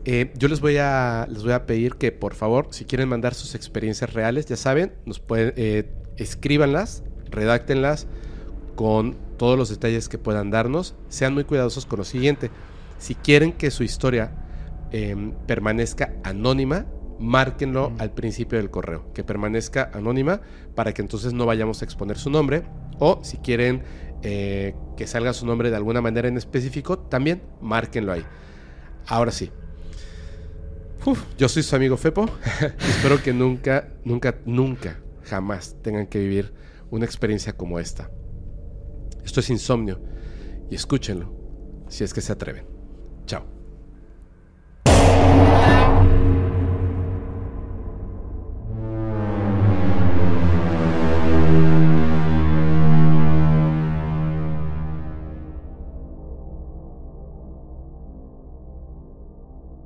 Eh, 0.04 0.32
yo 0.36 0.48
les 0.48 0.60
voy, 0.60 0.78
a, 0.78 1.26
les 1.30 1.44
voy 1.44 1.52
a 1.52 1.64
pedir 1.64 1.94
que, 1.94 2.10
por 2.10 2.34
favor, 2.34 2.68
si 2.70 2.84
quieren 2.84 3.08
mandar 3.08 3.34
sus 3.34 3.54
experiencias 3.54 4.12
reales, 4.12 4.46
ya 4.46 4.56
saben, 4.56 4.94
nos 5.06 5.20
pueden, 5.20 5.54
eh, 5.56 5.92
escríbanlas, 6.16 7.04
redáctenlas 7.30 8.08
con 8.74 9.16
todos 9.38 9.56
los 9.56 9.68
detalles 9.68 10.08
que 10.08 10.18
puedan 10.18 10.50
darnos. 10.50 10.96
Sean 11.08 11.34
muy 11.34 11.44
cuidadosos 11.44 11.86
con 11.86 11.98
lo 11.98 12.04
siguiente. 12.04 12.50
Si 12.98 13.14
quieren 13.14 13.52
que 13.52 13.70
su 13.70 13.84
historia 13.84 14.32
em, 14.90 15.32
permanezca 15.46 16.14
anónima, 16.24 16.86
márquenlo 17.18 17.92
al 17.98 18.12
principio 18.12 18.58
del 18.58 18.70
correo, 18.70 19.12
que 19.14 19.24
permanezca 19.24 19.90
anónima 19.94 20.40
para 20.74 20.92
que 20.92 21.02
entonces 21.02 21.32
no 21.32 21.46
vayamos 21.46 21.82
a 21.82 21.84
exponer 21.84 22.18
su 22.18 22.30
nombre. 22.30 22.64
O 22.98 23.20
si 23.22 23.38
quieren 23.38 23.82
eh, 24.22 24.74
que 24.96 25.06
salga 25.06 25.32
su 25.32 25.46
nombre 25.46 25.70
de 25.70 25.76
alguna 25.76 26.00
manera 26.00 26.28
en 26.28 26.36
específico, 26.36 26.98
también 26.98 27.42
márquenlo 27.60 28.12
ahí. 28.12 28.24
Ahora 29.06 29.32
sí. 29.32 29.50
Yo 31.38 31.48
soy 31.48 31.62
su 31.62 31.76
amigo 31.76 31.96
Fepo. 31.96 32.26
Espero 32.88 33.22
que 33.22 33.32
nunca, 33.32 33.88
nunca, 34.04 34.36
nunca, 34.44 34.98
jamás 35.24 35.76
tengan 35.82 36.06
que 36.06 36.18
vivir 36.18 36.52
una 36.90 37.04
experiencia 37.04 37.54
como 37.54 37.78
esta. 37.78 38.10
Esto 39.24 39.40
es 39.40 39.50
insomnio 39.50 40.00
y 40.70 40.74
escúchenlo 40.74 41.34
si 41.88 42.04
es 42.04 42.14
que 42.14 42.20
se 42.20 42.32
atreven. 42.32 42.71